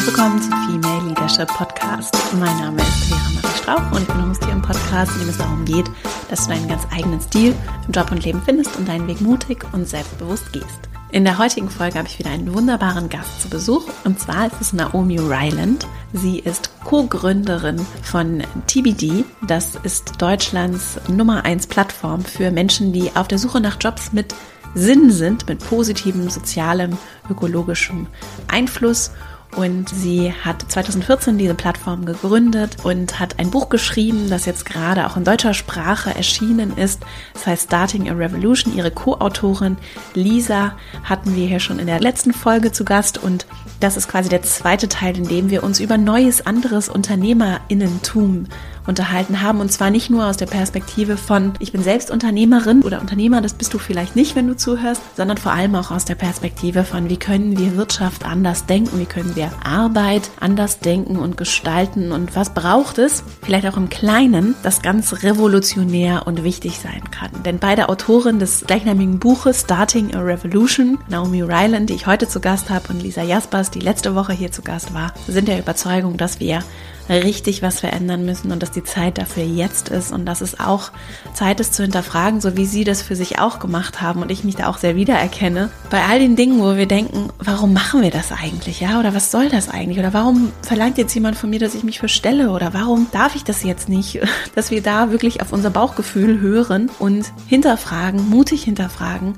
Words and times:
herzlich 0.00 0.16
willkommen 0.16 0.42
zum 0.42 0.52
Female 0.66 1.08
Leadership 1.08 1.48
Podcast. 1.48 2.16
Mein 2.38 2.56
Name 2.58 2.80
ist 2.80 3.04
Vera 3.04 3.20
Marie 3.34 3.56
Strauch 3.58 3.92
und 3.92 4.00
ich 4.00 4.08
bin 4.08 4.30
Host 4.30 4.42
hier 4.42 4.54
im 4.54 4.62
Podcast, 4.62 5.12
in 5.12 5.20
dem 5.20 5.28
es 5.28 5.36
darum 5.36 5.64
geht, 5.66 5.90
dass 6.30 6.46
du 6.46 6.54
deinen 6.54 6.68
ganz 6.68 6.86
eigenen 6.90 7.20
Stil 7.20 7.54
im 7.86 7.92
Job 7.92 8.10
und 8.10 8.24
Leben 8.24 8.40
findest 8.42 8.74
und 8.78 8.88
deinen 8.88 9.06
Weg 9.08 9.20
mutig 9.20 9.62
und 9.72 9.86
selbstbewusst 9.86 10.54
gehst. 10.54 10.88
In 11.10 11.24
der 11.24 11.36
heutigen 11.36 11.68
Folge 11.68 11.98
habe 11.98 12.08
ich 12.08 12.18
wieder 12.18 12.30
einen 12.30 12.54
wunderbaren 12.54 13.10
Gast 13.10 13.42
zu 13.42 13.50
Besuch 13.50 13.88
und 14.04 14.18
zwar 14.18 14.46
ist 14.46 14.60
es 14.62 14.72
Naomi 14.72 15.18
Ryland. 15.18 15.86
Sie 16.14 16.38
ist 16.38 16.70
Co-Gründerin 16.84 17.84
von 18.02 18.42
TBD. 18.68 19.26
Das 19.46 19.74
ist 19.82 20.14
Deutschlands 20.22 20.98
Nummer 21.08 21.44
1 21.44 21.66
Plattform 21.66 22.24
für 22.24 22.50
Menschen, 22.50 22.94
die 22.94 23.14
auf 23.16 23.28
der 23.28 23.38
Suche 23.38 23.60
nach 23.60 23.76
Jobs 23.78 24.14
mit 24.14 24.34
Sinn 24.74 25.10
sind, 25.10 25.48
mit 25.48 25.58
positivem 25.58 26.30
sozialem, 26.30 26.96
ökologischem 27.28 28.06
Einfluss 28.48 29.10
und 29.56 29.88
sie 29.88 30.32
hat 30.32 30.64
2014 30.68 31.36
diese 31.36 31.54
Plattform 31.54 32.04
gegründet 32.04 32.76
und 32.84 33.18
hat 33.18 33.38
ein 33.38 33.50
Buch 33.50 33.68
geschrieben, 33.68 34.30
das 34.30 34.46
jetzt 34.46 34.64
gerade 34.64 35.06
auch 35.06 35.16
in 35.16 35.24
deutscher 35.24 35.54
Sprache 35.54 36.14
erschienen 36.14 36.76
ist. 36.76 37.02
Das 37.34 37.46
heißt 37.46 37.64
Starting 37.64 38.08
a 38.08 38.12
Revolution. 38.12 38.76
Ihre 38.76 38.90
Co-Autorin 38.90 39.76
Lisa 40.14 40.76
hatten 41.02 41.34
wir 41.34 41.46
hier 41.46 41.60
schon 41.60 41.78
in 41.78 41.86
der 41.86 42.00
letzten 42.00 42.32
Folge 42.32 42.70
zu 42.70 42.84
Gast 42.84 43.18
und 43.18 43.46
das 43.80 43.96
ist 43.96 44.08
quasi 44.08 44.28
der 44.28 44.42
zweite 44.42 44.88
Teil, 44.88 45.16
in 45.16 45.26
dem 45.26 45.50
wir 45.50 45.64
uns 45.64 45.80
über 45.80 45.98
neues, 45.98 46.46
anderes 46.46 46.88
Unternehmerinnentum 46.88 48.46
unterhalten 48.86 49.42
haben. 49.42 49.60
Und 49.60 49.72
zwar 49.72 49.90
nicht 49.90 50.10
nur 50.10 50.26
aus 50.26 50.36
der 50.36 50.46
Perspektive 50.46 51.16
von, 51.16 51.52
ich 51.58 51.72
bin 51.72 51.82
selbst 51.82 52.10
Unternehmerin 52.10 52.82
oder 52.82 53.00
Unternehmer, 53.00 53.40
das 53.40 53.54
bist 53.54 53.74
du 53.74 53.78
vielleicht 53.78 54.16
nicht, 54.16 54.36
wenn 54.36 54.46
du 54.46 54.56
zuhörst, 54.56 55.02
sondern 55.16 55.36
vor 55.36 55.52
allem 55.52 55.74
auch 55.74 55.90
aus 55.90 56.04
der 56.04 56.14
Perspektive 56.14 56.84
von, 56.84 57.08
wie 57.08 57.16
können 57.16 57.58
wir 57.58 57.76
Wirtschaft 57.76 58.24
anders 58.24 58.66
denken, 58.66 58.98
wie 58.98 59.06
können 59.06 59.36
wir 59.36 59.50
Arbeit 59.64 60.30
anders 60.40 60.80
denken 60.80 61.16
und 61.16 61.36
gestalten 61.36 62.12
und 62.12 62.36
was 62.36 62.54
braucht 62.54 62.98
es, 62.98 63.22
vielleicht 63.42 63.66
auch 63.66 63.76
im 63.76 63.88
Kleinen, 63.88 64.54
das 64.62 64.82
ganz 64.82 65.22
revolutionär 65.22 66.26
und 66.26 66.44
wichtig 66.44 66.78
sein 66.78 67.10
kann. 67.10 67.30
Denn 67.44 67.58
beide 67.58 67.88
Autoren 67.88 68.38
des 68.38 68.64
gleichnamigen 68.66 69.18
Buches 69.18 69.60
Starting 69.60 70.14
a 70.14 70.20
Revolution, 70.20 70.98
Naomi 71.08 71.42
Ryland, 71.42 71.90
die 71.90 71.94
ich 71.94 72.06
heute 72.06 72.28
zu 72.28 72.40
Gast 72.40 72.70
habe, 72.70 72.88
und 72.90 73.02
Lisa 73.02 73.22
Jaspers, 73.22 73.70
die 73.70 73.80
letzte 73.80 74.14
Woche 74.14 74.32
hier 74.32 74.52
zu 74.52 74.62
Gast 74.62 74.94
war, 74.94 75.12
sind 75.26 75.48
der 75.48 75.58
Überzeugung, 75.58 76.16
dass 76.16 76.40
wir 76.40 76.62
richtig 77.10 77.62
was 77.62 77.80
verändern 77.80 78.24
müssen 78.24 78.52
und 78.52 78.62
dass 78.62 78.70
die 78.70 78.84
Zeit 78.84 79.18
dafür 79.18 79.44
jetzt 79.44 79.88
ist 79.88 80.12
und 80.12 80.26
dass 80.26 80.40
es 80.40 80.60
auch 80.60 80.90
Zeit 81.34 81.60
ist 81.60 81.74
zu 81.74 81.82
hinterfragen, 81.82 82.40
so 82.40 82.56
wie 82.56 82.66
Sie 82.66 82.84
das 82.84 83.02
für 83.02 83.16
sich 83.16 83.38
auch 83.38 83.58
gemacht 83.58 84.00
haben 84.00 84.22
und 84.22 84.30
ich 84.30 84.44
mich 84.44 84.56
da 84.56 84.68
auch 84.68 84.78
sehr 84.78 84.96
wiedererkenne. 84.96 85.70
Bei 85.90 86.04
all 86.04 86.18
den 86.18 86.36
Dingen, 86.36 86.60
wo 86.60 86.76
wir 86.76 86.86
denken, 86.86 87.30
warum 87.38 87.72
machen 87.72 88.02
wir 88.02 88.10
das 88.10 88.32
eigentlich, 88.32 88.80
ja? 88.80 88.98
Oder 89.00 89.14
was 89.14 89.30
soll 89.30 89.48
das 89.48 89.68
eigentlich? 89.68 89.98
Oder 89.98 90.14
warum 90.14 90.52
verlangt 90.62 90.98
jetzt 90.98 91.14
jemand 91.14 91.36
von 91.36 91.50
mir, 91.50 91.58
dass 91.58 91.74
ich 91.74 91.84
mich 91.84 91.98
verstelle? 91.98 92.50
Oder 92.50 92.72
warum 92.72 93.08
darf 93.12 93.34
ich 93.34 93.44
das 93.44 93.62
jetzt 93.62 93.88
nicht? 93.88 94.20
Dass 94.54 94.70
wir 94.70 94.82
da 94.82 95.10
wirklich 95.10 95.40
auf 95.42 95.52
unser 95.52 95.70
Bauchgefühl 95.70 96.40
hören 96.40 96.90
und 96.98 97.32
hinterfragen, 97.46 98.28
mutig 98.28 98.64
hinterfragen 98.64 99.34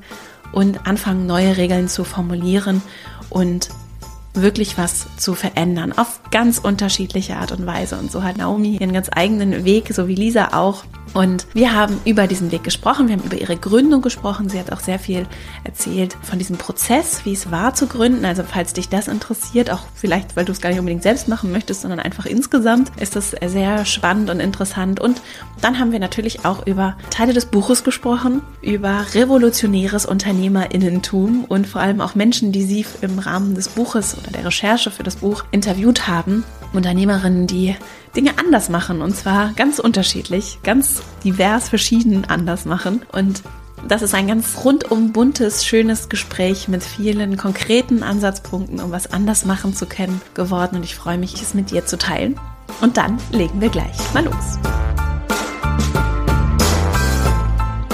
und 0.53 0.87
anfangen, 0.87 1.27
neue 1.27 1.57
Regeln 1.57 1.89
zu 1.89 2.05
formulieren 2.05 2.83
und 3.31 3.69
wirklich 4.35 4.79
was 4.79 5.07
zu 5.17 5.35
verändern, 5.35 5.93
auf 5.93 6.21
ganz 6.31 6.59
unterschiedliche 6.59 7.37
Art 7.37 7.53
und 7.53 7.67
Weise. 7.67 7.97
Und 7.97 8.11
so 8.11 8.23
hat 8.23 8.39
Naomi 8.39 8.77
ihren 8.77 8.93
ganz 8.93 9.09
eigenen 9.13 9.65
Weg, 9.65 9.93
so 9.93 10.09
wie 10.09 10.15
Lisa 10.15 10.49
auch. 10.53 10.85
Und 11.15 11.47
wir 11.53 11.75
haben 11.75 12.01
über 12.07 12.27
diesen 12.27 12.51
Weg 12.53 12.65
gesprochen, 12.65 13.09
wir 13.09 13.17
haben 13.17 13.25
über 13.25 13.37
ihre 13.37 13.57
Gründung 13.57 14.01
gesprochen. 14.01 14.49
Sie 14.49 14.59
hat 14.59 14.73
auch 14.73 14.81
sehr 14.81 14.99
viel 14.99 15.27
erzählt 15.63 16.17
von 16.23 16.39
diesem 16.39 16.57
Prozess, 16.57 17.25
wie 17.25 17.35
es 17.35 17.51
war 17.51 17.75
zu 17.75 17.87
gründen. 17.87 18.25
Also 18.25 18.45
falls 18.45 18.73
dich 18.73 18.89
das 18.89 19.09
interessiert, 19.09 19.71
auch 19.71 19.81
vielleicht, 19.95 20.37
weil 20.37 20.47
du 20.47 20.53
es 20.53 20.63
gar 20.63 20.71
nicht 20.71 20.79
unbedingt 20.79 21.03
selbst 21.03 21.29
machen 21.29 21.53
möchtest, 21.53 21.83
sondern 21.83 22.01
einfach 22.01 22.25
insgesamt, 22.25 22.93
ist 22.99 23.15
das 23.15 23.33
sehr 23.45 23.85
spannend 23.85 24.31
und 24.31 24.41
interessant. 24.41 25.01
Und 25.01 25.21
dann 25.61 25.79
haben 25.79 25.93
wir 25.93 25.99
natürlich 25.99 26.47
auch 26.47 26.67
über 26.67 26.97
Teile 27.11 27.35
des 27.35 27.47
Buches 27.47 27.85
gesprochen, 27.85 28.41
über 28.63 29.05
revolutionäres 29.13 30.07
Unternehmerinnentum 30.07 31.45
und 31.45 31.67
vor 31.67 31.83
allem 31.83 32.01
auch 32.01 32.15
Menschen, 32.15 32.53
die 32.53 32.63
sie 32.63 32.87
im 33.03 33.19
Rahmen 33.19 33.55
des 33.55 33.69
Buches 33.69 34.17
oder 34.23 34.33
der 34.33 34.47
Recherche 34.47 34.91
für 34.91 35.03
das 35.03 35.17
Buch 35.17 35.45
interviewt 35.51 36.09
haben. 36.09 36.45
Unternehmerinnen, 36.73 37.47
die 37.47 37.77
Dinge 38.17 38.39
anders 38.39 38.69
machen 38.69 39.03
und 39.03 39.15
zwar 39.15 39.53
ganz 39.55 39.79
unterschiedlich, 39.79 40.59
ganz 40.63 41.03
divers 41.25 41.69
verschieden 41.69 42.25
anders 42.25 42.65
machen. 42.65 43.03
Und 43.13 43.43
das 43.89 44.03
ist 44.03 44.15
ein 44.15 44.29
ganz 44.29 44.65
rundum 44.65 45.13
buntes, 45.13 45.67
schönes 45.67 46.09
Gespräch 46.09 46.69
mit 46.69 46.83
vielen 46.83 47.37
konkreten 47.37 48.03
Ansatzpunkten, 48.03 48.81
um 48.81 48.91
was 48.91 49.13
anders 49.13 49.45
machen 49.45 49.75
zu 49.75 49.87
können, 49.87 50.21
geworden. 50.35 50.77
Und 50.77 50.85
ich 50.85 50.95
freue 50.95 51.19
mich, 51.19 51.35
es 51.35 51.55
mit 51.55 51.71
dir 51.71 51.85
zu 51.85 51.99
teilen. 51.99 52.39
Und 52.81 52.97
dann 52.97 53.19
legen 53.33 53.61
wir 53.61 53.69
gleich 53.69 53.97
mal 54.15 54.25
los. 54.25 54.59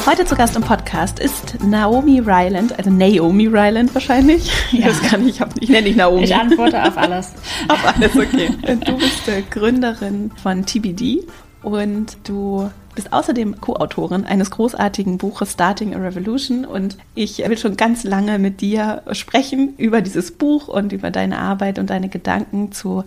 Heute 0.08 0.24
zu 0.24 0.36
Gast 0.36 0.56
im 0.56 0.62
Podcast 0.62 1.18
ist 1.18 1.62
Naomi 1.62 2.20
Ryland, 2.20 2.78
also 2.78 2.88
Naomi 2.88 3.46
Ryland 3.46 3.94
wahrscheinlich. 3.94 4.50
Ich 4.72 4.82
weiß 4.82 5.02
gar 5.02 5.18
nicht, 5.18 5.34
ich, 5.34 5.40
hab, 5.42 5.50
ich 5.60 5.68
nenne 5.68 5.82
dich 5.82 5.96
Naomi. 5.96 6.24
Ich 6.24 6.34
antworte 6.34 6.82
auf 6.82 6.96
alles. 6.96 7.34
auf 7.68 7.84
alles, 7.86 8.16
okay. 8.16 8.48
Du 8.86 8.96
bist 8.96 9.50
Gründerin 9.50 10.30
von 10.42 10.64
TBD 10.64 11.26
und 11.62 12.16
du 12.24 12.70
bist 12.94 13.12
außerdem 13.12 13.60
Co-Autorin 13.60 14.24
eines 14.24 14.50
großartigen 14.50 15.18
Buches 15.18 15.52
Starting 15.52 15.94
a 15.94 15.98
Revolution 15.98 16.64
und 16.64 16.96
ich 17.14 17.46
will 17.46 17.58
schon 17.58 17.76
ganz 17.76 18.02
lange 18.02 18.38
mit 18.38 18.62
dir 18.62 19.02
sprechen 19.12 19.74
über 19.76 20.00
dieses 20.00 20.30
Buch 20.30 20.68
und 20.68 20.94
über 20.94 21.10
deine 21.10 21.38
Arbeit 21.38 21.78
und 21.78 21.90
deine 21.90 22.08
Gedanken 22.08 22.72
zu 22.72 23.04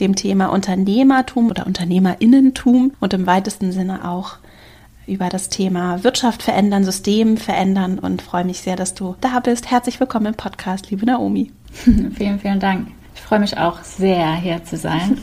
dem 0.00 0.16
Thema 0.16 0.46
Unternehmertum 0.46 1.50
oder 1.50 1.68
Unternehmerinnentum 1.68 2.94
und 2.98 3.14
im 3.14 3.28
weitesten 3.28 3.70
Sinne 3.70 4.10
auch 4.10 4.38
über 5.12 5.28
das 5.28 5.48
Thema 5.48 6.02
Wirtschaft 6.04 6.42
verändern, 6.42 6.84
System 6.84 7.36
verändern 7.36 7.98
und 7.98 8.22
freue 8.22 8.44
mich 8.44 8.60
sehr, 8.62 8.76
dass 8.76 8.94
du 8.94 9.14
da 9.20 9.40
bist. 9.40 9.70
Herzlich 9.70 10.00
willkommen 10.00 10.26
im 10.26 10.34
Podcast, 10.34 10.90
liebe 10.90 11.06
Naomi. 11.06 11.52
vielen, 11.72 12.40
vielen 12.40 12.60
Dank. 12.60 12.88
Ich 13.14 13.20
freue 13.20 13.40
mich 13.40 13.58
auch 13.58 13.82
sehr, 13.82 14.34
hier 14.34 14.64
zu 14.64 14.76
sein. 14.76 15.18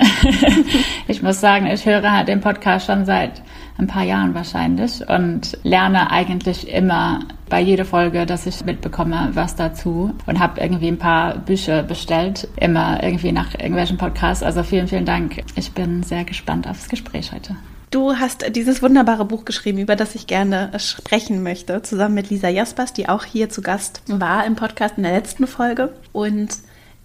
ich 1.07 1.23
muss 1.23 1.41
sagen, 1.41 1.65
ich 1.65 1.85
höre 1.85 2.23
den 2.23 2.39
Podcast 2.39 2.85
schon 2.85 3.05
seit 3.05 3.41
ein 3.77 3.87
paar 3.87 4.03
Jahren 4.03 4.35
wahrscheinlich 4.35 5.07
und 5.09 5.57
lerne 5.63 6.11
eigentlich 6.11 6.67
immer 6.69 7.21
bei 7.49 7.59
jeder 7.59 7.85
Folge, 7.85 8.27
dass 8.27 8.45
ich 8.45 8.63
mitbekomme, 8.63 9.29
was 9.33 9.55
dazu 9.55 10.13
und 10.27 10.39
habe 10.39 10.61
irgendwie 10.61 10.89
ein 10.89 10.99
paar 10.99 11.39
Bücher 11.39 11.81
bestellt, 11.81 12.47
immer 12.57 13.01
irgendwie 13.03 13.31
nach 13.31 13.53
irgendwelchen 13.55 13.97
Podcasts. 13.97 14.43
Also 14.43 14.61
vielen, 14.61 14.87
vielen 14.87 15.05
Dank. 15.05 15.43
Ich 15.55 15.71
bin 15.71 16.03
sehr 16.03 16.25
gespannt 16.25 16.67
aufs 16.67 16.89
Gespräch 16.89 17.31
heute. 17.31 17.55
Du 17.91 18.17
hast 18.17 18.55
dieses 18.55 18.83
wunderbare 18.83 19.25
Buch 19.25 19.45
geschrieben, 19.45 19.79
über 19.79 19.95
das 19.95 20.13
ich 20.13 20.27
gerne 20.27 20.71
sprechen 20.77 21.41
möchte, 21.41 21.81
zusammen 21.81 22.13
mit 22.13 22.29
Lisa 22.29 22.47
Jaspers, 22.47 22.93
die 22.93 23.09
auch 23.09 23.23
hier 23.23 23.49
zu 23.49 23.63
Gast 23.63 24.03
war 24.05 24.45
im 24.45 24.55
Podcast 24.55 24.97
in 24.97 25.03
der 25.03 25.13
letzten 25.13 25.47
Folge. 25.47 25.91
Und 26.11 26.49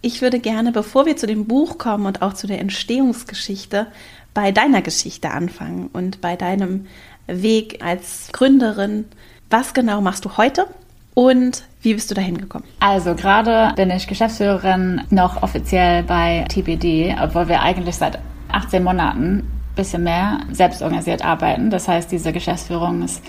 ich 0.03 0.21
würde 0.21 0.41
gerne, 0.41 0.72
bevor 0.72 1.06
wir 1.06 1.17
zu 1.17 1.27
dem 1.27 1.47
Buch 1.47 1.78
kommen 1.78 2.05
und 2.05 2.21
auch 2.21 2.34
zu 2.34 2.47
der 2.47 2.61
Entstehungsgeschichte, 2.61 3.87
bei 4.34 4.53
deiner 4.53 4.83
Geschichte 4.83 5.31
anfangen 5.31 5.89
und 5.91 6.21
bei 6.21 6.37
deinem 6.37 6.87
Weg 7.27 7.83
als 7.83 8.28
Gründerin. 8.33 9.06
Was 9.49 9.72
genau 9.72 10.03
machst 10.03 10.27
du 10.27 10.37
heute 10.37 10.66
und 11.15 11.62
wie 11.81 11.95
bist 11.95 12.11
du 12.11 12.15
dahin 12.15 12.37
gekommen? 12.37 12.66
Also 12.81 13.15
gerade 13.15 13.72
bin 13.75 13.91
ich 13.91 14.06
Geschäftsführerin 14.06 15.01
noch 15.09 15.43
offiziell 15.43 16.03
bei 16.03 16.45
TBD, 16.51 17.16
obwohl 17.22 17.49
wir 17.49 17.62
eigentlich 17.62 17.97
seit 17.97 18.19
18 18.53 18.84
Monaten 18.84 19.49
bisschen 19.75 20.05
mehr 20.05 20.41
selbstorganisiert 20.53 21.25
arbeiten. 21.25 21.71
Das 21.71 21.89
heißt, 21.89 22.12
dieser 22.12 22.33
Geschäftsführungstitel 22.33 23.05
ist 23.05 23.23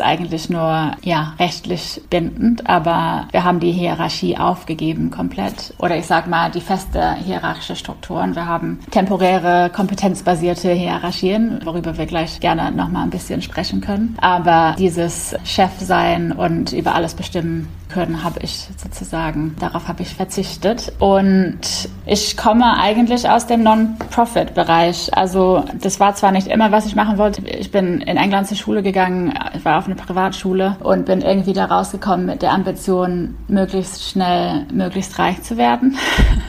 eigentlich 0.00 0.48
nur 0.48 0.92
ja 1.02 1.34
rechtlich 1.38 2.00
bindend, 2.08 2.68
aber 2.68 3.26
wir 3.32 3.44
haben 3.44 3.60
die 3.60 3.72
Hierarchie 3.72 4.36
aufgegeben 4.36 5.10
komplett. 5.10 5.74
Oder 5.78 5.96
ich 5.96 6.06
sag 6.06 6.28
mal 6.28 6.50
die 6.50 6.60
feste 6.60 7.14
hierarchische 7.14 7.76
Strukturen. 7.76 8.34
Wir 8.34 8.46
haben 8.46 8.80
temporäre 8.90 9.70
kompetenzbasierte 9.74 10.72
Hierarchien, 10.72 11.60
worüber 11.64 11.98
wir 11.98 12.06
gleich 12.06 12.40
gerne 12.40 12.70
noch 12.72 12.88
mal 12.88 13.02
ein 13.02 13.10
bisschen 13.10 13.42
sprechen 13.42 13.80
können. 13.80 14.16
Aber 14.20 14.76
dieses 14.78 15.34
Chef 15.44 15.72
sein 15.80 16.32
und 16.32 16.72
über 16.72 16.94
alles 16.94 17.14
bestimmen 17.14 17.68
können, 17.90 18.22
habe 18.24 18.40
ich 18.42 18.68
sozusagen, 18.76 19.56
darauf 19.58 19.88
habe 19.88 20.02
ich 20.02 20.14
verzichtet. 20.14 20.92
Und 20.98 21.60
ich 22.06 22.36
komme 22.36 22.78
eigentlich 22.78 23.28
aus 23.28 23.46
dem 23.46 23.62
Non-Profit-Bereich. 23.62 25.16
Also 25.16 25.64
das 25.80 26.00
war 26.00 26.14
zwar 26.14 26.32
nicht 26.32 26.46
immer, 26.46 26.72
was 26.72 26.86
ich 26.86 26.94
machen 26.94 27.18
wollte. 27.18 27.42
Ich 27.46 27.70
bin 27.70 28.00
in 28.00 28.16
England 28.16 28.46
zur 28.46 28.56
Schule 28.56 28.82
gegangen, 28.82 29.32
ich 29.54 29.64
war 29.64 29.78
auf 29.78 29.86
eine 29.86 29.94
Privatschule 29.94 30.76
und 30.80 31.06
bin 31.06 31.20
irgendwie 31.20 31.52
da 31.52 31.66
rausgekommen 31.66 32.26
mit 32.26 32.42
der 32.42 32.52
Ambition, 32.52 33.36
möglichst 33.48 34.08
schnell, 34.08 34.66
möglichst 34.72 35.18
reich 35.18 35.42
zu 35.42 35.56
werden. 35.56 35.96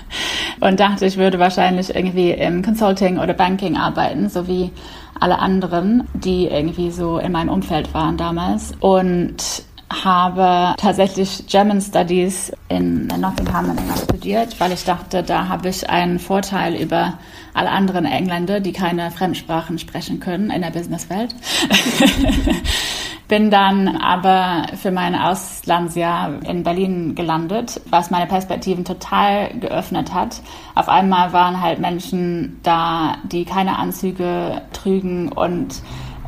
und 0.59 0.79
dachte, 0.79 1.05
ich 1.05 1.17
würde 1.17 1.39
wahrscheinlich 1.39 1.93
irgendwie 1.95 2.31
im 2.31 2.63
Consulting 2.63 3.17
oder 3.17 3.33
Banking 3.33 3.77
arbeiten, 3.77 4.29
so 4.29 4.47
wie 4.47 4.71
alle 5.19 5.39
anderen, 5.39 6.07
die 6.13 6.47
irgendwie 6.47 6.91
so 6.91 7.19
in 7.19 7.31
meinem 7.31 7.49
Umfeld 7.49 7.93
waren 7.93 8.17
damals. 8.17 8.73
Und 8.79 9.63
habe 9.91 10.75
tatsächlich 10.77 11.45
German 11.47 11.81
Studies 11.81 12.51
in 12.69 13.07
Nottingham 13.07 13.71
in 13.71 13.77
studiert, 14.21 14.59
weil 14.59 14.71
ich 14.71 14.83
dachte, 14.83 15.23
da 15.23 15.47
habe 15.47 15.69
ich 15.69 15.89
einen 15.89 16.19
Vorteil 16.19 16.75
über 16.75 17.17
alle 17.53 17.69
anderen 17.69 18.05
Engländer, 18.05 18.59
die 18.59 18.71
keine 18.71 19.11
Fremdsprachen 19.11 19.79
sprechen 19.79 20.19
können 20.19 20.51
in 20.51 20.61
der 20.61 20.69
Businesswelt. 20.69 21.35
Bin 23.27 23.49
dann 23.49 23.87
aber 23.87 24.67
für 24.75 24.91
mein 24.91 25.15
Auslandsjahr 25.15 26.43
in 26.45 26.63
Berlin 26.63 27.15
gelandet, 27.15 27.79
was 27.89 28.11
meine 28.11 28.27
Perspektiven 28.27 28.83
total 28.83 29.57
geöffnet 29.57 30.13
hat. 30.13 30.41
Auf 30.75 30.89
einmal 30.89 31.31
waren 31.31 31.61
halt 31.61 31.79
Menschen 31.79 32.59
da, 32.61 33.15
die 33.23 33.45
keine 33.45 33.79
Anzüge 33.79 34.61
trügen 34.73 35.31
und 35.31 35.81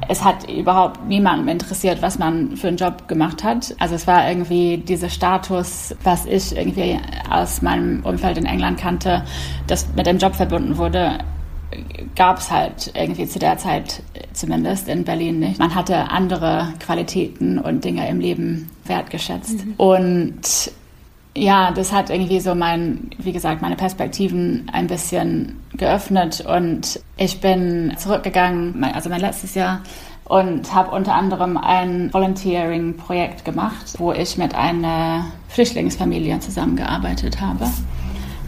es 0.09 0.23
hat 0.23 0.49
überhaupt 0.49 1.07
niemandem 1.07 1.47
interessiert, 1.47 2.01
was 2.01 2.19
man 2.19 2.57
für 2.57 2.67
einen 2.67 2.77
Job 2.77 3.07
gemacht 3.07 3.43
hat. 3.43 3.75
Also 3.79 3.95
es 3.95 4.07
war 4.07 4.27
irgendwie 4.27 4.77
dieser 4.77 5.09
Status, 5.09 5.95
was 6.03 6.25
ich 6.25 6.55
irgendwie 6.55 6.99
aus 7.29 7.61
meinem 7.61 8.03
Umfeld 8.03 8.37
in 8.37 8.45
England 8.45 8.79
kannte, 8.79 9.23
das 9.67 9.87
mit 9.95 10.05
dem 10.05 10.17
Job 10.17 10.35
verbunden 10.35 10.77
wurde, 10.77 11.19
gab 12.15 12.37
es 12.37 12.51
halt 12.51 12.91
irgendwie 12.93 13.27
zu 13.27 13.39
der 13.39 13.57
Zeit 13.57 14.03
zumindest 14.33 14.87
in 14.87 15.03
Berlin 15.03 15.39
nicht. 15.39 15.59
Man 15.59 15.73
hatte 15.73 16.11
andere 16.11 16.73
Qualitäten 16.79 17.57
und 17.57 17.83
Dinge 17.83 18.07
im 18.07 18.19
Leben 18.19 18.69
wertgeschätzt. 18.85 19.65
Mhm. 19.65 19.73
Und 19.77 20.71
ja, 21.35 21.71
das 21.71 21.91
hat 21.91 22.09
irgendwie 22.09 22.39
so 22.39 22.53
mein, 22.53 23.09
wie 23.17 23.31
gesagt, 23.31 23.61
meine 23.61 23.75
Perspektiven 23.75 24.69
ein 24.71 24.87
bisschen 24.87 25.59
geöffnet 25.75 26.41
und 26.41 26.99
ich 27.17 27.41
bin 27.41 27.93
zurückgegangen, 27.97 28.83
also 28.83 29.09
mein 29.09 29.21
letztes 29.21 29.55
Jahr 29.55 29.81
und 30.25 30.73
habe 30.73 30.91
unter 30.91 31.15
anderem 31.15 31.57
ein 31.57 32.13
Volunteering-Projekt 32.13 33.45
gemacht, 33.45 33.95
wo 33.97 34.11
ich 34.11 34.37
mit 34.37 34.55
einer 34.55 35.25
Flüchtlingsfamilie 35.49 36.39
zusammengearbeitet 36.39 37.41
habe 37.41 37.67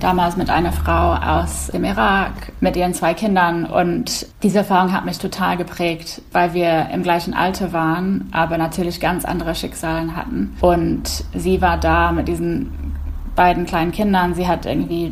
damals 0.06 0.38
mit 0.38 0.52
einer 0.52 0.72
Frau 0.72 1.16
aus 1.16 1.72
dem 1.74 1.84
Irak 1.84 2.54
mit 2.60 2.78
ihren 2.78 2.94
zwei 2.94 3.16
Kindern. 3.16 3.66
Und 3.66 4.28
diese 4.44 4.60
Erfahrung 4.60 4.94
hat 4.94 5.04
mich 5.04 5.18
total 5.18 5.58
geprägt, 5.58 6.22
weil 6.32 6.54
wir 6.54 6.90
im 6.94 7.02
gleichen 7.02 7.34
Alter 7.34 7.74
waren, 7.74 8.30
aber 8.32 8.60
natürlich 8.60 9.00
ganz 9.00 9.26
andere 9.26 9.56
Schicksalen 9.56 10.16
hatten. 10.16 10.56
Und 10.62 11.24
sie 11.34 11.60
war 11.60 11.80
da 11.80 12.12
mit 12.12 12.28
diesen 12.28 12.72
beiden 13.36 13.66
kleinen 13.66 13.92
Kindern. 13.92 14.36
Sie 14.36 14.48
hat 14.48 14.68
irgendwie 14.68 15.12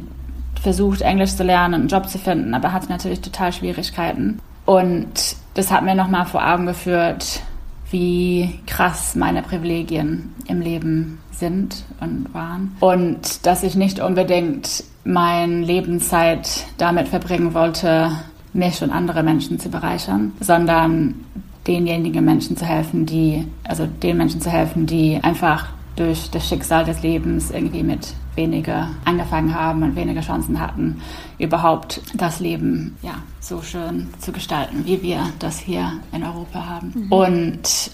versucht, 0.61 1.01
Englisch 1.01 1.35
zu 1.35 1.43
lernen, 1.43 1.73
einen 1.73 1.87
Job 1.87 2.07
zu 2.07 2.19
finden, 2.19 2.53
aber 2.53 2.71
hatte 2.71 2.89
natürlich 2.89 3.21
total 3.21 3.51
Schwierigkeiten. 3.51 4.39
Und 4.65 5.35
das 5.55 5.71
hat 5.71 5.83
mir 5.83 5.95
nochmal 5.95 6.27
vor 6.27 6.47
Augen 6.47 6.67
geführt, 6.67 7.41
wie 7.89 8.59
krass 8.67 9.15
meine 9.15 9.41
Privilegien 9.41 10.35
im 10.47 10.61
Leben 10.61 11.17
sind 11.43 11.83
und 11.99 12.33
waren. 12.33 12.75
Und 12.79 13.45
dass 13.45 13.63
ich 13.63 13.75
nicht 13.75 13.99
unbedingt 13.99 14.83
meine 15.03 15.61
Lebenszeit 15.61 16.65
damit 16.77 17.09
verbringen 17.09 17.53
wollte, 17.53 18.11
mich 18.53 18.81
und 18.81 18.91
andere 18.91 19.23
Menschen 19.23 19.59
zu 19.59 19.69
bereichern, 19.69 20.31
sondern 20.39 21.25
denjenigen 21.67 22.23
Menschen 22.23 22.55
zu 22.55 22.65
helfen, 22.65 23.05
die, 23.05 23.45
also 23.63 23.85
den 23.85 24.17
Menschen 24.17 24.39
zu 24.39 24.49
helfen, 24.49 24.85
die 24.85 25.19
einfach 25.21 25.67
durch 25.95 26.29
das 26.31 26.47
Schicksal 26.47 26.85
des 26.85 27.03
Lebens 27.03 27.51
irgendwie 27.51 27.83
mit 27.83 28.13
weniger 28.35 28.89
angefangen 29.05 29.53
haben 29.53 29.83
und 29.83 29.95
weniger 29.95 30.21
Chancen 30.21 30.59
hatten, 30.59 31.01
überhaupt 31.37 32.01
das 32.15 32.39
Leben 32.39 32.97
ja, 33.01 33.15
so 33.39 33.61
schön 33.61 34.07
zu 34.19 34.31
gestalten, 34.31 34.85
wie 34.85 35.01
wir 35.03 35.19
das 35.39 35.59
hier 35.59 35.91
in 36.13 36.23
Europa 36.23 36.65
haben. 36.65 36.93
Mhm. 36.95 37.11
Und 37.11 37.91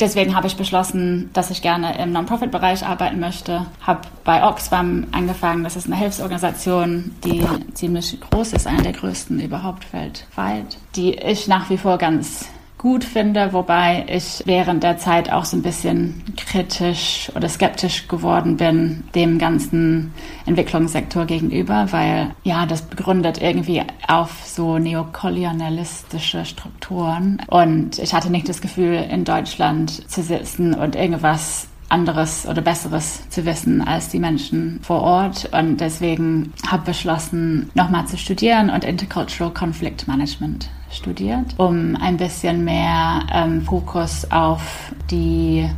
Deswegen 0.00 0.36
habe 0.36 0.46
ich 0.46 0.56
beschlossen, 0.56 1.30
dass 1.32 1.50
ich 1.50 1.60
gerne 1.60 1.98
im 1.98 2.12
Non-Profit-Bereich 2.12 2.86
arbeiten 2.86 3.18
möchte. 3.18 3.66
Habe 3.80 4.02
bei 4.22 4.46
Oxfam 4.46 5.08
angefangen. 5.10 5.64
Das 5.64 5.74
ist 5.74 5.86
eine 5.86 5.96
Hilfsorganisation, 5.96 7.16
die 7.24 7.44
ziemlich 7.74 8.18
groß 8.20 8.52
ist, 8.52 8.66
eine 8.68 8.82
der 8.82 8.92
größten 8.92 9.40
überhaupt 9.40 9.92
weltweit, 9.92 10.78
die 10.94 11.14
ich 11.14 11.48
nach 11.48 11.68
wie 11.68 11.78
vor 11.78 11.98
ganz 11.98 12.48
gut 12.78 13.02
finde, 13.04 13.52
wobei 13.52 14.06
ich 14.08 14.42
während 14.46 14.84
der 14.84 14.98
Zeit 14.98 15.30
auch 15.32 15.44
so 15.44 15.56
ein 15.56 15.62
bisschen 15.62 16.22
kritisch 16.36 17.30
oder 17.34 17.48
skeptisch 17.48 18.06
geworden 18.06 18.56
bin 18.56 19.02
dem 19.14 19.38
ganzen 19.38 20.14
Entwicklungssektor 20.46 21.26
gegenüber, 21.26 21.88
weil 21.90 22.30
ja, 22.44 22.66
das 22.66 22.82
begründet 22.82 23.42
irgendwie 23.42 23.82
auf 24.06 24.30
so 24.44 24.78
neokolonialistische 24.78 26.44
Strukturen 26.44 27.42
und 27.48 27.98
ich 27.98 28.14
hatte 28.14 28.30
nicht 28.30 28.48
das 28.48 28.60
Gefühl, 28.60 28.94
in 29.10 29.24
Deutschland 29.24 30.08
zu 30.08 30.22
sitzen 30.22 30.72
und 30.72 30.94
irgendwas 30.94 31.68
anderes 31.88 32.46
oder 32.46 32.62
Besseres 32.62 33.28
zu 33.30 33.44
wissen 33.44 33.80
als 33.80 34.10
die 34.10 34.18
Menschen 34.18 34.78
vor 34.82 35.00
Ort. 35.00 35.48
Und 35.52 35.78
deswegen 35.78 36.52
habe 36.66 36.82
ich 36.82 36.86
beschlossen, 36.88 37.70
nochmal 37.74 38.06
zu 38.06 38.18
studieren 38.18 38.68
und 38.68 38.84
Intercultural 38.84 39.52
Conflict 39.52 40.06
Management 40.06 40.68
studiert, 40.90 41.54
um 41.58 41.96
ein 41.96 42.16
bisschen 42.16 42.64
mehr 42.64 43.20
ähm, 43.32 43.62
Fokus 43.62 44.30
auf 44.30 44.92
die 45.10 45.68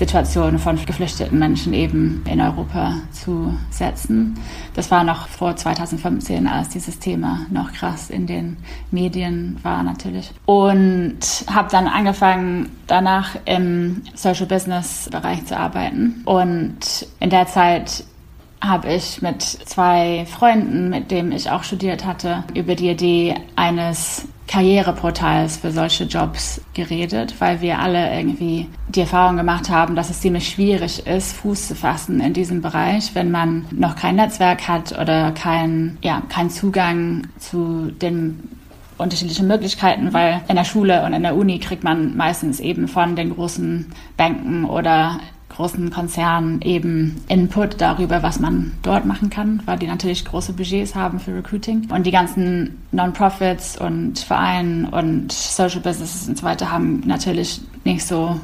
Situation 0.00 0.58
von 0.58 0.82
geflüchteten 0.86 1.38
Menschen 1.38 1.74
eben 1.74 2.24
in 2.26 2.40
Europa 2.40 2.94
zu 3.12 3.54
setzen. 3.68 4.34
Das 4.74 4.90
war 4.90 5.04
noch 5.04 5.28
vor 5.28 5.54
2015, 5.54 6.46
als 6.46 6.70
dieses 6.70 6.98
Thema 6.98 7.40
noch 7.50 7.70
krass 7.72 8.08
in 8.08 8.26
den 8.26 8.56
Medien 8.90 9.58
war 9.62 9.82
natürlich. 9.82 10.32
Und 10.46 11.18
habe 11.52 11.68
dann 11.70 11.86
angefangen, 11.86 12.70
danach 12.86 13.36
im 13.44 14.00
Social 14.14 14.46
Business 14.46 15.10
Bereich 15.12 15.44
zu 15.44 15.56
arbeiten. 15.56 16.22
Und 16.24 17.06
in 17.20 17.28
der 17.28 17.46
Zeit 17.46 18.04
habe 18.62 18.92
ich 18.92 19.20
mit 19.20 19.42
zwei 19.42 20.26
Freunden, 20.26 20.88
mit 20.88 21.10
denen 21.10 21.32
ich 21.32 21.50
auch 21.50 21.62
studiert 21.62 22.06
hatte, 22.06 22.44
über 22.54 22.74
die 22.74 22.88
Idee 22.88 23.34
eines 23.54 24.26
Karriereportals 24.50 25.58
für 25.58 25.70
solche 25.70 26.04
Jobs 26.04 26.60
geredet, 26.74 27.36
weil 27.38 27.60
wir 27.60 27.78
alle 27.78 28.12
irgendwie 28.12 28.66
die 28.88 29.02
Erfahrung 29.02 29.36
gemacht 29.36 29.70
haben, 29.70 29.94
dass 29.94 30.10
es 30.10 30.20
ziemlich 30.20 30.48
schwierig 30.48 31.06
ist, 31.06 31.34
Fuß 31.34 31.68
zu 31.68 31.76
fassen 31.76 32.20
in 32.20 32.32
diesem 32.32 32.60
Bereich, 32.60 33.14
wenn 33.14 33.30
man 33.30 33.66
noch 33.70 33.94
kein 33.94 34.16
Netzwerk 34.16 34.66
hat 34.66 34.90
oder 34.98 35.30
kein, 35.30 35.98
ja, 36.02 36.22
keinen 36.28 36.50
Zugang 36.50 37.28
zu 37.38 37.92
den 37.92 38.42
unterschiedlichen 38.98 39.46
Möglichkeiten, 39.46 40.12
weil 40.12 40.40
in 40.48 40.56
der 40.56 40.64
Schule 40.64 41.04
und 41.04 41.12
in 41.12 41.22
der 41.22 41.36
Uni 41.36 41.60
kriegt 41.60 41.84
man 41.84 42.16
meistens 42.16 42.58
eben 42.58 42.88
von 42.88 43.14
den 43.14 43.32
großen 43.32 43.92
Banken 44.16 44.64
oder 44.64 45.20
großen 45.60 45.90
Konzernen 45.90 46.62
eben 46.62 47.22
Input 47.28 47.82
darüber, 47.82 48.22
was 48.22 48.40
man 48.40 48.72
dort 48.82 49.04
machen 49.04 49.28
kann, 49.28 49.62
weil 49.66 49.78
die 49.78 49.86
natürlich 49.86 50.24
große 50.24 50.54
Budgets 50.54 50.94
haben 50.94 51.20
für 51.20 51.34
Recruiting. 51.34 51.86
Und 51.90 52.06
die 52.06 52.10
ganzen 52.10 52.78
Non-Profits 52.92 53.78
und 53.78 54.20
Vereine 54.20 54.90
und 54.90 55.30
Social 55.30 55.80
Businesses 55.80 56.28
und 56.28 56.38
so 56.38 56.44
weiter 56.44 56.70
haben 56.70 57.02
natürlich 57.04 57.60
nicht 57.84 58.06
so 58.06 58.40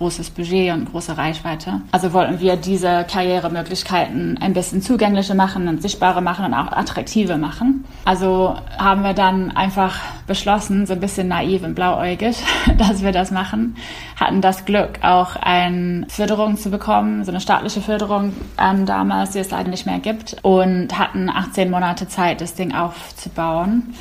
großes 0.00 0.30
Budget 0.30 0.72
und 0.72 0.90
große 0.90 1.18
Reichweite. 1.18 1.82
Also 1.92 2.14
wollten 2.14 2.40
wir 2.40 2.56
diese 2.56 3.04
Karrieremöglichkeiten 3.04 4.38
ein 4.40 4.54
bisschen 4.54 4.80
zugänglicher 4.80 5.34
machen 5.34 5.68
und 5.68 5.82
sichtbarer 5.82 6.22
machen 6.22 6.46
und 6.46 6.54
auch 6.54 6.72
attraktiver 6.72 7.36
machen. 7.36 7.84
Also 8.06 8.56
haben 8.78 9.02
wir 9.02 9.12
dann 9.12 9.50
einfach 9.50 10.00
beschlossen, 10.26 10.86
so 10.86 10.94
ein 10.94 11.00
bisschen 11.00 11.28
naiv 11.28 11.62
und 11.64 11.74
blauäugig, 11.74 12.38
dass 12.78 13.02
wir 13.02 13.12
das 13.12 13.30
machen. 13.30 13.76
Hatten 14.16 14.40
das 14.40 14.64
Glück, 14.64 15.00
auch 15.02 15.36
eine 15.36 16.06
Förderung 16.08 16.56
zu 16.56 16.70
bekommen, 16.70 17.26
so 17.26 17.30
eine 17.30 17.42
staatliche 17.42 17.82
Förderung 17.82 18.32
ähm, 18.58 18.86
damals, 18.86 19.32
die 19.32 19.40
es 19.40 19.50
leider 19.50 19.68
nicht 19.68 19.84
mehr 19.84 19.98
gibt. 19.98 20.38
Und 20.40 20.98
hatten 20.98 21.28
18 21.28 21.70
Monate 21.70 22.08
Zeit, 22.08 22.40
das 22.40 22.54
Ding 22.54 22.74
aufzubauen, 22.74 23.94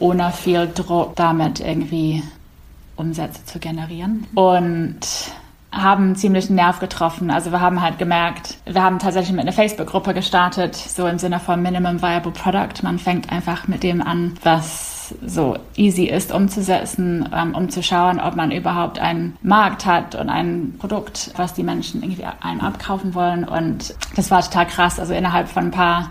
ohne 0.00 0.32
viel 0.32 0.68
Druck 0.74 1.14
damit 1.14 1.60
irgendwie 1.60 2.24
Umsätze 2.96 3.44
zu 3.44 3.60
generieren. 3.60 4.26
Und 4.34 4.98
haben 5.74 6.16
ziemlich 6.16 6.46
einen 6.46 6.56
Nerv 6.56 6.78
getroffen. 6.78 7.30
Also 7.30 7.50
wir 7.50 7.60
haben 7.60 7.82
halt 7.82 7.98
gemerkt, 7.98 8.58
wir 8.64 8.82
haben 8.82 8.98
tatsächlich 8.98 9.32
mit 9.32 9.42
einer 9.42 9.52
Facebook-Gruppe 9.52 10.14
gestartet, 10.14 10.74
so 10.74 11.06
im 11.06 11.18
Sinne 11.18 11.40
von 11.40 11.60
Minimum 11.60 12.00
Viable 12.00 12.32
Product. 12.32 12.82
Man 12.82 12.98
fängt 12.98 13.30
einfach 13.32 13.68
mit 13.68 13.82
dem 13.82 14.00
an, 14.00 14.34
was 14.42 15.14
so 15.26 15.56
easy 15.76 16.04
ist 16.04 16.32
umzusetzen, 16.32 17.28
ähm, 17.34 17.54
um 17.54 17.68
zu 17.68 17.82
schauen, 17.82 18.20
ob 18.20 18.36
man 18.36 18.50
überhaupt 18.50 18.98
einen 18.98 19.36
Markt 19.42 19.84
hat 19.84 20.14
und 20.14 20.30
ein 20.30 20.74
Produkt, 20.78 21.32
was 21.36 21.54
die 21.54 21.62
Menschen 21.62 22.02
irgendwie 22.02 22.24
einem 22.40 22.60
abkaufen 22.60 23.14
wollen. 23.14 23.44
Und 23.44 23.94
das 24.16 24.30
war 24.30 24.42
total 24.42 24.66
krass. 24.66 24.98
Also 24.98 25.12
innerhalb 25.14 25.48
von 25.48 25.64
ein 25.64 25.70
paar 25.70 26.10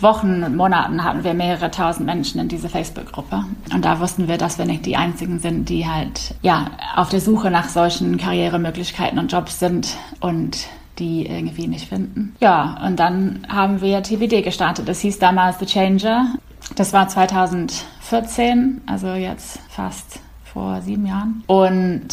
Wochen 0.00 0.42
und 0.44 0.56
Monaten 0.56 1.02
hatten 1.02 1.24
wir 1.24 1.34
mehrere 1.34 1.70
tausend 1.70 2.06
Menschen 2.06 2.40
in 2.40 2.48
dieser 2.48 2.68
Facebook-Gruppe. 2.68 3.44
Und 3.72 3.84
da 3.84 4.00
wussten 4.00 4.28
wir, 4.28 4.38
dass 4.38 4.58
wir 4.58 4.64
nicht 4.64 4.86
die 4.86 4.96
einzigen 4.96 5.38
sind, 5.38 5.68
die 5.68 5.86
halt, 5.86 6.34
ja, 6.42 6.66
auf 6.96 7.08
der 7.08 7.20
Suche 7.20 7.50
nach 7.50 7.68
solchen 7.68 8.16
Karrieremöglichkeiten 8.16 9.18
und 9.18 9.32
Jobs 9.32 9.58
sind 9.58 9.96
und 10.20 10.68
die 10.98 11.26
irgendwie 11.26 11.68
nicht 11.68 11.88
finden. 11.88 12.34
Ja, 12.40 12.80
und 12.84 12.98
dann 12.98 13.46
haben 13.48 13.80
wir 13.80 14.02
TBD 14.02 14.42
gestartet. 14.42 14.88
Das 14.88 15.00
hieß 15.00 15.18
damals 15.18 15.58
The 15.58 15.66
Changer. 15.66 16.34
Das 16.74 16.92
war 16.92 17.08
2014, 17.08 18.82
also 18.86 19.14
jetzt 19.14 19.60
fast 19.68 20.20
vor 20.44 20.80
sieben 20.82 21.06
Jahren. 21.06 21.44
Und 21.46 22.08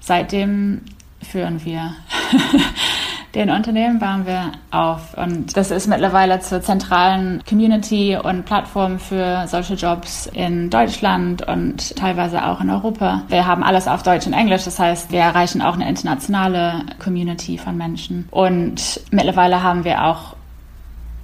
seitdem 0.00 0.82
führen 1.22 1.64
wir 1.64 1.94
den 3.36 3.50
Unternehmen 3.50 3.98
bauen 3.98 4.24
wir 4.26 4.52
auf. 4.70 5.14
Und 5.14 5.56
das 5.56 5.70
ist 5.70 5.86
mittlerweile 5.86 6.40
zur 6.40 6.62
zentralen 6.62 7.42
Community 7.48 8.16
und 8.16 8.44
Plattform 8.46 8.98
für 8.98 9.46
solche 9.46 9.74
Jobs 9.74 10.26
in 10.26 10.70
Deutschland 10.70 11.46
und 11.46 11.94
teilweise 11.96 12.46
auch 12.46 12.62
in 12.62 12.70
Europa. 12.70 13.22
Wir 13.28 13.46
haben 13.46 13.62
alles 13.62 13.88
auf 13.88 14.02
Deutsch 14.02 14.26
und 14.26 14.32
Englisch. 14.32 14.64
Das 14.64 14.78
heißt, 14.78 15.12
wir 15.12 15.20
erreichen 15.20 15.60
auch 15.60 15.74
eine 15.74 15.88
internationale 15.88 16.82
Community 16.98 17.58
von 17.58 17.76
Menschen. 17.76 18.26
Und 18.30 19.00
mittlerweile 19.10 19.62
haben 19.62 19.84
wir 19.84 20.04
auch 20.04 20.35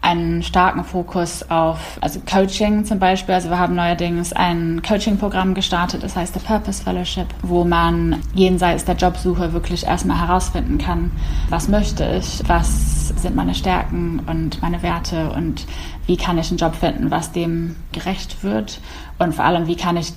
einen 0.02 0.42
starken 0.42 0.84
Fokus 0.84 1.48
auf 1.48 1.96
also 2.00 2.20
Coaching 2.20 2.84
zum 2.84 2.98
Beispiel. 2.98 3.34
Also 3.34 3.48
wir 3.48 3.58
haben 3.58 3.76
neuerdings 3.76 4.32
ein 4.32 4.82
Coaching-Programm 4.82 5.54
gestartet, 5.54 6.02
das 6.02 6.16
heißt 6.16 6.34
The 6.34 6.40
Purpose 6.40 6.82
Fellowship, 6.82 7.28
wo 7.42 7.64
man 7.64 8.20
jenseits 8.34 8.84
der 8.84 8.96
Jobsuche 8.96 9.52
wirklich 9.52 9.86
erstmal 9.86 10.20
herausfinden 10.20 10.78
kann, 10.78 11.12
was 11.48 11.68
möchte 11.68 12.04
ich, 12.16 12.42
was 12.48 13.08
sind 13.08 13.36
meine 13.36 13.54
Stärken 13.54 14.20
und 14.26 14.60
meine 14.60 14.82
Werte 14.82 15.30
und 15.30 15.66
wie 16.06 16.16
kann 16.16 16.36
ich 16.36 16.50
einen 16.50 16.58
Job 16.58 16.74
finden, 16.74 17.10
was 17.10 17.30
dem 17.30 17.76
gerecht 17.92 18.42
wird 18.42 18.80
und 19.18 19.34
vor 19.34 19.44
allem, 19.44 19.68
wie 19.68 19.76
kann 19.76 19.96
ich 19.96 20.12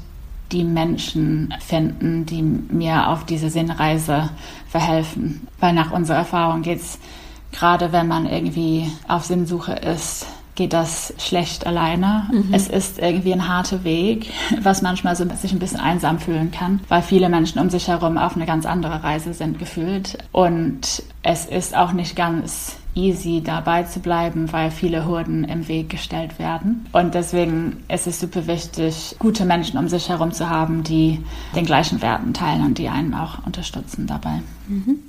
die 0.51 0.63
Menschen 0.63 1.53
finden, 1.59 2.25
die 2.25 2.41
mir 2.41 3.09
auf 3.09 3.25
diese 3.25 3.49
Sinnreise 3.49 4.29
verhelfen. 4.67 5.47
Weil 5.59 5.73
nach 5.73 5.91
unserer 5.91 6.17
Erfahrung 6.17 6.61
geht 6.61 6.79
es 6.79 6.99
gerade 7.55 7.91
wenn 7.91 8.07
man 8.07 8.25
irgendwie 8.25 8.91
auf 9.07 9.25
Sinnsuche 9.25 9.73
ist, 9.73 10.27
geht 10.55 10.73
das 10.73 11.13
schlecht 11.17 11.67
alleine. 11.67 12.29
Mhm. 12.31 12.53
Es 12.53 12.67
ist 12.67 12.97
irgendwie 12.99 13.33
ein 13.33 13.47
harter 13.47 13.83
Weg, 13.83 14.31
was 14.61 14.81
manchmal 14.81 15.15
so 15.15 15.25
sich 15.35 15.51
ein 15.51 15.59
bisschen 15.59 15.79
einsam 15.79 16.19
fühlen 16.19 16.51
kann, 16.51 16.79
weil 16.87 17.01
viele 17.01 17.29
Menschen 17.29 17.59
um 17.59 17.69
sich 17.69 17.87
herum 17.87 18.17
auf 18.17 18.35
eine 18.35 18.45
ganz 18.45 18.65
andere 18.65 19.03
Reise 19.03 19.33
sind 19.33 19.59
gefühlt. 19.59 20.17
Und 20.31 21.03
es 21.23 21.45
ist 21.45 21.75
auch 21.75 21.91
nicht 21.91 22.15
ganz 22.15 22.77
easy 22.95 23.41
dabei 23.43 23.83
zu 23.83 23.99
bleiben, 23.99 24.53
weil 24.53 24.71
viele 24.71 25.05
Hürden 25.05 25.43
im 25.43 25.67
Weg 25.67 25.89
gestellt 25.89 26.39
werden. 26.39 26.85
Und 26.93 27.13
deswegen 27.13 27.83
ist 27.89 28.07
es 28.07 28.21
super 28.21 28.47
wichtig, 28.47 29.17
gute 29.19 29.43
Menschen 29.43 29.77
um 29.77 29.89
sich 29.89 30.07
herum 30.07 30.31
zu 30.31 30.49
haben, 30.49 30.83
die 30.83 31.21
den 31.53 31.65
gleichen 31.65 32.01
Werten 32.01 32.33
teilen 32.33 32.65
und 32.65 32.77
die 32.77 32.87
einen 32.87 33.13
auch 33.13 33.45
unterstützen 33.45 34.07
dabei. 34.07 34.41
Mhm. 34.69 34.99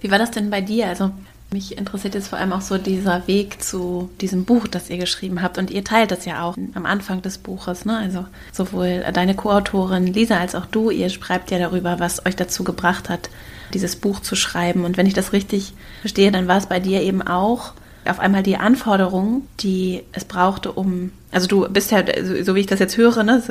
Wie 0.00 0.10
war 0.10 0.18
das 0.18 0.30
denn 0.30 0.48
bei 0.48 0.62
dir? 0.62 0.86
Also 0.88 1.10
mich 1.50 1.78
interessiert 1.78 2.14
jetzt 2.14 2.28
vor 2.28 2.38
allem 2.38 2.52
auch 2.52 2.60
so 2.60 2.76
dieser 2.76 3.26
Weg 3.28 3.62
zu 3.62 4.10
diesem 4.20 4.44
Buch, 4.44 4.66
das 4.66 4.90
ihr 4.90 4.98
geschrieben 4.98 5.42
habt. 5.42 5.58
Und 5.58 5.70
ihr 5.70 5.84
teilt 5.84 6.10
das 6.10 6.24
ja 6.24 6.42
auch 6.42 6.56
am 6.74 6.86
Anfang 6.86 7.22
des 7.22 7.38
Buches. 7.38 7.84
Ne? 7.84 7.96
Also 7.96 8.26
sowohl 8.52 9.04
deine 9.12 9.34
Co-Autorin 9.34 10.06
Lisa 10.06 10.38
als 10.38 10.54
auch 10.54 10.66
du, 10.66 10.90
ihr 10.90 11.08
schreibt 11.08 11.50
ja 11.50 11.58
darüber, 11.58 12.00
was 12.00 12.26
euch 12.26 12.36
dazu 12.36 12.64
gebracht 12.64 13.08
hat, 13.08 13.30
dieses 13.74 13.96
Buch 13.96 14.20
zu 14.20 14.34
schreiben. 14.34 14.84
Und 14.84 14.96
wenn 14.96 15.06
ich 15.06 15.14
das 15.14 15.32
richtig 15.32 15.72
verstehe, 16.00 16.32
dann 16.32 16.48
war 16.48 16.58
es 16.58 16.66
bei 16.66 16.80
dir 16.80 17.02
eben 17.02 17.22
auch 17.22 17.72
auf 18.08 18.20
einmal 18.20 18.42
die 18.42 18.56
Anforderungen, 18.56 19.46
die 19.60 20.02
es 20.12 20.24
brauchte, 20.24 20.72
um, 20.72 21.12
also 21.30 21.46
du 21.46 21.68
bist 21.68 21.90
ja, 21.90 22.02
so 22.42 22.54
wie 22.54 22.60
ich 22.60 22.66
das 22.66 22.80
jetzt 22.80 22.96
höre, 22.96 23.22
ne, 23.22 23.42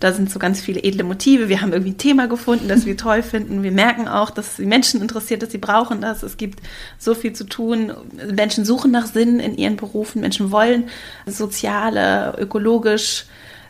da 0.00 0.12
sind 0.12 0.30
so 0.30 0.38
ganz 0.38 0.60
viele 0.60 0.82
edle 0.82 1.04
Motive. 1.04 1.48
Wir 1.48 1.60
haben 1.60 1.72
irgendwie 1.72 1.92
ein 1.92 1.98
Thema 1.98 2.28
gefunden, 2.28 2.68
das 2.68 2.86
wir 2.86 2.96
toll 2.98 3.22
finden. 3.22 3.62
Wir 3.62 3.72
merken 3.72 4.08
auch, 4.08 4.30
dass 4.30 4.56
die 4.56 4.66
Menschen 4.66 5.00
interessiert, 5.00 5.42
dass 5.42 5.52
sie 5.52 5.58
brauchen 5.58 6.00
das. 6.00 6.22
Es 6.22 6.36
gibt 6.36 6.60
so 6.98 7.14
viel 7.14 7.32
zu 7.32 7.44
tun. 7.44 7.92
Menschen 8.34 8.64
suchen 8.64 8.90
nach 8.90 9.06
Sinn 9.06 9.40
in 9.40 9.56
ihren 9.56 9.76
Berufen. 9.76 10.20
Menschen 10.20 10.50
wollen 10.50 10.84
soziale, 11.26 12.36
ökologisch 12.38 13.26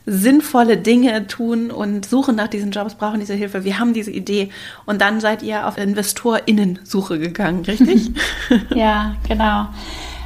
sinnvolle 0.08 0.78
Dinge 0.78 1.26
tun 1.26 1.70
und 1.70 2.06
suchen 2.06 2.34
nach 2.34 2.48
diesen 2.48 2.70
Jobs, 2.70 2.94
brauchen 2.94 3.20
diese 3.20 3.34
Hilfe. 3.34 3.64
Wir 3.64 3.78
haben 3.78 3.92
diese 3.92 4.10
Idee. 4.10 4.50
Und 4.86 5.02
dann 5.02 5.20
seid 5.20 5.42
ihr 5.42 5.66
auf 5.66 5.76
InvestorInnen-Suche 5.76 7.18
gegangen, 7.18 7.64
richtig? 7.66 8.10
ja, 8.74 9.16
genau. 9.28 9.68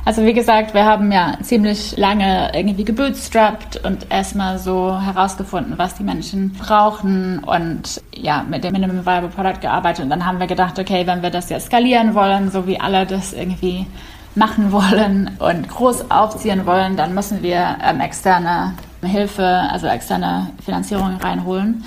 Also 0.04 0.24
wie 0.24 0.32
gesagt, 0.32 0.74
wir 0.74 0.84
haben 0.84 1.12
ja 1.12 1.38
ziemlich 1.42 1.96
lange 1.96 2.50
irgendwie 2.54 2.84
gebootstrapped 2.84 3.84
und 3.84 4.10
erstmal 4.10 4.58
so 4.58 5.00
herausgefunden, 5.00 5.78
was 5.78 5.94
die 5.94 6.02
Menschen 6.02 6.52
brauchen 6.54 7.38
und 7.38 8.02
ja, 8.12 8.44
mit 8.48 8.64
dem 8.64 8.72
Minimum 8.72 9.06
Viable 9.06 9.28
Product 9.28 9.60
gearbeitet. 9.60 10.02
Und 10.02 10.10
dann 10.10 10.26
haben 10.26 10.40
wir 10.40 10.48
gedacht, 10.48 10.76
okay, 10.80 11.06
wenn 11.06 11.22
wir 11.22 11.30
das 11.30 11.50
jetzt 11.50 11.66
skalieren 11.66 12.14
wollen, 12.14 12.50
so 12.50 12.66
wie 12.66 12.80
alle 12.80 13.06
das 13.06 13.32
irgendwie 13.32 13.86
machen 14.34 14.72
wollen 14.72 15.30
und 15.38 15.68
groß 15.68 16.10
aufziehen 16.10 16.66
wollen, 16.66 16.96
dann 16.96 17.14
müssen 17.14 17.42
wir 17.44 17.76
ähm, 17.84 18.00
externe 18.00 18.74
Hilfe, 19.04 19.46
also 19.70 19.86
externe 19.86 20.50
Finanzierung 20.64 21.16
reinholen. 21.18 21.84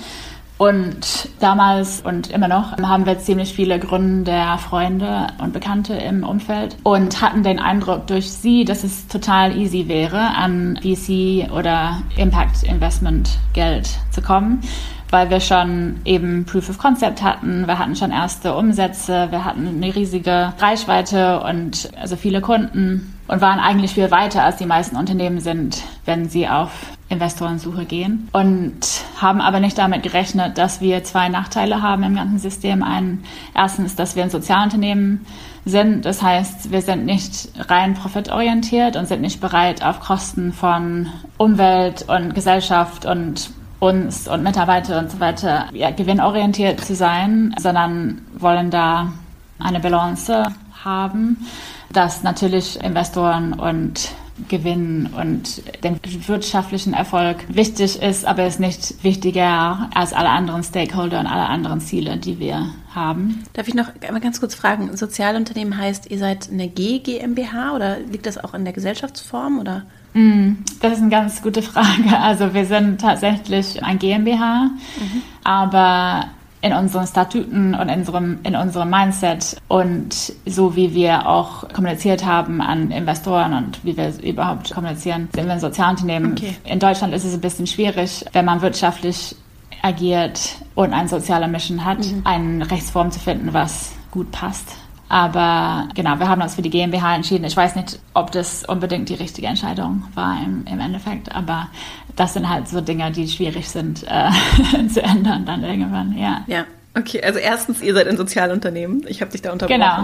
Und 0.58 1.28
damals 1.38 2.00
und 2.00 2.30
immer 2.30 2.48
noch 2.48 2.78
haben 2.78 3.04
wir 3.04 3.18
ziemlich 3.18 3.52
viele 3.52 3.78
Gründer, 3.78 4.56
Freunde 4.56 5.26
und 5.38 5.52
Bekannte 5.52 5.94
im 5.94 6.24
Umfeld 6.24 6.76
und 6.82 7.20
hatten 7.20 7.42
den 7.42 7.58
Eindruck 7.58 8.06
durch 8.06 8.32
sie, 8.32 8.64
dass 8.64 8.82
es 8.82 9.06
total 9.06 9.54
easy 9.56 9.86
wäre, 9.86 10.18
an 10.18 10.78
VC 10.80 11.50
oder 11.52 11.98
Impact 12.16 12.62
Investment 12.62 13.38
Geld 13.52 13.86
zu 14.10 14.22
kommen, 14.22 14.62
weil 15.10 15.28
wir 15.28 15.40
schon 15.40 16.00
eben 16.06 16.46
Proof 16.46 16.70
of 16.70 16.78
Concept 16.78 17.22
hatten, 17.22 17.66
wir 17.66 17.78
hatten 17.78 17.94
schon 17.94 18.10
erste 18.10 18.54
Umsätze, 18.54 19.28
wir 19.30 19.44
hatten 19.44 19.68
eine 19.68 19.94
riesige 19.94 20.54
Reichweite 20.58 21.40
und 21.40 21.90
also 22.00 22.16
viele 22.16 22.40
Kunden 22.40 23.12
und 23.28 23.40
waren 23.40 23.58
eigentlich 23.58 23.94
viel 23.94 24.10
weiter 24.10 24.44
als 24.44 24.56
die 24.56 24.66
meisten 24.66 24.96
Unternehmen 24.96 25.40
sind, 25.40 25.82
wenn 26.04 26.28
sie 26.28 26.48
auf 26.48 26.70
Investorensuche 27.08 27.84
gehen 27.84 28.28
und 28.32 28.80
haben 29.20 29.40
aber 29.40 29.60
nicht 29.60 29.78
damit 29.78 30.02
gerechnet, 30.02 30.58
dass 30.58 30.80
wir 30.80 31.04
zwei 31.04 31.28
Nachteile 31.28 31.82
haben 31.82 32.02
im 32.02 32.16
ganzen 32.16 32.38
System. 32.38 32.82
Ein, 32.82 33.22
erstens, 33.54 33.94
dass 33.94 34.16
wir 34.16 34.24
ein 34.24 34.30
Sozialunternehmen 34.30 35.24
sind. 35.64 36.04
Das 36.04 36.22
heißt, 36.22 36.70
wir 36.70 36.82
sind 36.82 37.04
nicht 37.04 37.48
rein 37.68 37.94
profitorientiert 37.94 38.96
und 38.96 39.06
sind 39.06 39.20
nicht 39.20 39.40
bereit, 39.40 39.84
auf 39.84 40.00
Kosten 40.00 40.52
von 40.52 41.08
Umwelt 41.38 42.06
und 42.08 42.34
Gesellschaft 42.34 43.04
und 43.04 43.50
uns 43.78 44.26
und 44.26 44.42
Mitarbeiter 44.42 44.98
und 44.98 45.10
so 45.10 45.20
weiter 45.20 45.66
ja, 45.72 45.90
gewinnorientiert 45.90 46.80
zu 46.80 46.94
sein, 46.94 47.54
sondern 47.58 48.22
wollen 48.38 48.70
da 48.70 49.12
eine 49.58 49.80
Balance 49.80 50.44
haben, 50.84 51.46
dass 51.92 52.22
natürlich 52.22 52.82
Investoren 52.82 53.52
und 53.52 54.10
Gewinn 54.48 55.08
und 55.18 55.62
den 55.82 55.98
wirtschaftlichen 56.26 56.92
Erfolg 56.92 57.38
wichtig 57.48 58.02
ist, 58.02 58.26
aber 58.26 58.46
ist 58.46 58.60
nicht 58.60 59.02
wichtiger 59.02 59.88
als 59.94 60.12
alle 60.12 60.28
anderen 60.28 60.62
Stakeholder 60.62 61.20
und 61.20 61.26
alle 61.26 61.46
anderen 61.46 61.80
Ziele, 61.80 62.18
die 62.18 62.38
wir 62.38 62.70
haben. 62.94 63.44
Darf 63.54 63.66
ich 63.66 63.74
noch 63.74 63.88
einmal 64.06 64.20
ganz 64.20 64.40
kurz 64.40 64.54
fragen? 64.54 64.94
Sozialunternehmen 64.94 65.78
heißt, 65.78 66.10
ihr 66.10 66.18
seid 66.18 66.50
eine 66.50 66.68
G 66.68 66.98
GmbH 66.98 67.74
oder 67.74 67.98
liegt 67.98 68.26
das 68.26 68.36
auch 68.36 68.52
in 68.52 68.64
der 68.64 68.74
Gesellschaftsform 68.74 69.58
oder? 69.58 69.84
Mm, 70.12 70.56
das 70.80 70.94
ist 70.94 71.00
eine 71.00 71.10
ganz 71.10 71.40
gute 71.40 71.62
Frage. 71.62 72.18
Also 72.20 72.52
wir 72.52 72.66
sind 72.66 73.00
tatsächlich 73.00 73.82
ein 73.82 73.98
GmbH, 73.98 74.64
mhm. 74.64 75.22
aber 75.44 76.26
in 76.66 76.72
unseren 76.72 77.06
Statuten 77.06 77.74
und 77.74 77.88
in 77.88 78.00
unserem, 78.00 78.38
in 78.42 78.56
unserem 78.56 78.90
Mindset 78.90 79.56
und 79.68 80.32
so 80.46 80.74
wie 80.74 80.94
wir 80.94 81.28
auch 81.28 81.68
kommuniziert 81.68 82.26
haben 82.26 82.60
an 82.60 82.90
Investoren 82.90 83.52
und 83.52 83.84
wie 83.84 83.96
wir 83.96 84.12
überhaupt 84.20 84.72
kommunizieren, 84.74 85.28
sind 85.32 85.46
wir 85.46 85.52
ein 85.52 85.60
Sozialunternehmen. 85.60 86.32
Okay. 86.32 86.56
In 86.64 86.80
Deutschland 86.80 87.14
ist 87.14 87.24
es 87.24 87.34
ein 87.34 87.40
bisschen 87.40 87.68
schwierig, 87.68 88.24
wenn 88.32 88.44
man 88.44 88.62
wirtschaftlich 88.62 89.36
agiert 89.82 90.56
und 90.74 90.92
eine 90.92 91.08
soziale 91.08 91.46
Mission 91.46 91.84
hat, 91.84 91.98
mhm. 91.98 92.22
eine 92.24 92.68
Rechtsform 92.68 93.12
zu 93.12 93.20
finden, 93.20 93.54
was 93.54 93.92
gut 94.10 94.32
passt. 94.32 94.72
Aber 95.08 95.88
genau, 95.94 96.18
wir 96.18 96.28
haben 96.28 96.42
uns 96.42 96.56
für 96.56 96.62
die 96.62 96.70
GmbH 96.70 97.14
entschieden. 97.14 97.44
Ich 97.44 97.56
weiß 97.56 97.76
nicht, 97.76 98.00
ob 98.14 98.32
das 98.32 98.64
unbedingt 98.64 99.08
die 99.08 99.14
richtige 99.14 99.46
Entscheidung 99.46 100.04
war 100.14 100.38
im, 100.44 100.64
im 100.66 100.80
Endeffekt, 100.80 101.34
aber 101.34 101.68
das 102.16 102.34
sind 102.34 102.48
halt 102.48 102.68
so 102.68 102.80
Dinge, 102.80 103.12
die 103.12 103.28
schwierig 103.28 103.68
sind 103.68 104.04
äh, 104.04 104.88
zu 104.88 105.02
ändern 105.02 105.44
dann 105.44 105.62
irgendwann, 105.62 106.16
ja. 106.18 106.42
Ja. 106.46 106.64
Okay, 106.98 107.22
also 107.22 107.38
erstens, 107.38 107.82
ihr 107.82 107.92
seid 107.92 108.08
ein 108.08 108.16
Sozialunternehmen. 108.16 109.04
Ich 109.06 109.20
habe 109.20 109.30
dich 109.30 109.42
da 109.42 109.52
unterbrochen. 109.52 109.80
Genau. 109.80 110.02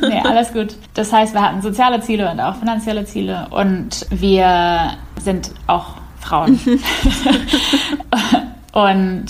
Nee, 0.08 0.20
alles 0.20 0.52
gut. 0.52 0.74
Das 0.94 1.12
heißt, 1.12 1.32
wir 1.32 1.40
hatten 1.40 1.62
soziale 1.62 2.00
Ziele 2.00 2.28
und 2.30 2.40
auch 2.40 2.56
finanzielle 2.56 3.04
Ziele 3.04 3.46
und 3.50 4.04
wir 4.10 4.96
sind 5.20 5.52
auch 5.68 5.94
Frauen. 6.18 6.58
und 8.72 9.26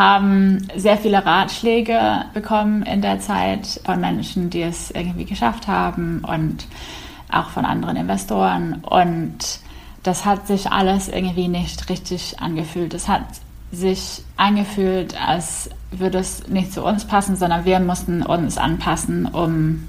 haben 0.00 0.66
sehr 0.74 0.96
viele 0.96 1.26
Ratschläge 1.26 2.24
bekommen 2.32 2.82
in 2.84 3.02
der 3.02 3.20
Zeit 3.20 3.82
von 3.84 4.00
Menschen, 4.00 4.48
die 4.48 4.62
es 4.62 4.90
irgendwie 4.90 5.26
geschafft 5.26 5.68
haben 5.68 6.24
und 6.26 6.66
auch 7.30 7.50
von 7.50 7.66
anderen 7.66 7.96
Investoren. 7.96 8.76
Und 8.76 9.60
das 10.02 10.24
hat 10.24 10.46
sich 10.46 10.72
alles 10.72 11.08
irgendwie 11.08 11.48
nicht 11.48 11.90
richtig 11.90 12.40
angefühlt. 12.40 12.94
Es 12.94 13.08
hat 13.08 13.24
sich 13.72 14.22
angefühlt, 14.38 15.14
als 15.20 15.68
würde 15.90 16.18
es 16.18 16.48
nicht 16.48 16.72
zu 16.72 16.82
uns 16.82 17.04
passen, 17.04 17.36
sondern 17.36 17.66
wir 17.66 17.78
mussten 17.78 18.22
uns 18.22 18.56
anpassen, 18.56 19.26
um 19.26 19.86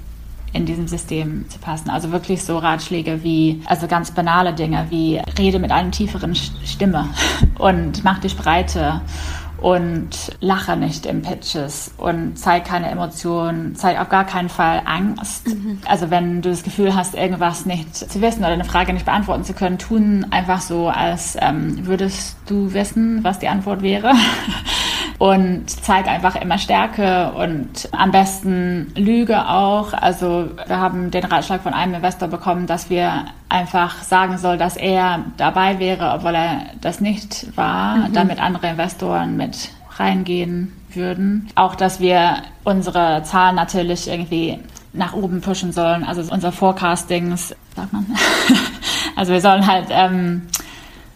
in 0.52 0.66
diesem 0.66 0.88
System 0.88 1.48
zu 1.48 1.58
passen. 1.58 1.88
Also 1.88 2.12
wirklich 2.12 2.44
so 2.44 2.58
Ratschläge 2.58 3.22
wie, 3.22 3.62
also 3.64 3.86
ganz 3.86 4.10
banale 4.10 4.52
Dinge 4.52 4.88
wie 4.90 5.22
rede 5.38 5.58
mit 5.58 5.72
einer 5.72 5.90
tieferen 5.90 6.34
Stimme 6.34 7.08
und 7.58 8.04
mach 8.04 8.18
dich 8.18 8.36
breiter 8.36 9.00
und 9.62 10.36
lache 10.40 10.76
nicht 10.76 11.06
im 11.06 11.22
Pitches 11.22 11.92
und 11.96 12.36
zeig 12.36 12.64
keine 12.64 12.90
Emotionen, 12.90 13.76
zeig 13.76 14.00
auf 14.00 14.08
gar 14.08 14.24
keinen 14.24 14.48
Fall 14.48 14.82
Angst. 14.84 15.46
Mhm. 15.46 15.78
Also 15.86 16.10
wenn 16.10 16.42
du 16.42 16.50
das 16.50 16.64
Gefühl 16.64 16.96
hast, 16.96 17.14
irgendwas 17.14 17.64
nicht 17.64 17.94
zu 17.94 18.20
wissen 18.20 18.40
oder 18.40 18.48
eine 18.48 18.64
Frage 18.64 18.92
nicht 18.92 19.06
beantworten 19.06 19.44
zu 19.44 19.54
können, 19.54 19.78
tun 19.78 20.26
einfach 20.30 20.60
so, 20.60 20.88
als 20.88 21.36
ähm, 21.40 21.86
würdest 21.86 22.36
du 22.46 22.74
wissen, 22.74 23.22
was 23.22 23.38
die 23.38 23.48
Antwort 23.48 23.82
wäre. 23.82 24.12
und 25.18 25.68
zeig 25.68 26.06
einfach 26.08 26.36
immer 26.36 26.58
Stärke 26.58 27.32
und 27.32 27.88
am 27.92 28.10
besten 28.10 28.92
Lüge 28.96 29.48
auch. 29.48 29.92
Also 29.92 30.50
wir 30.66 30.78
haben 30.78 31.10
den 31.10 31.24
Ratschlag 31.24 31.62
von 31.62 31.74
einem 31.74 31.94
Investor 31.94 32.28
bekommen, 32.28 32.66
dass 32.66 32.90
wir 32.90 33.26
einfach 33.48 34.02
sagen 34.02 34.38
soll, 34.38 34.58
dass 34.58 34.76
er 34.76 35.24
dabei 35.36 35.78
wäre, 35.78 36.12
obwohl 36.14 36.34
er 36.34 36.62
das 36.80 37.00
nicht 37.00 37.56
war, 37.56 37.96
mhm. 37.96 38.12
damit 38.12 38.40
andere 38.40 38.68
Investoren 38.68 39.36
mit 39.36 39.70
reingehen 39.96 40.72
würden. 40.92 41.48
Auch, 41.54 41.74
dass 41.74 42.00
wir 42.00 42.42
unsere 42.64 43.22
Zahlen 43.24 43.56
natürlich 43.56 44.08
irgendwie 44.08 44.58
nach 44.92 45.14
oben 45.14 45.40
pushen 45.40 45.72
sollen, 45.72 46.04
also 46.04 46.22
unser 46.32 46.52
Forecastings, 46.52 47.54
sagt 47.74 47.92
man. 47.92 48.06
also 49.16 49.32
wir 49.32 49.40
sollen 49.40 49.66
halt 49.66 49.86
ähm, 49.90 50.42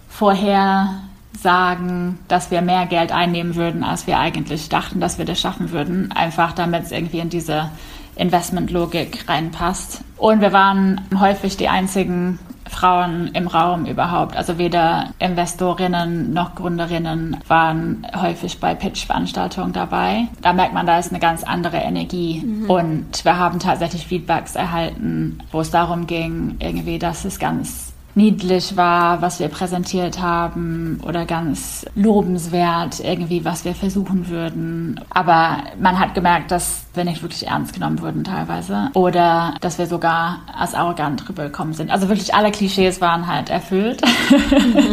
vorher 0.09 1.03
sagen, 1.37 2.19
dass 2.28 2.50
wir 2.50 2.62
mehr 2.62 2.87
Geld 2.87 3.12
einnehmen 3.12 3.55
würden, 3.55 3.85
als 3.85 4.07
wir 4.07 4.19
eigentlich 4.19 4.69
dachten, 4.69 5.00
dass 5.00 5.19
wir 5.19 5.25
das 5.25 5.40
schaffen 5.40 5.71
würden. 5.71 6.12
Einfach 6.12 6.52
damit 6.52 6.85
es 6.85 6.93
irgendwie 6.93 7.21
in 7.21 7.31
diese 7.31 7.71
Investmentlogik 8.16 9.28
reinpasst. 9.28 10.02
Und 10.16 10.40
wir 10.40 10.52
waren 10.52 11.02
häufig 11.19 11.57
die 11.57 11.69
einzigen 11.69 12.38
Frauen 12.69 13.28
im 13.33 13.47
Raum 13.47 13.87
überhaupt. 13.87 14.37
Also 14.37 14.59
weder 14.59 15.11
Investorinnen 15.19 16.33
noch 16.33 16.55
Gründerinnen 16.55 17.37
waren 17.47 18.07
häufig 18.14 18.59
bei 18.59 18.75
Pitch-Veranstaltungen 18.75 19.73
dabei. 19.73 20.28
Da 20.43 20.52
merkt 20.52 20.75
man, 20.75 20.87
da 20.87 20.99
ist 20.99 21.11
eine 21.11 21.21
ganz 21.21 21.45
andere 21.45 21.78
Energie. 21.78 22.43
Mhm. 22.45 22.71
Und 22.71 23.25
wir 23.25 23.38
haben 23.38 23.61
tatsächlich 23.61 24.07
Feedbacks 24.07 24.57
erhalten, 24.57 25.38
wo 25.52 25.61
es 25.61 25.71
darum 25.71 26.07
ging, 26.07 26.57
irgendwie, 26.59 26.99
dass 26.99 27.25
es 27.25 27.38
ganz 27.38 27.86
niedlich 28.16 28.76
war, 28.76 29.20
was 29.20 29.40
wir 29.40 29.49
präsentiert 29.49 30.20
haben 30.20 30.99
oder 31.06 31.26
ganz 31.26 31.85
lobenswert 31.94 32.99
irgendwie, 33.00 33.44
was 33.44 33.64
wir 33.66 33.75
versuchen 33.75 34.28
würden. 34.28 34.99
Aber 35.11 35.58
man 35.78 35.99
hat 35.99 36.14
gemerkt, 36.14 36.50
dass 36.50 36.87
wir 36.94 37.04
nicht 37.04 37.23
wirklich 37.23 37.46
ernst 37.46 37.75
genommen 37.75 38.00
wurden 38.00 38.25
teilweise 38.25 38.90
oder 38.94 39.54
dass 39.61 39.78
wir 39.78 39.87
sogar 39.87 40.40
als 40.58 40.75
arrogant 40.75 41.28
rübergekommen 41.28 41.75
sind. 41.75 41.90
Also 41.90 42.08
wirklich 42.08 42.35
alle 42.35 42.50
Klischees 42.50 43.02
waren 43.02 43.26
halt 43.26 43.50
erfüllt 43.50 44.00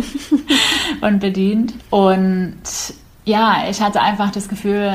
und 1.01 1.19
bedient. 1.19 1.73
Und 1.89 2.57
ja, 3.23 3.63
ich 3.69 3.81
hatte 3.81 4.01
einfach 4.01 4.31
das 4.31 4.49
Gefühl, 4.49 4.91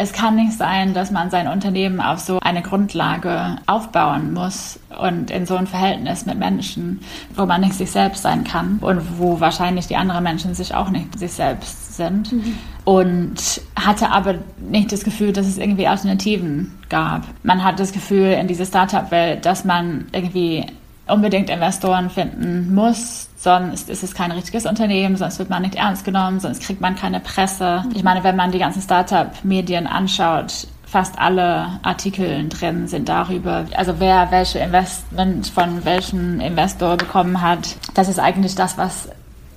es 0.00 0.12
kann 0.12 0.36
nicht 0.36 0.52
sein, 0.52 0.94
dass 0.94 1.10
man 1.10 1.28
sein 1.28 1.48
Unternehmen 1.48 2.00
auf 2.00 2.20
so 2.20 2.38
eine 2.38 2.62
Grundlage 2.62 3.56
aufbauen 3.66 4.32
muss 4.32 4.78
und 4.96 5.32
in 5.32 5.44
so 5.44 5.56
ein 5.56 5.66
Verhältnis 5.66 6.24
mit 6.24 6.38
Menschen, 6.38 7.00
wo 7.34 7.46
man 7.46 7.62
nicht 7.62 7.74
sich 7.74 7.90
selbst 7.90 8.22
sein 8.22 8.44
kann 8.44 8.78
und 8.80 9.18
wo 9.18 9.40
wahrscheinlich 9.40 9.88
die 9.88 9.96
anderen 9.96 10.22
Menschen 10.22 10.54
sich 10.54 10.72
auch 10.72 10.90
nicht 10.90 11.18
sich 11.18 11.32
selbst 11.32 11.96
sind. 11.96 12.32
Mhm. 12.32 12.58
Und 12.84 13.60
hatte 13.76 14.10
aber 14.10 14.36
nicht 14.58 14.92
das 14.92 15.04
Gefühl, 15.04 15.32
dass 15.32 15.46
es 15.46 15.58
irgendwie 15.58 15.88
Alternativen 15.88 16.78
gab. 16.88 17.22
Man 17.42 17.62
hat 17.62 17.80
das 17.80 17.92
Gefühl 17.92 18.32
in 18.32 18.46
dieser 18.46 18.64
Startup-Welt, 18.64 19.44
dass 19.44 19.64
man 19.64 20.06
irgendwie 20.12 20.64
unbedingt 21.10 21.50
Investoren 21.50 22.10
finden 22.10 22.74
muss, 22.74 23.28
sonst 23.36 23.88
ist 23.88 24.02
es 24.02 24.14
kein 24.14 24.32
richtiges 24.32 24.66
Unternehmen, 24.66 25.16
sonst 25.16 25.38
wird 25.38 25.50
man 25.50 25.62
nicht 25.62 25.74
ernst 25.74 26.04
genommen, 26.04 26.40
sonst 26.40 26.62
kriegt 26.62 26.80
man 26.80 26.96
keine 26.96 27.20
Presse. 27.20 27.84
Ich 27.94 28.02
meine, 28.02 28.24
wenn 28.24 28.36
man 28.36 28.52
die 28.52 28.58
ganzen 28.58 28.82
Startup-Medien 28.82 29.86
anschaut, 29.86 30.66
fast 30.86 31.18
alle 31.18 31.78
Artikel 31.82 32.48
drin 32.48 32.88
sind 32.88 33.08
darüber, 33.08 33.66
also 33.76 33.94
wer 33.98 34.30
welche 34.30 34.58
Investment 34.58 35.46
von 35.48 35.84
welchem 35.84 36.40
Investor 36.40 36.96
bekommen 36.96 37.42
hat. 37.42 37.76
Das 37.94 38.08
ist 38.08 38.18
eigentlich 38.18 38.54
das, 38.54 38.78
was 38.78 39.08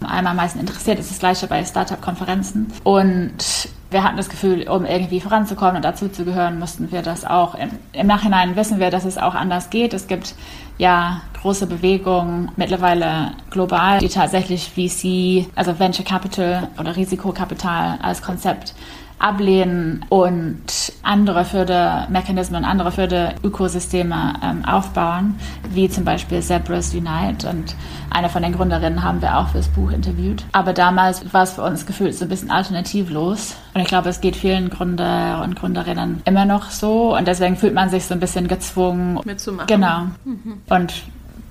einmal 0.02 0.32
am 0.32 0.38
meisten 0.38 0.60
interessiert. 0.60 0.98
Das 1.00 1.06
ist 1.06 1.14
das 1.14 1.20
gleiche 1.20 1.48
bei 1.48 1.64
Startup-Konferenzen. 1.64 2.72
Und 2.84 3.70
wir 3.92 4.04
hatten 4.04 4.18
das 4.18 4.30
Gefühl, 4.30 4.68
um 4.68 4.86
irgendwie 4.86 5.20
voranzukommen 5.20 5.78
und 5.78 5.86
dazu 5.86 6.08
zu 6.10 6.26
gehören, 6.26 6.60
mussten 6.60 6.92
wir 6.92 7.02
das 7.02 7.26
auch. 7.26 7.56
Im, 7.56 7.72
Im, 7.94 8.08
Nachhinein 8.08 8.56
wissen 8.56 8.80
wir, 8.80 8.90
dass 8.90 9.06
es 9.06 9.18
auch 9.18 9.36
anders 9.36 9.70
geht. 9.70 9.94
Es 9.94 10.08
gibt 10.08 10.36
ja 10.82 11.22
große 11.40 11.68
Bewegungen 11.68 12.52
mittlerweile 12.56 13.34
global, 13.52 14.00
die 14.00 14.10
tatsächlich 14.10 14.68
VC, 14.68 15.48
also 15.56 15.80
Venture 15.80 16.04
Capital 16.04 16.70
oder 16.80 16.96
Risikokapital 16.96 18.00
als 18.02 18.24
Konzept 18.24 18.74
ablehnen 19.22 20.04
und 20.10 20.94
andere 21.04 21.46
Fördermechanismen, 21.46 22.66
andere 22.66 22.92
Förderökosysteme 22.92 24.34
ähm, 24.44 24.66
aufbauen, 24.66 25.36
wie 25.70 25.90
zum 25.90 26.04
Beispiel 26.04 26.42
Zebras 26.42 26.94
Unite. 26.94 27.48
Und 27.48 27.76
eine 28.10 28.30
von 28.30 28.42
den 28.42 28.54
Gründerinnen 28.54 29.04
haben 29.04 29.22
wir 29.22 29.38
auch 29.38 29.50
fürs 29.50 29.68
Buch 29.68 29.92
interviewt. 29.92 30.44
Aber 30.52 30.74
damals 30.74 31.34
war 31.34 31.44
es 31.44 31.54
für 31.54 31.62
uns 31.64 31.86
gefühlt 31.86 32.16
so 32.16 32.26
ein 32.26 32.30
bisschen 32.30 32.52
alternativlos. 32.52 33.56
Und 33.74 33.82
ich 33.82 33.88
glaube, 33.88 34.10
es 34.10 34.22
geht 34.22 34.36
vielen 34.36 34.70
Gründer 34.70 35.42
und 35.44 35.56
Gründerinnen 35.56 36.22
immer 36.26 36.46
noch 36.46 36.72
so. 36.72 37.16
Und 37.16 37.28
deswegen 37.28 37.56
fühlt 37.58 37.74
man 37.74 37.90
sich 37.90 38.06
so 38.06 38.14
ein 38.14 38.20
bisschen 38.20 38.48
gezwungen. 38.48 39.20
Mitzumachen. 39.24 39.68
Genau. 39.68 40.08
Mhm. 40.26 40.62
Und 40.70 41.04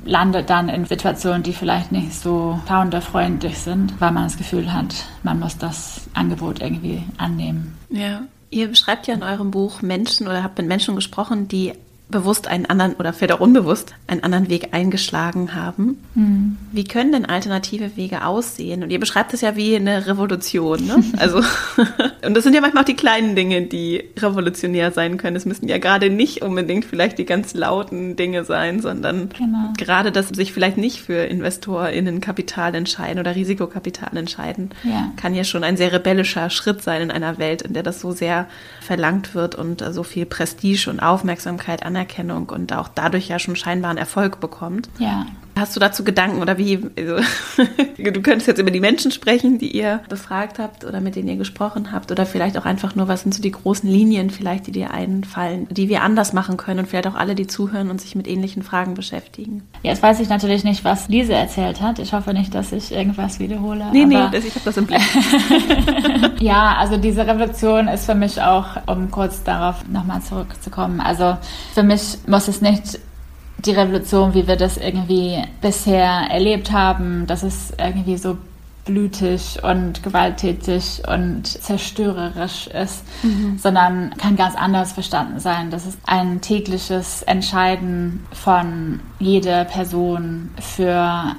landet 0.05 0.51
dann 0.51 0.69
in 0.69 0.85
Situationen, 0.85 1.43
die 1.43 1.53
vielleicht 1.53 1.93
nicht 1.93 2.15
so 2.15 2.59
founderfreundlich 2.67 3.59
sind, 3.59 4.01
weil 4.01 4.13
man 4.13 4.25
das 4.25 4.37
Gefühl 4.37 4.73
hat, 4.73 4.95
man 5.23 5.41
muss 5.41 5.59
das 5.59 6.09
Angebot 6.15 6.61
irgendwie 6.61 7.03
annehmen. 7.19 7.77
Ja. 7.91 8.23
Ihr 8.53 8.69
beschreibt 8.69 9.07
ja 9.07 9.15
in 9.15 9.23
eurem 9.23 9.53
Buch 9.53 9.81
Menschen 9.81 10.27
oder 10.27 10.43
habt 10.43 10.59
mit 10.59 10.67
Menschen 10.67 10.97
gesprochen, 10.97 11.47
die 11.47 11.73
bewusst 12.11 12.49
einen 12.49 12.66
anderen 12.66 12.94
oder 12.94 13.12
vielleicht 13.12 13.33
auch 13.33 13.40
unbewusst 13.40 13.94
einen 14.07 14.23
anderen 14.23 14.49
Weg 14.49 14.68
eingeschlagen 14.73 15.55
haben. 15.55 15.99
Mhm. 16.14 16.57
Wie 16.73 16.85
können 16.85 17.12
denn 17.12 17.25
alternative 17.25 17.96
Wege 17.96 18.25
aussehen? 18.25 18.83
Und 18.83 18.90
ihr 18.90 19.01
beschreibt 19.01 19.33
es 19.35 19.40
ja 19.40 19.57
wie 19.57 19.77
eine 19.77 20.07
Revolution. 20.07 20.87
Ne? 20.87 21.05
Also 21.20 21.38
und 22.25 22.35
das 22.35 22.44
sind 22.44 22.55
ja 22.55 22.61
manchmal 22.61 22.83
auch 22.83 22.87
die 22.87 22.96
kleinen 22.96 23.37
Dinge, 23.37 23.62
die 23.62 24.05
revolutionär 24.18 24.90
sein 24.90 25.18
können. 25.18 25.37
Es 25.37 25.44
müssen 25.44 25.68
ja 25.68 25.79
gerade 25.79 26.09
nicht 26.09 26.42
unbedingt 26.42 26.85
vielleicht 26.85 27.18
die 27.18 27.27
ganz 27.27 27.53
lauten 27.53 28.16
Dinge 28.16 28.44
sein, 28.44 28.81
sondern 28.81 29.29
genau. 29.31 29.73
gerade 29.77 30.12
das 30.12 30.29
sich 30.29 30.53
vielleicht 30.53 30.79
nicht 30.79 31.01
für 31.03 31.25
InvestorInnen 31.25 32.20
Kapital 32.20 32.75
entscheiden 32.75 33.18
oder 33.18 33.35
Risikokapital 33.35 34.16
entscheiden, 34.16 34.70
ja. 34.83 35.12
kann 35.16 35.35
ja 35.35 35.44
schon 35.44 35.62
ein 35.62 35.77
sehr 35.77 35.92
rebellischer 35.92 36.49
Schritt 36.49 36.83
sein 36.83 37.03
in 37.03 37.11
einer 37.11 37.38
Welt, 37.38 37.62
in 37.62 37.75
der 37.75 37.83
das 37.83 38.01
so 38.01 38.12
sehr 38.12 38.46
verlangt 38.81 39.35
wird 39.35 39.55
und 39.55 39.85
so 39.90 40.03
viel 40.03 40.25
Prestige 40.25 40.88
und 40.88 41.01
Aufmerksamkeit 41.01 41.83
anerkannt 41.83 42.00
Anerkennung 42.01 42.49
und 42.49 42.73
auch 42.73 42.89
dadurch 42.89 43.29
ja 43.29 43.39
schon 43.39 43.57
scheinbaren 43.57 43.99
Erfolg 43.99 44.41
bekommt. 44.41 44.89
Ja. 44.99 45.27
Hast 45.61 45.77
du 45.77 45.81
dazu 45.81 46.05
Gedanken 46.05 46.40
oder 46.40 46.57
wie? 46.57 46.81
Also, 46.96 47.16
du 47.99 48.23
könntest 48.23 48.49
jetzt 48.49 48.59
über 48.59 48.70
die 48.70 48.81
Menschen 48.81 49.11
sprechen, 49.11 49.59
die 49.59 49.77
ihr 49.77 50.01
befragt 50.09 50.59
habt 50.59 50.87
oder 50.87 51.03
mit 51.03 51.16
denen 51.16 51.29
ihr 51.29 51.37
gesprochen 51.37 51.92
habt 51.92 52.11
oder 52.11 52.25
vielleicht 52.25 52.57
auch 52.57 52.64
einfach 52.64 52.94
nur, 52.94 53.09
was 53.09 53.23
sind 53.23 53.35
so 53.35 53.42
die 53.42 53.51
großen 53.51 53.88
Linien 53.88 54.31
vielleicht, 54.31 54.66
die 54.68 54.73
dir 54.73 54.90
einfallen, 54.90 55.68
die 55.70 55.90
wir 55.90 56.03
anders 56.03 56.33
machen 56.33 56.57
können 56.57 56.81
und 56.81 56.87
vielleicht 56.87 57.07
auch 57.07 57.14
alle, 57.14 57.35
die 57.35 57.46
zuhören 57.46 57.90
und 57.90 58.01
sich 58.01 58.14
mit 58.14 58.27
ähnlichen 58.27 58.62
Fragen 58.62 58.94
beschäftigen. 58.94 59.62
Jetzt 59.83 60.03
weiß 60.03 60.20
ich 60.20 60.31
natürlich 60.31 60.64
nicht, 60.64 60.83
was 60.85 61.09
Lise 61.09 61.35
erzählt 61.35 61.83
hat. 61.83 61.99
Ich 61.99 62.14
hoffe 62.14 62.33
nicht, 62.33 62.55
dass 62.55 62.73
ich 62.73 62.92
irgendwas 62.92 63.38
wiederhole. 63.38 63.85
Nee, 63.92 64.07
nee, 64.07 64.16
ich 64.33 64.55
habe 64.55 64.64
das 64.64 64.79
im 64.79 64.87
Blick. 64.87 65.03
ja, 66.40 66.77
also 66.79 66.96
diese 66.96 67.27
Revolution 67.27 67.87
ist 67.88 68.07
für 68.07 68.14
mich 68.14 68.40
auch, 68.40 68.79
um 68.87 69.11
kurz 69.11 69.42
darauf 69.42 69.87
nochmal 69.88 70.23
zurückzukommen, 70.23 71.01
also 71.01 71.37
für 71.75 71.83
mich 71.83 72.16
muss 72.27 72.49
es 72.49 72.62
nicht 72.62 72.99
die 73.64 73.73
Revolution, 73.73 74.35
wie 74.35 74.46
wir 74.46 74.57
das 74.57 74.77
irgendwie 74.77 75.42
bisher 75.61 76.29
erlebt 76.31 76.73
haben, 76.73 77.27
dass 77.27 77.42
es 77.42 77.73
irgendwie 77.79 78.16
so 78.16 78.37
blütig 78.85 79.59
und 79.62 80.03
gewalttätig 80.03 81.03
und 81.07 81.46
zerstörerisch 81.46 82.66
ist, 82.68 83.05
mhm. 83.23 83.59
sondern 83.59 84.16
kann 84.16 84.37
ganz 84.37 84.55
anders 84.57 84.92
verstanden 84.92 85.38
sein. 85.38 85.70
Das 85.70 85.87
ist 85.87 85.99
ein 86.07 86.40
tägliches 86.40 87.23
Entscheiden 87.23 88.27
von 88.33 89.01
jeder 89.18 89.64
Person 89.64 90.51
für 90.61 91.37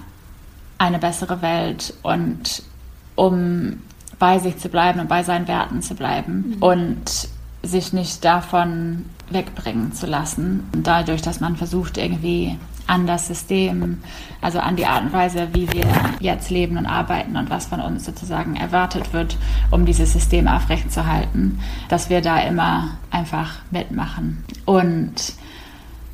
eine 0.78 1.00
bessere 1.00 1.42
Welt 1.42 1.94
und 2.04 2.64
um 3.16 3.82
bei 4.18 4.40
sich 4.40 4.58
zu 4.58 4.70
bleiben 4.70 5.00
und 5.00 5.10
bei 5.10 5.24
seinen 5.24 5.48
Werten 5.48 5.82
zu 5.82 5.96
bleiben 5.96 6.56
mhm. 6.56 6.64
und 6.64 7.28
sich 7.64 7.94
nicht 7.94 8.24
davon 8.26 9.06
wegbringen 9.30 9.94
zu 9.94 10.08
lassen. 10.08 10.70
Dadurch, 10.76 11.22
dass 11.22 11.40
man 11.40 11.56
versucht, 11.56 11.98
irgendwie 11.98 12.58
an 12.88 13.08
das 13.08 13.28
System, 13.28 14.02
also 14.42 14.60
an 14.60 14.76
die 14.76 14.86
Art 14.86 15.04
und 15.04 15.14
Weise, 15.14 15.48
wie 15.54 15.72
wir 15.72 15.86
jetzt 16.20 16.50
leben 16.50 16.78
und 16.78 16.86
arbeiten 16.86 17.38
und 17.38 17.50
was 17.50 17.68
von 17.68 17.80
uns 17.80 18.06
sozusagen 18.06 18.56
erwartet 18.56 19.14
wird, 19.14 19.38
um 19.70 19.86
dieses 19.86 20.12
System 20.12 20.48
aufrechtzuerhalten, 20.48 21.60
dass 21.88 22.10
wir 22.10 22.22
da 22.22 22.40
immer 22.40 22.98
einfach 23.10 23.60
mitmachen. 23.72 24.44
Und 24.66 25.14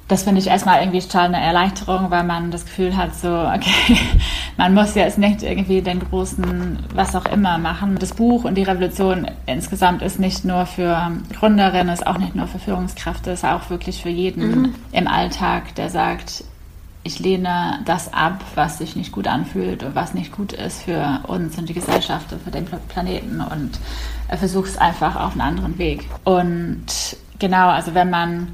das 0.07 0.23
finde 0.23 0.39
ich 0.39 0.47
erstmal 0.47 0.81
irgendwie 0.81 1.01
total 1.01 1.25
eine 1.25 1.41
Erleichterung, 1.41 2.09
weil 2.11 2.23
man 2.23 2.49
das 2.49 2.65
Gefühl 2.65 2.95
hat, 2.95 3.13
so, 3.15 3.27
okay, 3.27 3.97
man 4.57 4.73
muss 4.73 4.95
jetzt 4.95 5.17
nicht 5.17 5.43
irgendwie 5.43 5.81
den 5.81 5.99
großen, 5.99 6.79
was 6.93 7.15
auch 7.15 7.25
immer 7.25 7.57
machen. 7.57 7.97
Das 7.99 8.13
Buch 8.13 8.45
und 8.45 8.55
die 8.55 8.63
Revolution 8.63 9.27
insgesamt 9.45 10.01
ist 10.01 10.19
nicht 10.19 10.45
nur 10.45 10.65
für 10.65 11.11
Gründerinnen, 11.37 11.93
ist 11.93 12.07
auch 12.07 12.17
nicht 12.17 12.35
nur 12.35 12.47
für 12.47 12.59
Führungskräfte, 12.59 13.31
ist 13.31 13.43
auch 13.43 13.69
wirklich 13.69 14.01
für 14.01 14.09
jeden 14.09 14.61
mhm. 14.61 14.75
im 14.93 15.07
Alltag, 15.07 15.75
der 15.75 15.89
sagt, 15.89 16.45
ich 17.03 17.19
lehne 17.19 17.79
das 17.85 18.13
ab, 18.13 18.43
was 18.55 18.77
sich 18.77 18.95
nicht 18.95 19.11
gut 19.11 19.27
anfühlt 19.27 19.83
und 19.83 19.95
was 19.95 20.13
nicht 20.13 20.31
gut 20.31 20.53
ist 20.53 20.83
für 20.83 21.21
uns 21.27 21.57
und 21.57 21.67
die 21.69 21.73
Gesellschaft 21.73 22.31
und 22.33 22.41
für 22.41 22.51
den 22.51 22.65
Planeten 22.65 23.41
und 23.41 23.79
versuche 24.37 24.67
es 24.67 24.77
einfach 24.77 25.15
auf 25.15 25.33
einen 25.33 25.41
anderen 25.41 25.77
Weg. 25.77 26.05
Und 26.25 26.85
genau, 27.39 27.69
also 27.69 27.93
wenn 27.93 28.09
man 28.09 28.49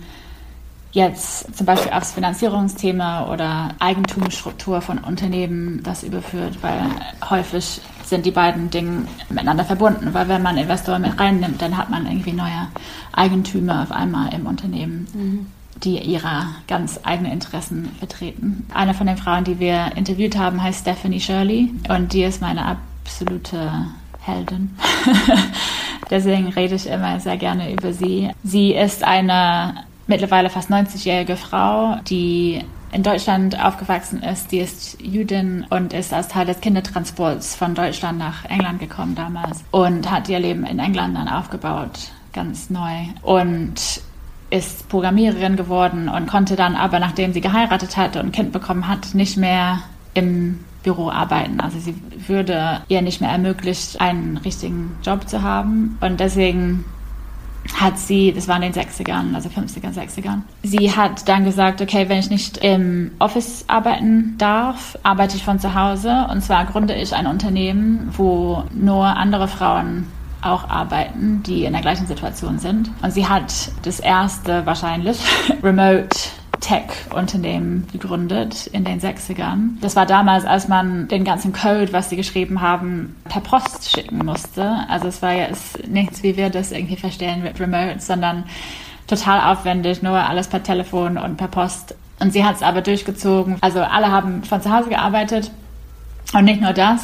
jetzt 0.94 1.58
zum 1.58 1.66
Beispiel 1.66 1.92
aufs 1.92 2.14
Finanzierungsthema 2.14 3.32
oder 3.32 3.70
Eigentumsstruktur 3.80 4.82
von 4.82 5.00
Unternehmen 5.00 5.82
das 5.84 6.04
überführt, 6.04 6.60
weil 6.62 6.82
häufig 7.30 7.82
sind 8.06 8.26
die 8.26 8.32
beiden 8.32 8.70
Dinge 8.70 9.08
miteinander 9.30 9.66
verbunden, 9.66 10.14
weil 10.14 10.28
wenn 10.30 10.44
man 10.44 10.58
Investoren 10.58 11.02
mit 11.02 11.20
reinnimmt, 11.20 11.62
dann 11.62 11.78
hat 11.78 11.90
man 11.90 12.06
irgendwie 12.06 12.34
neue 12.34 12.68
Eigentümer 13.12 13.84
auf 13.84 13.92
einmal 13.92 14.34
im 14.34 14.46
Unternehmen. 14.46 15.08
Mhm 15.14 15.46
die 15.84 16.00
ihre 16.00 16.46
ganz 16.68 17.00
eigenen 17.04 17.34
Interessen 17.34 17.92
vertreten. 18.00 18.66
Eine 18.74 18.94
von 18.94 19.08
den 19.08 19.18
Frauen, 19.18 19.44
die 19.44 19.60
wir 19.60 19.92
interviewt 19.96 20.38
haben, 20.38 20.62
heißt 20.64 20.82
Stephanie 20.82 21.20
Shirley 21.20 21.74
und 21.90 22.14
die 22.14 22.24
ist 22.24 22.42
meine 22.42 22.78
absolute 23.04 23.88
Heldin. 24.22 24.78
Deswegen 26.10 26.48
rede 26.50 26.76
ich 26.76 26.88
immer 26.88 27.20
sehr 27.20 27.38
gerne 27.38 27.74
über 27.74 27.92
sie. 27.92 28.32
Sie 28.44 28.74
ist 28.74 29.04
eine 29.04 29.84
mittlerweile 30.08 30.50
fast 30.50 30.70
90-jährige 30.70 31.36
Frau, 31.36 31.98
die 32.08 32.64
in 32.92 33.04
Deutschland 33.04 33.60
aufgewachsen 33.60 34.22
ist. 34.22 34.52
Die 34.52 34.60
ist 34.60 35.02
Jüdin 35.02 35.66
und 35.70 35.94
ist 35.94 36.14
als 36.14 36.28
Teil 36.28 36.46
des 36.46 36.62
Kindertransports 36.62 37.56
von 37.56 37.74
Deutschland 37.76 38.20
nach 38.20 38.46
England 38.46 38.80
gekommen 38.80 39.16
damals 39.16 39.64
und 39.72 40.10
hat 40.12 40.30
ihr 40.30 40.40
Leben 40.40 40.66
in 40.66 40.80
England 40.80 41.18
dann 41.18 41.28
aufgebaut, 41.28 42.12
ganz 42.34 42.70
neu. 42.70 43.08
Und 43.22 44.02
ist 44.52 44.88
Programmiererin 44.88 45.56
geworden 45.56 46.08
und 46.08 46.28
konnte 46.28 46.56
dann 46.56 46.76
aber, 46.76 47.00
nachdem 47.00 47.34
sie 47.34 47.42
geheiratet 47.42 47.98
hatte 47.98 48.20
und 48.20 48.28
ein 48.28 48.32
Kind 48.32 48.52
bekommen 48.52 48.88
hat, 48.88 49.16
nicht 49.16 49.36
mehr 49.36 49.80
im 50.14 50.60
Büro 50.84 51.10
arbeiten. 51.10 51.60
Also 51.60 51.80
sie 51.80 51.96
würde 52.28 52.82
ihr 52.88 53.02
nicht 53.02 53.20
mehr 53.20 53.32
ermöglicht, 53.32 54.00
einen 54.00 54.38
richtigen 54.38 54.96
Job 55.04 55.28
zu 55.28 55.42
haben. 55.42 55.98
Und 56.02 56.20
deswegen 56.20 56.86
hat 57.74 57.98
sie, 57.98 58.34
das 58.34 58.48
war 58.48 58.56
in 58.62 58.62
den 58.62 58.74
60ern, 58.74 59.34
also 59.34 59.50
50ern, 59.50 59.94
60ern, 59.94 60.42
sie 60.64 60.92
hat 60.92 61.28
dann 61.28 61.46
gesagt, 61.46 61.82
okay, 61.82 62.10
wenn 62.10 62.20
ich 62.20 62.30
nicht 62.30 62.58
im 62.58 63.12
Office 63.20 63.66
arbeiten 63.68 64.36
darf, 64.38 64.98
arbeite 65.04 65.38
ich 65.38 65.44
von 65.44 65.60
zu 65.60 65.74
Hause. 65.74 66.28
Und 66.30 66.42
zwar 66.42 66.66
gründe 66.66 66.94
ich 66.94 67.14
ein 67.14 67.28
Unternehmen, 67.28 68.10
wo 68.16 68.64
nur 68.74 69.06
andere 69.06 69.48
Frauen 69.48 70.08
auch 70.42 70.70
arbeiten, 70.70 71.42
die 71.44 71.64
in 71.64 71.74
der 71.74 71.82
gleichen 71.82 72.06
Situation 72.06 72.60
sind. 72.60 72.92
Und 73.02 73.12
sie 73.12 73.28
hat 73.28 73.72
das 73.84 74.00
erste 74.00 74.66
wahrscheinlich 74.66 75.18
Remote 75.64 76.10
Tech-Unternehmen 76.64 77.88
gegründet 77.92 78.68
in 78.68 78.86
den 78.86 79.02
60ern. 79.02 79.80
Das 79.82 79.98
war 79.98 80.06
damals, 80.06 80.46
als 80.46 80.70
man 80.70 81.10
den 81.10 81.26
ganzen 81.26 81.52
Code, 81.52 81.92
was 81.92 82.10
sie 82.10 82.16
geschrieben 82.16 82.62
haben, 82.62 83.18
per 83.26 83.42
Post 83.42 83.92
schicken 83.92 84.26
musste. 84.26 84.78
Also 84.88 85.10
es 85.10 85.22
war 85.22 85.50
ist 85.50 85.86
nichts, 85.88 86.24
wie 86.24 86.38
wir 86.38 86.50
das 86.50 86.72
irgendwie 86.72 86.96
verstehen 86.96 87.44
mit 87.44 87.60
Remote, 87.60 88.00
sondern 88.00 88.46
total 89.08 89.52
aufwendig, 89.52 90.02
nur 90.02 90.18
alles 90.18 90.48
per 90.48 90.64
Telefon 90.64 91.18
und 91.18 91.36
per 91.36 91.50
Post. 91.50 91.96
Und 92.20 92.32
sie 92.32 92.46
hat 92.46 92.56
es 92.56 92.64
aber 92.64 92.82
durchgezogen. 92.82 93.58
Also 93.60 93.82
alle 93.82 94.10
haben 94.10 94.44
von 94.46 94.62
zu 94.62 94.72
Hause 94.72 94.88
gearbeitet. 94.88 95.52
Und 96.34 96.46
nicht 96.46 96.62
nur 96.62 96.74
das, 96.74 97.02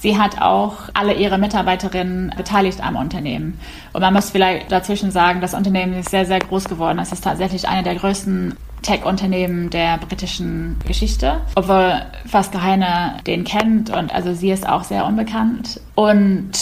Sie 0.00 0.16
hat 0.16 0.40
auch 0.40 0.74
alle 0.94 1.14
ihre 1.14 1.38
Mitarbeiterinnen 1.38 2.32
beteiligt 2.36 2.80
am 2.80 2.94
Unternehmen. 2.94 3.58
Und 3.92 4.00
man 4.00 4.14
muss 4.14 4.30
vielleicht 4.30 4.70
dazwischen 4.70 5.10
sagen, 5.10 5.40
das 5.40 5.54
Unternehmen 5.54 5.94
ist 5.94 6.10
sehr, 6.10 6.24
sehr 6.24 6.38
groß 6.38 6.66
geworden. 6.66 7.00
Es 7.00 7.10
ist 7.10 7.24
tatsächlich 7.24 7.68
eine 7.68 7.82
der 7.82 7.96
größten 7.96 8.54
Tech-Unternehmen 8.82 9.70
der 9.70 9.98
britischen 9.98 10.76
Geschichte, 10.86 11.40
obwohl 11.54 12.02
fast 12.26 12.52
keiner 12.52 13.18
den 13.26 13.44
kennt 13.44 13.90
und 13.90 14.14
also 14.14 14.34
sie 14.34 14.50
ist 14.50 14.68
auch 14.68 14.84
sehr 14.84 15.04
unbekannt. 15.06 15.80
Und 15.94 16.52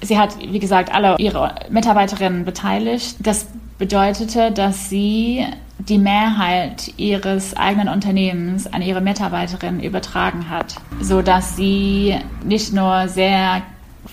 sie 0.00 0.18
hat, 0.18 0.38
wie 0.40 0.58
gesagt, 0.58 0.92
alle 0.92 1.16
ihre 1.18 1.54
Mitarbeiterinnen 1.70 2.44
beteiligt. 2.44 3.16
Das 3.20 3.46
bedeutete, 3.78 4.50
dass 4.50 4.88
sie 4.88 5.46
die 5.78 5.98
Mehrheit 5.98 6.92
ihres 6.96 7.56
eigenen 7.56 7.88
Unternehmens 7.88 8.66
an 8.66 8.82
ihre 8.82 9.00
Mitarbeiterinnen 9.00 9.80
übertragen 9.80 10.50
hat, 10.50 10.74
so 11.00 11.22
dass 11.22 11.56
sie 11.56 12.16
nicht 12.44 12.72
nur 12.72 13.08
sehr 13.08 13.62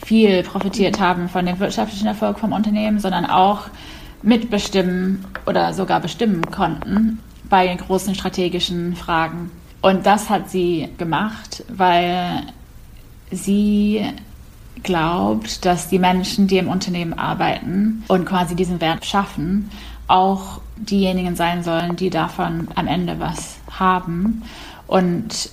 viel 0.05 0.43
profitiert 0.43 0.99
haben 0.99 1.29
von 1.29 1.45
dem 1.45 1.59
wirtschaftlichen 1.59 2.07
Erfolg 2.07 2.37
vom 2.37 2.51
Unternehmen, 2.51 2.99
sondern 2.99 3.25
auch 3.25 3.61
mitbestimmen 4.21 5.25
oder 5.47 5.73
sogar 5.73 5.99
bestimmen 5.99 6.43
konnten 6.51 7.19
bei 7.55 7.73
großen 7.73 8.13
strategischen 8.15 8.97
Fragen. 8.97 9.49
Und 9.81 10.05
das 10.05 10.29
hat 10.29 10.49
sie 10.49 10.89
gemacht, 10.97 11.63
weil 11.69 12.43
sie 13.31 14.05
glaubt, 14.83 15.63
dass 15.63 15.87
die 15.87 15.97
Menschen, 15.97 16.47
die 16.47 16.57
im 16.57 16.67
Unternehmen 16.67 17.13
arbeiten 17.13 18.03
und 18.09 18.25
quasi 18.25 18.57
diesen 18.57 18.81
Wert 18.81 19.05
schaffen, 19.05 19.71
auch 20.09 20.59
diejenigen 20.75 21.37
sein 21.37 21.63
sollen, 21.63 21.95
die 21.95 22.09
davon 22.09 22.67
am 22.75 22.87
Ende 22.87 23.21
was 23.21 23.55
haben 23.71 24.43
und 24.87 25.49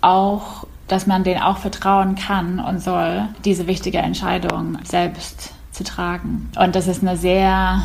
auch, 0.00 0.66
dass 0.88 1.06
man 1.06 1.22
denen 1.22 1.42
auch 1.42 1.58
vertrauen 1.58 2.16
kann 2.16 2.58
und 2.58 2.82
soll, 2.82 3.28
diese 3.44 3.68
wichtige 3.68 3.98
Entscheidung 3.98 4.78
selbst 4.82 5.52
zu 5.70 5.84
tragen. 5.84 6.50
Und 6.58 6.74
dass 6.74 6.88
es 6.88 7.02
eine 7.02 7.16
sehr 7.16 7.82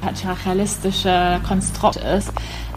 patriarchalistische 0.00 1.40
Konstrukt 1.46 1.96
ist, 1.96 2.32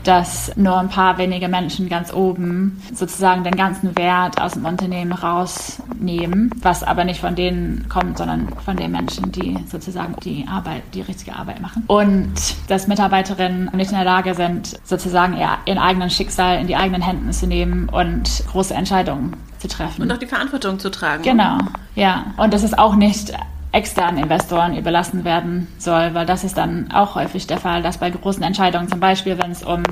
dass 0.06 0.56
nur 0.56 0.78
ein 0.78 0.90
paar 0.90 1.18
wenige 1.18 1.48
Menschen 1.48 1.90
ganz 1.90 2.14
oben 2.14 2.82
sozusagen 2.94 3.44
den 3.44 3.56
ganzen 3.56 3.98
Wert 3.98 4.40
aus 4.40 4.54
dem 4.54 4.66
Unternehmen 4.66 5.12
rausnehmen, 5.12 6.52
was 6.62 6.84
aber 6.84 7.04
nicht 7.04 7.20
von 7.20 7.36
denen 7.36 7.88
kommt, 7.90 8.20
sondern 8.20 8.48
von 8.64 8.78
den 8.78 8.92
Menschen, 8.92 9.32
die 9.32 9.58
sozusagen 9.68 10.16
die 10.24 10.46
Arbeit, 10.48 10.84
die 10.94 11.02
richtige 11.02 11.36
Arbeit 11.36 11.60
machen. 11.60 11.84
Und 11.88 12.34
dass 12.68 12.88
Mitarbeiterinnen 12.88 13.72
nicht 13.74 13.92
in 13.92 13.98
der 13.98 14.06
Lage 14.06 14.36
sind, 14.36 14.80
sozusagen 14.84 15.38
ihren 15.66 15.80
eigenen 15.80 16.10
Schicksal 16.10 16.60
in 16.60 16.68
die 16.68 16.76
eigenen 16.76 17.02
Händen 17.02 17.34
zu 17.34 17.48
nehmen 17.48 17.90
und 17.90 18.44
große 18.52 18.74
Entscheidungen 18.74 19.36
zu 19.58 19.68
treffen. 19.68 20.04
Und 20.04 20.12
auch 20.12 20.18
die 20.18 20.28
Verantwortung 20.28 20.80
zu 20.80 20.92
tragen. 20.92 21.24
Genau, 21.24 21.58
ja. 21.96 22.26
Und 22.38 22.54
das 22.54 22.64
ist 22.64 22.78
auch 22.78 22.96
nicht 22.96 23.34
externen 23.76 24.24
Investoren 24.24 24.78
überlassen 24.78 25.26
werden 25.26 25.68
soll, 25.78 26.14
weil 26.14 26.26
das 26.26 26.46
ist 26.46 26.58
dann 26.58 26.92
auch 26.94 27.16
häufig 27.16 27.46
der 27.46 27.58
Fall, 27.58 27.84
dass 27.84 27.98
bei 27.98 28.10
großen 28.10 28.42
Entscheidungen, 28.42 28.88
zum 28.88 29.02
Beispiel 29.02 29.38
wenn 29.38 29.52
es 29.52 29.64
um 29.64 29.84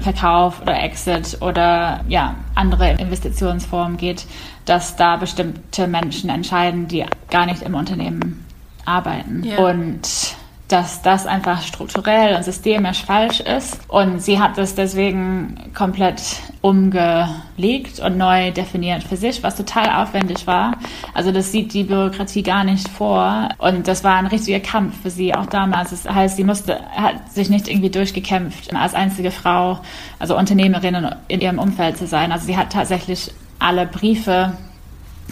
Verkauf 0.00 0.60
oder 0.60 0.78
Exit 0.82 1.38
oder 1.40 2.00
ja, 2.08 2.34
andere 2.54 2.90
Investitionsformen 2.92 3.96
geht, 3.96 4.26
dass 4.66 4.96
da 4.96 5.16
bestimmte 5.16 5.86
Menschen 5.86 6.28
entscheiden, 6.28 6.88
die 6.88 7.06
gar 7.30 7.46
nicht 7.46 7.62
im 7.62 7.74
Unternehmen 7.74 8.44
arbeiten. 8.84 9.42
Ja. 9.44 9.58
Und 9.58 10.36
dass 10.72 11.02
das 11.02 11.26
einfach 11.26 11.60
strukturell 11.62 12.34
und 12.34 12.44
systemisch 12.44 13.04
falsch 13.04 13.40
ist. 13.40 13.78
Und 13.88 14.22
sie 14.22 14.40
hat 14.40 14.56
das 14.56 14.74
deswegen 14.74 15.70
komplett 15.74 16.22
umgelegt 16.62 18.00
und 18.00 18.16
neu 18.16 18.50
definiert 18.52 19.02
für 19.02 19.18
sich, 19.18 19.42
was 19.42 19.56
total 19.56 20.02
aufwendig 20.02 20.46
war. 20.46 20.78
Also 21.12 21.30
das 21.30 21.52
sieht 21.52 21.74
die 21.74 21.84
Bürokratie 21.84 22.42
gar 22.42 22.64
nicht 22.64 22.88
vor. 22.88 23.50
Und 23.58 23.86
das 23.86 24.02
war 24.02 24.16
ein 24.16 24.26
richtiger 24.26 24.60
Kampf 24.60 25.02
für 25.02 25.10
sie 25.10 25.34
auch 25.34 25.46
damals. 25.46 25.90
Das 25.90 26.08
heißt, 26.08 26.36
sie 26.36 26.44
musste, 26.44 26.80
hat 26.96 27.30
sich 27.30 27.50
nicht 27.50 27.68
irgendwie 27.68 27.90
durchgekämpft, 27.90 28.74
als 28.74 28.94
einzige 28.94 29.30
Frau, 29.30 29.80
also 30.18 30.38
Unternehmerin 30.38 31.14
in 31.28 31.40
ihrem 31.42 31.58
Umfeld 31.58 31.98
zu 31.98 32.06
sein. 32.06 32.32
Also 32.32 32.46
sie 32.46 32.56
hat 32.56 32.72
tatsächlich 32.72 33.30
alle 33.58 33.84
Briefe 33.84 34.56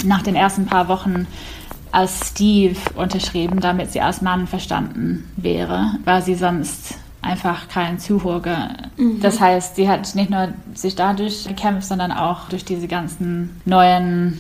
nach 0.05 0.23
den 0.23 0.37
ersten 0.37 0.67
paar 0.67 0.89
Wochen 0.89 1.27
als 1.93 2.29
Steve 2.29 2.77
unterschrieben, 2.95 3.61
damit 3.61 3.93
sie 3.93 4.01
als 4.01 4.23
Mann 4.23 4.47
verstanden 4.47 5.31
wäre, 5.37 5.95
weil 6.05 6.23
sie 6.23 6.35
sonst 6.35 6.95
einfach 7.23 7.69
kein 7.69 7.99
Zuhörer. 7.99 8.71
Mhm. 8.97 9.21
Das 9.21 9.41
heißt, 9.41 9.77
sie 9.77 9.89
hat 9.89 10.15
nicht 10.15 10.31
nur 10.31 10.49
sich 10.75 10.95
dadurch 10.95 11.47
gekämpft, 11.47 11.89
sondern 11.89 12.13
auch 12.13 12.49
durch 12.49 12.65
diese 12.65 12.89
ganzen 12.89 13.61
neuen 13.65 14.39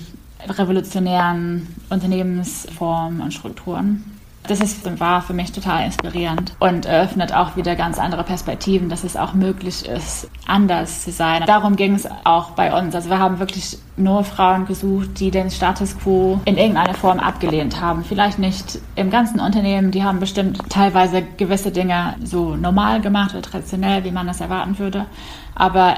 revolutionären 0.48 1.66
Unternehmensformen 1.90 3.20
und 3.20 3.34
Strukturen. 3.34 4.04
Das 4.50 4.60
ist, 4.60 5.00
war 5.00 5.22
für 5.22 5.32
mich 5.32 5.52
total 5.52 5.84
inspirierend 5.84 6.54
und 6.58 6.84
eröffnet 6.84 7.32
auch 7.32 7.56
wieder 7.56 7.76
ganz 7.76 7.98
andere 7.98 8.24
Perspektiven, 8.24 8.88
dass 8.88 9.04
es 9.04 9.16
auch 9.16 9.32
möglich 9.32 9.86
ist, 9.86 10.28
anders 10.46 11.04
zu 11.04 11.12
sein. 11.12 11.44
Darum 11.46 11.76
ging 11.76 11.94
es 11.94 12.08
auch 12.24 12.50
bei 12.50 12.76
uns. 12.76 12.94
Also 12.94 13.10
wir 13.10 13.18
haben 13.18 13.38
wirklich 13.38 13.78
nur 13.96 14.24
Frauen 14.24 14.66
gesucht, 14.66 15.20
die 15.20 15.30
den 15.30 15.50
Status 15.50 15.96
quo 15.96 16.40
in 16.46 16.56
irgendeiner 16.56 16.94
Form 16.94 17.20
abgelehnt 17.20 17.80
haben. 17.80 18.04
Vielleicht 18.04 18.40
nicht 18.40 18.80
im 18.96 19.10
ganzen 19.10 19.38
Unternehmen, 19.38 19.92
die 19.92 20.02
haben 20.02 20.18
bestimmt 20.18 20.58
teilweise 20.68 21.22
gewisse 21.36 21.70
Dinge 21.70 22.16
so 22.24 22.56
normal 22.56 23.00
gemacht 23.00 23.32
oder 23.32 23.42
traditionell, 23.42 24.02
wie 24.04 24.10
man 24.10 24.26
das 24.26 24.40
erwarten 24.40 24.78
würde. 24.78 25.06
Aber 25.54 25.94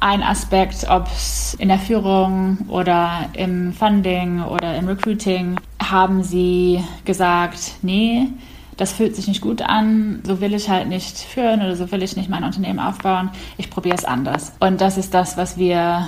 ein 0.00 0.22
Aspekt, 0.22 0.86
ob 0.88 1.06
es 1.08 1.54
in 1.58 1.68
der 1.68 1.78
Führung 1.78 2.58
oder 2.68 3.26
im 3.34 3.74
Funding 3.74 4.42
oder 4.42 4.74
im 4.76 4.88
Recruiting, 4.88 5.56
haben 5.90 6.22
sie 6.22 6.84
gesagt, 7.04 7.72
nee, 7.82 8.28
das 8.76 8.92
fühlt 8.92 9.14
sich 9.14 9.28
nicht 9.28 9.42
gut 9.42 9.60
an, 9.62 10.20
so 10.24 10.40
will 10.40 10.54
ich 10.54 10.70
halt 10.70 10.88
nicht 10.88 11.18
führen 11.18 11.60
oder 11.60 11.76
so 11.76 11.90
will 11.92 12.02
ich 12.02 12.16
nicht 12.16 12.30
mein 12.30 12.44
Unternehmen 12.44 12.78
aufbauen, 12.78 13.30
ich 13.58 13.68
probiere 13.68 13.96
es 13.96 14.04
anders. 14.04 14.52
Und 14.58 14.80
das 14.80 14.96
ist 14.96 15.12
das, 15.12 15.36
was 15.36 15.58
wir 15.58 16.06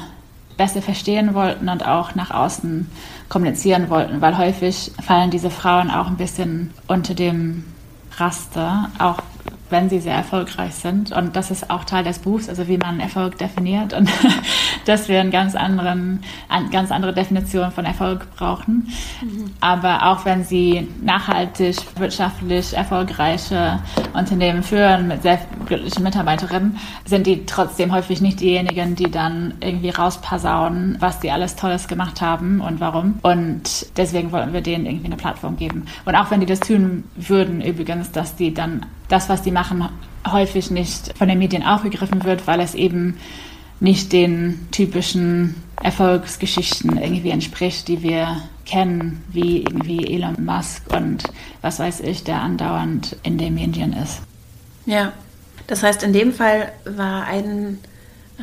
besser 0.56 0.82
verstehen 0.82 1.34
wollten 1.34 1.68
und 1.68 1.86
auch 1.86 2.14
nach 2.14 2.30
außen 2.30 2.90
kommunizieren 3.28 3.90
wollten, 3.90 4.20
weil 4.20 4.38
häufig 4.38 4.92
fallen 5.02 5.30
diese 5.30 5.50
Frauen 5.50 5.90
auch 5.90 6.06
ein 6.06 6.16
bisschen 6.16 6.70
unter 6.86 7.14
dem 7.14 7.64
Raster, 8.16 8.90
auch 8.98 9.18
wenn 9.72 9.88
sie 9.88 9.98
sehr 9.98 10.14
erfolgreich 10.14 10.74
sind. 10.74 11.10
Und 11.10 11.34
das 11.34 11.50
ist 11.50 11.70
auch 11.70 11.84
Teil 11.84 12.04
des 12.04 12.20
Buchs, 12.20 12.48
also 12.48 12.68
wie 12.68 12.76
man 12.76 13.00
Erfolg 13.00 13.38
definiert 13.38 13.94
und 13.94 14.08
dass 14.84 15.08
wir 15.08 15.18
einen 15.18 15.32
ganz 15.32 15.56
anderen, 15.56 16.22
eine 16.48 16.68
ganz 16.68 16.92
andere 16.92 17.12
Definition 17.12 17.72
von 17.72 17.84
Erfolg 17.84 18.26
brauchen. 18.36 18.88
Mhm. 19.22 19.50
Aber 19.60 20.06
auch 20.06 20.24
wenn 20.24 20.44
sie 20.44 20.88
nachhaltig, 21.02 21.76
wirtschaftlich 21.96 22.76
erfolgreiche 22.76 23.80
Unternehmen 24.12 24.62
führen 24.62 25.08
mit 25.08 25.22
sehr 25.22 25.40
glücklichen 25.66 26.04
Mitarbeiterinnen, 26.04 26.78
sind 27.04 27.26
die 27.26 27.46
trotzdem 27.46 27.92
häufig 27.92 28.20
nicht 28.20 28.40
diejenigen, 28.40 28.94
die 28.94 29.10
dann 29.10 29.54
irgendwie 29.60 29.90
rauspassaunen, 29.90 30.96
was 31.00 31.20
die 31.20 31.30
alles 31.30 31.56
Tolles 31.56 31.88
gemacht 31.88 32.20
haben 32.20 32.60
und 32.60 32.80
warum. 32.80 33.18
Und 33.22 33.86
deswegen 33.96 34.32
wollten 34.32 34.52
wir 34.52 34.60
denen 34.60 34.84
irgendwie 34.84 35.06
eine 35.06 35.16
Plattform 35.16 35.56
geben. 35.56 35.86
Und 36.04 36.14
auch 36.14 36.30
wenn 36.30 36.40
die 36.40 36.46
das 36.46 36.60
tun 36.60 37.04
würden, 37.16 37.62
übrigens, 37.62 38.12
dass 38.12 38.36
die 38.36 38.52
dann 38.52 38.84
das, 39.12 39.28
was 39.28 39.42
die 39.42 39.50
machen, 39.50 39.88
häufig 40.26 40.70
nicht 40.70 41.16
von 41.16 41.28
den 41.28 41.38
Medien 41.38 41.62
aufgegriffen 41.62 42.24
wird, 42.24 42.46
weil 42.46 42.60
es 42.60 42.74
eben 42.74 43.18
nicht 43.80 44.12
den 44.12 44.68
typischen 44.70 45.56
Erfolgsgeschichten 45.82 46.96
irgendwie 46.96 47.30
entspricht, 47.30 47.88
die 47.88 48.02
wir 48.02 48.36
kennen, 48.64 49.24
wie 49.28 49.58
irgendwie 49.58 50.14
Elon 50.14 50.44
Musk 50.44 50.82
und 50.94 51.24
was 51.60 51.80
weiß 51.80 52.00
ich, 52.00 52.22
der 52.22 52.40
andauernd 52.40 53.16
in 53.24 53.38
den 53.38 53.54
Medien 53.54 53.92
ist. 53.92 54.20
Ja, 54.86 55.12
das 55.66 55.82
heißt, 55.82 56.02
in 56.04 56.12
dem 56.12 56.32
Fall 56.32 56.72
war 56.84 57.24
ein 57.24 57.78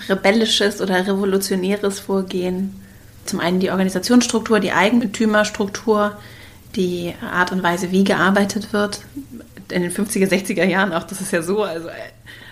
rebellisches 0.09 0.81
oder 0.81 1.07
revolutionäres 1.07 1.99
Vorgehen 1.99 2.75
zum 3.25 3.39
einen 3.39 3.59
die 3.59 3.71
Organisationsstruktur, 3.71 4.59
die 4.59 4.71
Eigentümerstruktur, 4.71 6.17
die 6.75 7.13
Art 7.21 7.51
und 7.51 7.63
Weise, 7.63 7.91
wie 7.91 8.03
gearbeitet 8.03 8.73
wird, 8.73 9.01
in 9.71 9.81
den 9.81 9.91
50er, 9.91 10.27
60er 10.27 10.65
Jahren 10.65 10.93
auch, 10.93 11.03
das 11.03 11.21
ist 11.21 11.31
ja 11.31 11.41
so, 11.41 11.63
also 11.63 11.89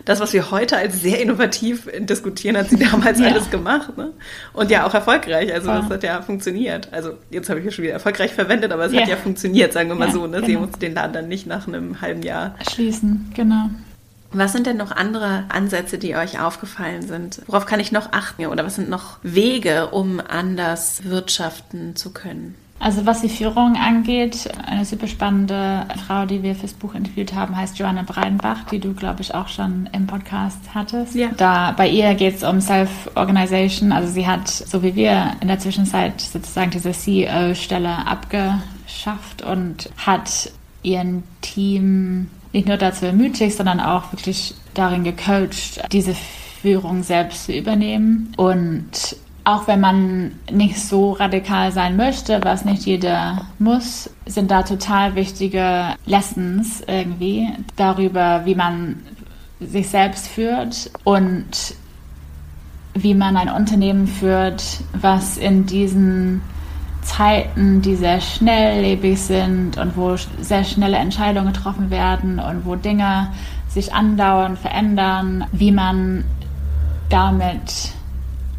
das, 0.05 0.21
was 0.21 0.31
wir 0.31 0.51
heute 0.51 0.77
als 0.77 1.01
sehr 1.01 1.21
innovativ 1.21 1.89
diskutieren, 1.99 2.57
hat 2.57 2.69
sie 2.69 2.77
damals 2.77 3.19
ja. 3.21 3.27
alles 3.27 3.49
gemacht. 3.49 3.97
Ne? 3.97 4.13
Und 4.53 4.71
ja, 4.71 4.87
auch 4.87 4.93
erfolgreich. 4.93 5.53
Also 5.53 5.67
das 5.67 5.89
hat 5.89 6.03
ja 6.03 6.21
funktioniert. 6.21 6.91
Also 6.93 7.15
jetzt 7.29 7.49
habe 7.49 7.59
ich 7.59 7.65
ja 7.65 7.71
schon 7.71 7.83
wieder 7.83 7.93
erfolgreich 7.93 8.33
verwendet, 8.33 8.71
aber 8.71 8.85
es 8.85 8.93
ja. 8.93 9.01
hat 9.01 9.09
ja 9.09 9.17
funktioniert, 9.17 9.73
sagen 9.73 9.89
wir 9.89 9.95
mal 9.95 10.07
ja, 10.07 10.13
so. 10.13 10.25
Ne? 10.25 10.37
Genau. 10.37 10.47
Sie 10.47 10.55
musste 10.55 10.79
den 10.79 10.93
Laden 10.93 11.13
dann 11.13 11.27
nicht 11.27 11.45
nach 11.45 11.67
einem 11.67 11.99
halben 11.99 12.21
Jahr 12.21 12.55
schließen. 12.69 13.31
Genau. 13.35 13.69
Was 14.31 14.53
sind 14.53 14.67
denn 14.67 14.77
noch 14.77 14.91
andere 14.91 15.45
Ansätze, 15.49 15.97
die 15.97 16.15
euch 16.15 16.39
aufgefallen 16.39 17.01
sind? 17.01 17.41
Worauf 17.47 17.65
kann 17.65 17.79
ich 17.79 17.91
noch 17.91 18.11
achten? 18.11 18.45
Oder 18.45 18.65
was 18.65 18.75
sind 18.75 18.89
noch 18.89 19.17
Wege, 19.23 19.87
um 19.87 20.21
anders 20.25 21.03
wirtschaften 21.05 21.95
zu 21.95 22.11
können? 22.11 22.55
Also 22.79 23.05
was 23.05 23.21
die 23.21 23.29
Führung 23.29 23.75
angeht, 23.75 24.49
eine 24.65 24.85
super 24.85 25.07
spannende 25.07 25.85
Frau, 26.05 26.25
die 26.25 26.43
wir 26.43 26.55
fürs 26.55 26.73
Buch 26.73 26.93
interviewt 26.93 27.33
haben, 27.33 27.57
heißt 27.57 27.79
Joanna 27.79 28.03
Breidenbach, 28.03 28.65
die 28.65 28.79
du, 28.79 28.93
glaube 28.93 29.21
ich, 29.21 29.33
auch 29.33 29.47
schon 29.47 29.89
im 29.93 30.05
Podcast 30.05 30.59
hattest. 30.73 31.15
Ja. 31.15 31.29
Da 31.35 31.71
bei 31.71 31.89
ihr 31.89 32.13
geht 32.13 32.35
es 32.35 32.43
um 32.43 32.61
Self-Organization. 32.61 33.91
Also 33.91 34.13
sie 34.13 34.27
hat, 34.27 34.47
so 34.47 34.83
wie 34.83 34.95
wir 34.95 35.31
in 35.41 35.47
der 35.47 35.59
Zwischenzeit 35.59 36.21
sozusagen 36.21 36.69
diese 36.71 36.91
CEO-Stelle 36.91 38.05
abgeschafft 38.05 39.41
und 39.41 39.89
hat 39.97 40.51
ihren 40.83 41.23
Team 41.41 42.29
nicht 42.53 42.67
nur 42.67 42.77
dazu 42.77 43.05
ermutigt, 43.05 43.57
sondern 43.57 43.79
auch 43.79 44.11
wirklich 44.13 44.53
darin 44.73 45.03
gecoacht, 45.03 45.81
diese 45.91 46.15
Führung 46.61 47.03
selbst 47.03 47.45
zu 47.45 47.53
übernehmen 47.53 48.33
und 48.37 49.17
auch 49.47 49.65
wenn 49.65 49.79
man 49.79 50.31
nicht 50.51 50.77
so 50.77 51.13
radikal 51.13 51.71
sein 51.71 51.95
möchte, 51.95 52.41
was 52.43 52.65
nicht 52.65 52.85
jeder 52.85 53.45
muss, 53.59 54.09
sind 54.25 54.51
da 54.51 54.63
total 54.63 55.15
wichtige 55.15 55.95
Lessons 56.05 56.83
irgendwie 56.85 57.47
darüber, 57.77 58.41
wie 58.43 58.55
man 58.55 58.97
sich 59.61 59.87
selbst 59.87 60.27
führt 60.27 60.91
und 61.05 61.75
wie 62.93 63.13
man 63.13 63.37
ein 63.37 63.49
Unternehmen 63.49 64.07
führt, 64.07 64.81
was 64.91 65.37
in 65.37 65.65
diesen 65.65 66.41
Zeiten, 67.01 67.81
die 67.81 67.95
sehr 67.95 68.19
schnelllebig 68.19 69.21
sind 69.21 69.77
und 69.77 69.95
wo 69.95 70.17
sehr 70.41 70.65
schnelle 70.65 70.97
Entscheidungen 70.97 71.53
getroffen 71.53 71.89
werden 71.89 72.39
und 72.39 72.65
wo 72.65 72.75
Dinge 72.75 73.29
sich 73.69 73.93
andauernd 73.93 74.59
verändern, 74.59 75.45
wie 75.53 75.71
man 75.71 76.25
damit 77.07 77.93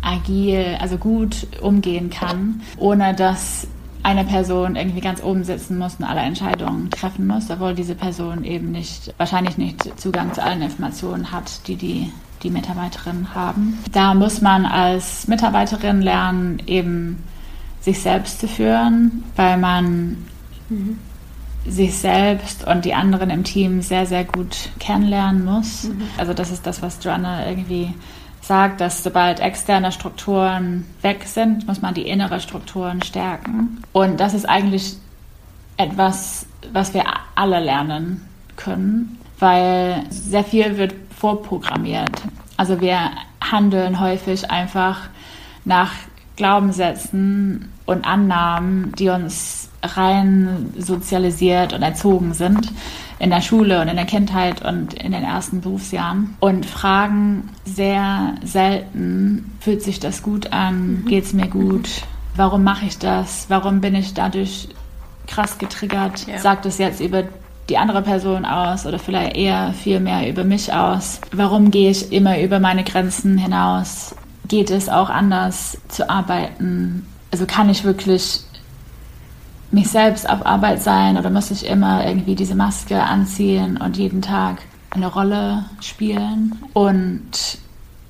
agil, 0.03 0.77
also 0.81 0.97
gut 0.97 1.47
umgehen 1.61 2.11
kann, 2.11 2.61
ohne 2.79 3.15
dass 3.15 3.67
eine 4.03 4.25
Person 4.25 4.77
irgendwie 4.77 5.01
ganz 5.01 5.23
oben 5.23 5.45
sitzen 5.45 5.79
muss 5.79 5.97
und 5.97 6.05
alle 6.05 6.21
Entscheidungen 6.21 6.91
treffen 6.91 7.27
muss, 7.27 7.51
obwohl 7.51 7.75
diese 7.75 7.95
Person 7.95 8.45
eben 8.45 8.71
nicht, 8.71 9.13
wahrscheinlich 9.19 9.59
nicht 9.59 10.01
Zugang 10.01 10.33
zu 10.33 10.43
allen 10.43 10.63
Informationen 10.63 11.33
hat, 11.33 11.67
die 11.67 11.77
die, 11.77 12.13
die 12.43 12.51
Mitarbeiterinnen 12.51 13.35
haben. 13.35 13.79
Da 13.93 14.15
muss 14.15 14.41
man 14.41 14.65
als 14.65 15.27
Mitarbeiterin 15.29 16.01
lernen, 16.01 16.63
eben 16.67 17.23
sich 17.81 18.01
selbst 18.01 18.41
zu 18.41 18.49
führen, 18.49 19.25
weil 19.37 19.59
man 19.59 20.17
mhm. 20.69 20.99
sich 21.67 21.95
selbst 21.97 22.67
und 22.67 22.85
die 22.85 22.95
anderen 22.95 23.31
im 23.31 23.45
Team 23.45 23.83
sehr, 23.83 24.07
sehr 24.07 24.25
gut 24.25 24.71
kennenlernen 24.79 25.45
muss. 25.45 25.85
Mhm. 25.85 26.03
Also 26.17 26.35
das 26.35 26.51
ist 26.51 26.67
das, 26.67 26.83
was 26.83 27.03
Joanna 27.03 27.49
irgendwie 27.49 27.93
sagt, 28.49 28.81
dass 28.81 29.05
sobald 29.05 29.41
externe 29.41 29.93
Strukturen 29.93 30.85
weg 31.03 31.25
sind, 31.27 31.69
muss 31.69 31.81
man 31.83 31.95
die 31.95 32.09
innere 32.09 32.41
Strukturen 32.41 33.03
stärken. 33.03 33.83
Und 33.93 34.19
das 34.19 34.35
ist 34.35 34.49
eigentlich 34.49 34.97
etwas, 35.77 36.47
was 36.73 36.93
wir 36.95 37.05
alle 37.37 37.61
lernen 37.61 38.27
können, 38.57 39.19
weil 39.39 40.03
sehr 40.11 40.43
viel 40.43 40.77
wird 40.77 40.95
vorprogrammiert. 41.17 42.23
Also 42.57 42.81
wir 42.81 42.99
handeln 43.41 44.01
häufig 44.01 44.51
einfach 44.51 45.09
nach 45.65 45.93
Glaubenssätzen 46.37 47.73
und 47.87 48.05
Annahmen, 48.05 48.93
die 48.99 49.09
uns 49.11 49.58
rein 49.83 50.73
sozialisiert 50.77 51.73
und 51.73 51.83
erzogen 51.83 52.35
sind 52.35 52.73
in 53.19 53.31
der 53.31 53.41
Schule 53.41 53.81
und 53.81 53.89
in 53.89 53.97
der 53.97 54.07
Kindheit 54.07 54.65
und 54.65 54.95
in 54.95 55.13
den 55.13 55.25
ersten 55.25 55.61
Berufsjahren. 55.61 56.37
Und 56.41 56.67
fragen 56.67 57.51
sehr 57.65 58.35
selten, 58.45 59.57
fühlt 59.61 59.83
sich 59.83 60.01
das 60.01 60.23
gut 60.23 60.53
an, 60.53 61.03
mhm. 61.03 61.05
geht 61.07 61.25
es 61.25 61.33
mir 61.33 61.49
gut, 61.49 61.89
warum 62.37 62.63
mache 62.63 62.87
ich 62.87 62.99
das, 62.99 63.47
warum 63.49 63.81
bin 63.81 63.95
ich 63.95 64.15
dadurch 64.15 64.69
krass 65.27 65.59
getriggert, 65.59 66.27
ja. 66.27 66.39
sagt 66.39 66.65
es 66.67 66.79
jetzt 66.79 67.01
über 67.01 67.25
die 67.69 67.77
andere 67.77 68.03
Person 68.03 68.47
aus 68.47 68.87
oder 68.87 68.99
vielleicht 68.99 69.37
eher 69.37 69.75
viel 69.75 70.01
mehr 70.01 70.29
über 70.29 70.45
mich 70.45 70.73
aus, 70.73 71.21
warum 71.33 71.71
gehe 71.71 71.91
ich 71.91 72.13
immer 72.13 72.41
über 72.41 72.61
meine 72.61 72.85
Grenzen 72.85 73.37
hinaus, 73.37 74.15
geht 74.47 74.71
es 74.71 74.89
auch 74.89 75.11
anders 75.11 75.77
zu 75.89 76.09
arbeiten, 76.09 77.07
also 77.31 77.45
kann 77.45 77.69
ich 77.69 77.85
wirklich 77.85 78.41
mich 79.71 79.91
selbst 79.91 80.29
auf 80.29 80.47
Arbeit 80.47 80.83
sein 80.83 81.19
oder 81.19 81.31
muss 81.31 81.51
ich 81.51 81.67
immer 81.67 82.07
irgendwie 82.07 82.35
diese 82.35 82.55
Maske 82.55 83.03
anziehen 83.03 83.77
und 83.77 83.97
jeden 83.97 84.23
Tag 84.23 84.63
eine 84.91 85.07
Rolle 85.07 85.67
spielen 85.81 86.59
und 86.73 87.59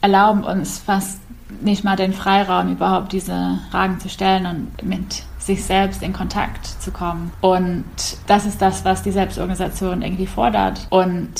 erlauben 0.00 0.44
uns 0.44 0.78
fast 0.78 1.20
nicht 1.62 1.82
mal 1.82 1.96
den 1.96 2.12
Freiraum, 2.12 2.72
überhaupt 2.72 3.12
diese 3.12 3.58
Fragen 3.70 3.98
zu 3.98 4.08
stellen 4.08 4.46
und 4.46 4.82
mit 4.86 5.24
sich 5.38 5.64
selbst 5.64 6.02
in 6.02 6.12
Kontakt 6.12 6.66
zu 6.66 6.90
kommen. 6.92 7.32
Und 7.40 7.84
das 8.26 8.44
ist 8.44 8.60
das, 8.60 8.84
was 8.84 9.02
die 9.02 9.12
Selbstorganisation 9.12 10.02
irgendwie 10.02 10.26
fordert. 10.26 10.86
Und 10.90 11.32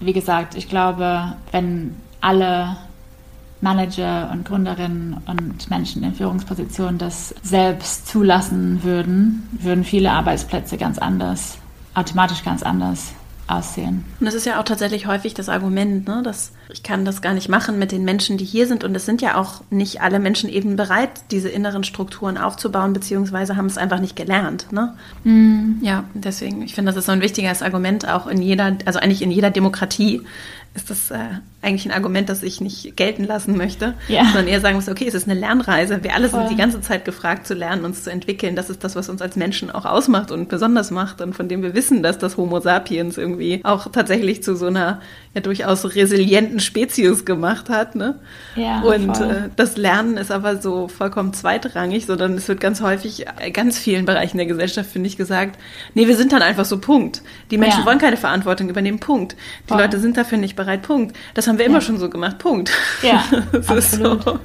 wie 0.00 0.14
gesagt, 0.14 0.54
ich 0.54 0.68
glaube, 0.68 1.34
wenn 1.52 1.94
alle 2.20 2.76
Manager 3.60 4.30
und 4.32 4.44
Gründerinnen 4.44 5.16
und 5.26 5.70
Menschen 5.70 6.02
in 6.02 6.14
Führungspositionen 6.14 6.98
das 6.98 7.34
selbst 7.42 8.06
zulassen 8.06 8.82
würden, 8.82 9.48
würden 9.52 9.84
viele 9.84 10.10
Arbeitsplätze 10.12 10.76
ganz 10.76 10.98
anders 10.98 11.58
automatisch 11.94 12.44
ganz 12.44 12.62
anders 12.62 13.12
aussehen. 13.46 14.04
Und 14.20 14.26
das 14.26 14.34
ist 14.34 14.46
ja 14.46 14.60
auch 14.60 14.64
tatsächlich 14.64 15.06
häufig 15.06 15.34
das 15.34 15.48
Argument, 15.48 16.06
ne, 16.06 16.22
dass 16.22 16.52
ich 16.72 16.84
kann 16.84 17.04
das 17.04 17.20
gar 17.20 17.34
nicht 17.34 17.48
machen 17.48 17.80
mit 17.80 17.90
den 17.90 18.04
Menschen, 18.04 18.38
die 18.38 18.44
hier 18.44 18.68
sind. 18.68 18.84
Und 18.84 18.94
es 18.94 19.06
sind 19.06 19.22
ja 19.22 19.36
auch 19.36 19.62
nicht 19.70 20.00
alle 20.00 20.20
Menschen 20.20 20.48
eben 20.48 20.76
bereit, 20.76 21.10
diese 21.32 21.48
inneren 21.48 21.82
Strukturen 21.82 22.38
aufzubauen, 22.38 22.92
beziehungsweise 22.92 23.56
haben 23.56 23.66
es 23.66 23.76
einfach 23.76 23.98
nicht 23.98 24.14
gelernt. 24.14 24.70
Ne? 24.70 24.94
Mm. 25.24 25.82
Ja, 25.82 26.04
deswegen, 26.14 26.62
ich 26.62 26.76
finde, 26.76 26.92
das 26.92 26.98
ist 26.98 27.06
so 27.06 27.12
ein 27.12 27.22
wichtiges 27.22 27.60
Argument 27.60 28.08
auch 28.08 28.28
in 28.28 28.40
jeder, 28.40 28.76
also 28.84 29.00
eigentlich 29.00 29.22
in 29.22 29.32
jeder 29.32 29.50
Demokratie, 29.50 30.22
ist 30.74 30.88
das 30.88 31.10
äh, 31.10 31.18
eigentlich 31.62 31.84
ein 31.84 31.92
Argument, 31.92 32.28
das 32.30 32.42
ich 32.42 32.62
nicht 32.62 32.96
gelten 32.96 33.24
lassen 33.24 33.56
möchte, 33.56 33.94
ja. 34.08 34.24
sondern 34.24 34.48
eher 34.48 34.60
sagen 34.60 34.76
muss, 34.76 34.88
okay, 34.88 35.06
es 35.06 35.14
ist 35.14 35.28
eine 35.28 35.38
Lernreise. 35.38 36.02
Wir 36.02 36.14
alle 36.14 36.30
Voll. 36.30 36.40
sind 36.40 36.50
die 36.52 36.56
ganze 36.56 36.80
Zeit 36.80 37.04
gefragt 37.04 37.46
zu 37.46 37.52
lernen, 37.52 37.84
uns 37.84 38.04
zu 38.04 38.10
entwickeln. 38.10 38.56
Das 38.56 38.70
ist 38.70 38.82
das, 38.82 38.96
was 38.96 39.10
uns 39.10 39.20
als 39.20 39.36
Menschen 39.36 39.70
auch 39.70 39.84
ausmacht 39.84 40.30
und 40.30 40.48
besonders 40.48 40.90
macht 40.90 41.20
und 41.20 41.34
von 41.34 41.48
dem 41.48 41.62
wir 41.62 41.74
wissen, 41.74 42.02
dass 42.02 42.16
das 42.16 42.38
Homo 42.38 42.60
sapiens 42.60 43.18
irgendwie 43.18 43.60
auch 43.64 43.92
tatsächlich 43.92 44.42
zu 44.42 44.56
so 44.56 44.66
einer 44.66 45.00
ja 45.34 45.42
durchaus 45.42 45.94
resilienten 45.94 46.60
Spezies 46.60 47.26
gemacht 47.26 47.68
hat. 47.68 47.94
Ne? 47.94 48.18
Ja, 48.56 48.80
und 48.80 49.20
äh, 49.20 49.50
das 49.54 49.76
Lernen 49.76 50.16
ist 50.16 50.32
aber 50.32 50.62
so 50.62 50.88
vollkommen 50.88 51.34
zweitrangig, 51.34 52.06
sondern 52.06 52.34
es 52.34 52.48
wird 52.48 52.60
ganz 52.60 52.80
häufig 52.80 53.26
in 53.44 53.52
ganz 53.52 53.78
vielen 53.78 54.06
Bereichen 54.06 54.38
der 54.38 54.46
Gesellschaft, 54.46 54.90
finde 54.90 55.08
ich, 55.08 55.18
gesagt, 55.18 55.58
nee, 55.92 56.08
wir 56.08 56.16
sind 56.16 56.32
dann 56.32 56.40
einfach 56.40 56.64
so 56.64 56.78
Punkt. 56.78 57.22
Die 57.50 57.58
Menschen 57.58 57.80
ja. 57.80 57.86
wollen 57.86 57.98
keine 57.98 58.16
Verantwortung 58.16 58.70
übernehmen, 58.70 58.98
Punkt. 58.98 59.36
Die 59.64 59.68
Voll. 59.68 59.82
Leute 59.82 60.00
sind 60.00 60.16
dafür 60.16 60.38
nicht 60.38 60.56
bereit, 60.56 60.82
Punkt. 60.82 61.14
Das 61.34 61.49
haben 61.50 61.58
wir 61.58 61.66
immer 61.66 61.80
schon 61.80 61.98
so 61.98 62.08
gemacht, 62.08 62.38
Punkt. 62.38 62.70
Ja, 63.02 63.24
absolut. 63.66 64.24
So. 64.24 64.38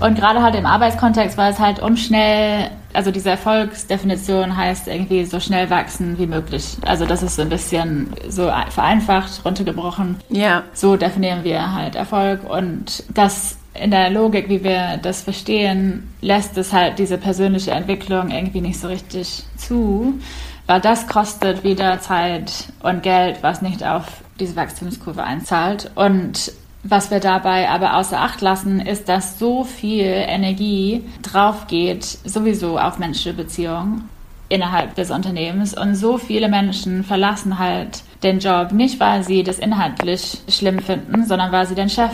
Und 0.00 0.16
gerade 0.16 0.42
halt 0.42 0.54
im 0.54 0.66
Arbeitskontext 0.66 1.36
war 1.36 1.50
es 1.50 1.58
halt 1.58 1.80
um 1.80 1.96
schnell, 1.96 2.70
also 2.92 3.10
diese 3.10 3.30
Erfolgsdefinition 3.30 4.56
heißt 4.56 4.86
irgendwie 4.86 5.24
so 5.24 5.40
schnell 5.40 5.70
wachsen 5.70 6.18
wie 6.18 6.26
möglich. 6.26 6.76
Also 6.84 7.04
das 7.04 7.22
ist 7.22 7.36
so 7.36 7.42
ein 7.42 7.48
bisschen 7.48 8.12
so 8.28 8.50
vereinfacht, 8.70 9.44
runtergebrochen. 9.44 10.16
Ja. 10.28 10.62
So 10.72 10.96
definieren 10.96 11.42
wir 11.42 11.74
halt 11.74 11.96
Erfolg 11.96 12.48
und 12.48 13.02
das 13.12 13.56
in 13.74 13.90
der 13.90 14.10
Logik, 14.10 14.48
wie 14.48 14.62
wir 14.62 14.98
das 15.02 15.22
verstehen, 15.22 16.12
lässt 16.20 16.56
es 16.58 16.72
halt 16.72 16.98
diese 16.98 17.18
persönliche 17.18 17.72
Entwicklung 17.72 18.30
irgendwie 18.30 18.60
nicht 18.60 18.80
so 18.80 18.88
richtig 18.88 19.44
zu, 19.56 20.18
weil 20.66 20.80
das 20.80 21.06
kostet 21.06 21.64
wieder 21.64 22.00
Zeit 22.00 22.52
und 22.82 23.02
Geld, 23.02 23.38
was 23.42 23.62
nicht 23.62 23.84
auf 23.84 24.04
diese 24.40 24.56
Wachstumskurve 24.56 25.22
einzahlt. 25.22 25.90
Und 25.94 26.52
was 26.84 27.10
wir 27.10 27.20
dabei 27.20 27.68
aber 27.68 27.96
außer 27.96 28.20
Acht 28.20 28.40
lassen, 28.40 28.80
ist, 28.80 29.08
dass 29.08 29.38
so 29.38 29.64
viel 29.64 30.04
Energie 30.04 31.04
drauf 31.22 31.66
geht, 31.66 32.04
sowieso 32.24 32.78
auf 32.78 32.98
menschliche 32.98 33.34
Beziehungen 33.34 34.08
innerhalb 34.48 34.94
des 34.94 35.10
Unternehmens. 35.10 35.76
Und 35.76 35.94
so 35.94 36.18
viele 36.18 36.48
Menschen 36.48 37.04
verlassen 37.04 37.58
halt 37.58 38.02
den 38.22 38.38
Job 38.38 38.72
nicht, 38.72 39.00
weil 39.00 39.22
sie 39.22 39.42
das 39.42 39.58
inhaltlich 39.58 40.38
schlimm 40.48 40.78
finden, 40.78 41.26
sondern 41.26 41.52
weil 41.52 41.66
sie 41.66 41.74
den 41.74 41.90
Chef 41.90 42.12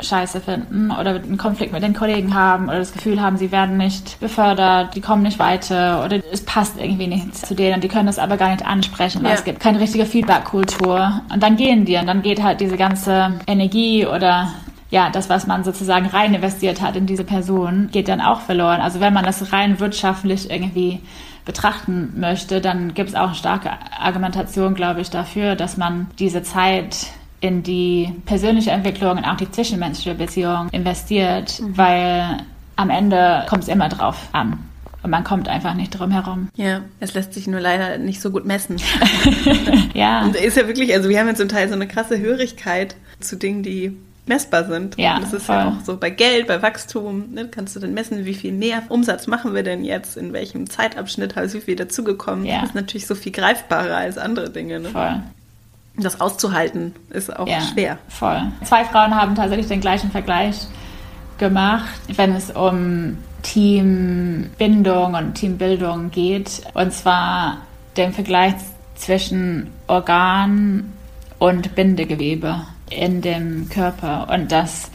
scheiße 0.00 0.40
finden 0.40 0.90
oder 0.90 1.10
einen 1.10 1.38
Konflikt 1.38 1.72
mit 1.72 1.82
den 1.82 1.94
Kollegen 1.94 2.34
haben 2.34 2.68
oder 2.68 2.78
das 2.78 2.92
Gefühl 2.92 3.20
haben, 3.20 3.36
sie 3.36 3.52
werden 3.52 3.76
nicht 3.76 4.18
befördert, 4.20 4.94
die 4.94 5.00
kommen 5.00 5.22
nicht 5.22 5.38
weiter 5.38 6.04
oder 6.04 6.20
es 6.32 6.44
passt 6.44 6.78
irgendwie 6.78 7.06
nicht 7.06 7.34
zu 7.34 7.54
denen 7.54 7.76
und 7.76 7.84
die 7.84 7.88
können 7.88 8.06
das 8.06 8.18
aber 8.18 8.36
gar 8.36 8.50
nicht 8.50 8.66
ansprechen, 8.66 9.22
weil 9.22 9.30
ja. 9.30 9.36
es 9.36 9.44
gibt 9.44 9.60
keine 9.60 9.80
richtige 9.80 10.06
Feedback-Kultur. 10.06 11.22
Und 11.32 11.42
dann 11.42 11.56
gehen 11.56 11.84
die 11.84 11.96
und 11.96 12.06
dann 12.06 12.22
geht 12.22 12.42
halt 12.42 12.60
diese 12.60 12.76
ganze 12.76 13.34
Energie 13.46 14.06
oder 14.06 14.52
ja, 14.90 15.10
das, 15.10 15.28
was 15.28 15.46
man 15.46 15.64
sozusagen 15.64 16.06
rein 16.06 16.34
investiert 16.34 16.80
hat 16.80 16.94
in 16.94 17.06
diese 17.06 17.24
Person, 17.24 17.88
geht 17.90 18.08
dann 18.08 18.20
auch 18.20 18.40
verloren. 18.40 18.80
Also 18.80 19.00
wenn 19.00 19.12
man 19.12 19.24
das 19.24 19.52
rein 19.52 19.80
wirtschaftlich 19.80 20.50
irgendwie 20.50 21.00
betrachten 21.44 22.14
möchte, 22.16 22.60
dann 22.60 22.94
gibt 22.94 23.10
es 23.10 23.14
auch 23.14 23.26
eine 23.26 23.34
starke 23.34 23.70
Argumentation, 23.98 24.74
glaube 24.74 25.00
ich, 25.00 25.10
dafür, 25.10 25.56
dass 25.56 25.76
man 25.76 26.06
diese 26.18 26.42
Zeit 26.42 27.08
in 27.44 27.62
die 27.62 28.10
persönliche 28.24 28.70
Entwicklung 28.70 29.18
und 29.18 29.24
auch 29.26 29.36
die 29.36 29.50
zwischenmenschliche 29.50 30.16
Beziehung 30.16 30.70
investiert, 30.70 31.60
mhm. 31.60 31.76
weil 31.76 32.38
am 32.76 32.88
Ende 32.88 33.44
kommt 33.50 33.64
es 33.64 33.68
immer 33.68 33.90
drauf 33.90 34.16
an. 34.32 34.58
Und 35.02 35.10
man 35.10 35.24
kommt 35.24 35.50
einfach 35.50 35.74
nicht 35.74 35.90
drum 35.90 36.10
herum. 36.10 36.48
Ja, 36.56 36.80
es 37.00 37.12
lässt 37.12 37.34
sich 37.34 37.46
nur 37.46 37.60
leider 37.60 37.98
nicht 37.98 38.22
so 38.22 38.30
gut 38.30 38.46
messen. 38.46 38.78
ja. 39.92 40.22
Und 40.22 40.36
ist 40.36 40.56
ja 40.56 40.66
wirklich, 40.66 40.94
also 40.94 41.10
wir 41.10 41.20
haben 41.20 41.26
ja 41.26 41.34
zum 41.34 41.50
Teil 41.50 41.68
so 41.68 41.74
eine 41.74 41.86
krasse 41.86 42.18
Hörigkeit 42.18 42.96
zu 43.20 43.36
Dingen, 43.36 43.62
die 43.62 43.94
messbar 44.24 44.64
sind. 44.64 44.96
Ja, 44.96 45.16
und 45.16 45.24
das 45.24 45.34
ist 45.34 45.44
voll. 45.44 45.56
ja 45.56 45.68
auch 45.68 45.84
so 45.84 45.98
bei 45.98 46.08
Geld, 46.08 46.46
bei 46.46 46.62
Wachstum, 46.62 47.34
ne, 47.34 47.48
kannst 47.50 47.76
du 47.76 47.80
dann 47.80 47.92
messen, 47.92 48.24
wie 48.24 48.32
viel 48.32 48.52
mehr 48.52 48.84
Umsatz 48.88 49.26
machen 49.26 49.54
wir 49.54 49.62
denn 49.62 49.84
jetzt, 49.84 50.16
in 50.16 50.32
welchem 50.32 50.70
Zeitabschnitt 50.70 51.36
ist 51.36 51.52
wie 51.52 51.60
viel 51.60 51.76
dazugekommen. 51.76 52.46
Ja. 52.46 52.60
Das 52.60 52.70
ist 52.70 52.74
natürlich 52.74 53.06
so 53.06 53.14
viel 53.14 53.32
greifbarer 53.32 53.98
als 53.98 54.16
andere 54.16 54.48
Dinge. 54.48 54.80
Ne? 54.80 54.88
Voll. 54.88 55.22
Das 55.96 56.20
auszuhalten 56.20 56.94
ist 57.10 57.34
auch 57.34 57.46
ja, 57.46 57.60
schwer. 57.60 57.98
Voll. 58.08 58.42
Zwei 58.64 58.84
Frauen 58.84 59.14
haben 59.14 59.34
tatsächlich 59.34 59.68
den 59.68 59.80
gleichen 59.80 60.10
Vergleich 60.10 60.66
gemacht, 61.38 62.00
wenn 62.08 62.34
es 62.34 62.50
um 62.50 63.18
Teambindung 63.42 65.14
und 65.14 65.34
Teambildung 65.34 66.10
geht. 66.10 66.62
Und 66.74 66.92
zwar 66.92 67.58
den 67.96 68.12
Vergleich 68.12 68.54
zwischen 68.96 69.70
Organ 69.86 70.92
und 71.38 71.74
Bindegewebe 71.74 72.62
in 72.90 73.20
dem 73.20 73.68
Körper. 73.68 74.28
Und 74.32 74.50
das 74.50 74.90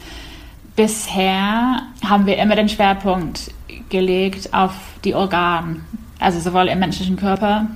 bisher 0.76 1.82
haben 2.04 2.26
wir 2.26 2.38
immer 2.38 2.56
den 2.56 2.68
Schwerpunkt 2.68 3.52
gelegt 3.88 4.52
auf 4.52 4.72
die 5.04 5.14
Organe, 5.14 5.80
also 6.18 6.40
sowohl 6.40 6.68
im 6.68 6.78
menschlichen 6.78 7.16
Körper 7.16 7.66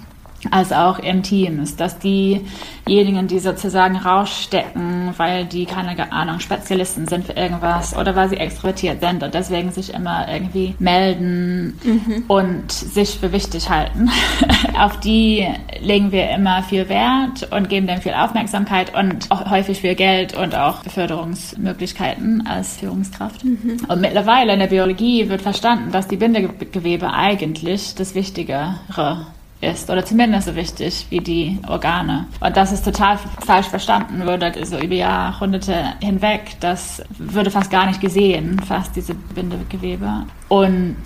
als 0.50 0.72
auch 0.72 0.98
im 0.98 1.22
Team 1.22 1.61
ist, 1.61 1.80
dass 1.80 1.98
diejenigen, 1.98 3.26
die 3.26 3.38
sozusagen 3.38 3.96
rausstecken, 3.96 5.14
weil 5.16 5.44
die 5.44 5.66
keine 5.66 6.12
Ahnung 6.12 6.40
Spezialisten 6.40 7.07
sind 7.07 7.26
für 7.26 7.33
irgendwas 7.33 7.96
oder 7.96 8.14
weil 8.16 8.28
sie 8.28 8.37
extrovertiert 8.37 9.00
sind 9.00 9.22
und 9.22 9.35
deswegen 9.35 9.70
sich 9.70 9.92
immer 9.92 10.28
irgendwie 10.28 10.74
melden 10.78 11.78
mhm. 11.83 12.24
und 12.28 12.70
sich 12.72 13.18
für 13.18 13.33
wichtig 13.33 13.70
halten. 13.70 14.11
Auf 14.78 15.00
die 15.00 15.46
legen 15.80 16.12
wir 16.12 16.30
immer 16.30 16.62
viel 16.62 16.88
Wert 16.88 17.48
und 17.50 17.68
geben 17.68 17.87
dem 17.87 18.00
viel 18.00 18.14
Aufmerksamkeit 18.14 18.94
und 18.94 19.30
auch 19.30 19.50
häufig 19.50 19.80
viel 19.80 19.94
Geld 19.94 20.37
und 20.37 20.54
auch 20.54 20.83
Beförderungsmöglichkeiten 20.83 22.46
als 22.46 22.76
Führungskraft. 22.76 23.44
Mhm. 23.44 23.78
Und 23.88 24.00
mittlerweile 24.00 24.52
in 24.52 24.59
der 24.59 24.66
Biologie 24.66 25.28
wird 25.28 25.42
verstanden, 25.42 25.90
dass 25.90 26.09
die 26.09 26.16
Bindegewebe 26.16 27.12
eigentlich 27.12 27.94
das 27.94 28.14
Wichtigere 28.14 29.26
ist 29.64 29.90
oder 29.90 30.05
zumindest 30.05 30.46
so 30.46 30.55
wichtig 30.55 31.07
wie 31.11 31.18
die 31.18 31.59
Organe. 31.66 32.27
Und 32.40 32.57
das 32.57 32.72
ist 32.72 32.85
total 32.85 33.18
falsch 33.44 33.66
verstanden 33.66 34.24
würde, 34.27 34.53
so 34.64 34.79
über 34.79 34.94
Jahrhunderte 34.94 35.94
hinweg. 36.00 36.57
Das 36.61 37.03
würde 37.18 37.50
fast 37.50 37.70
gar 37.70 37.87
nicht 37.87 38.00
gesehen, 38.00 38.61
fast 38.61 38.94
diese 38.96 39.14
Bindegewebe. 39.14 40.24
Und 40.48 40.96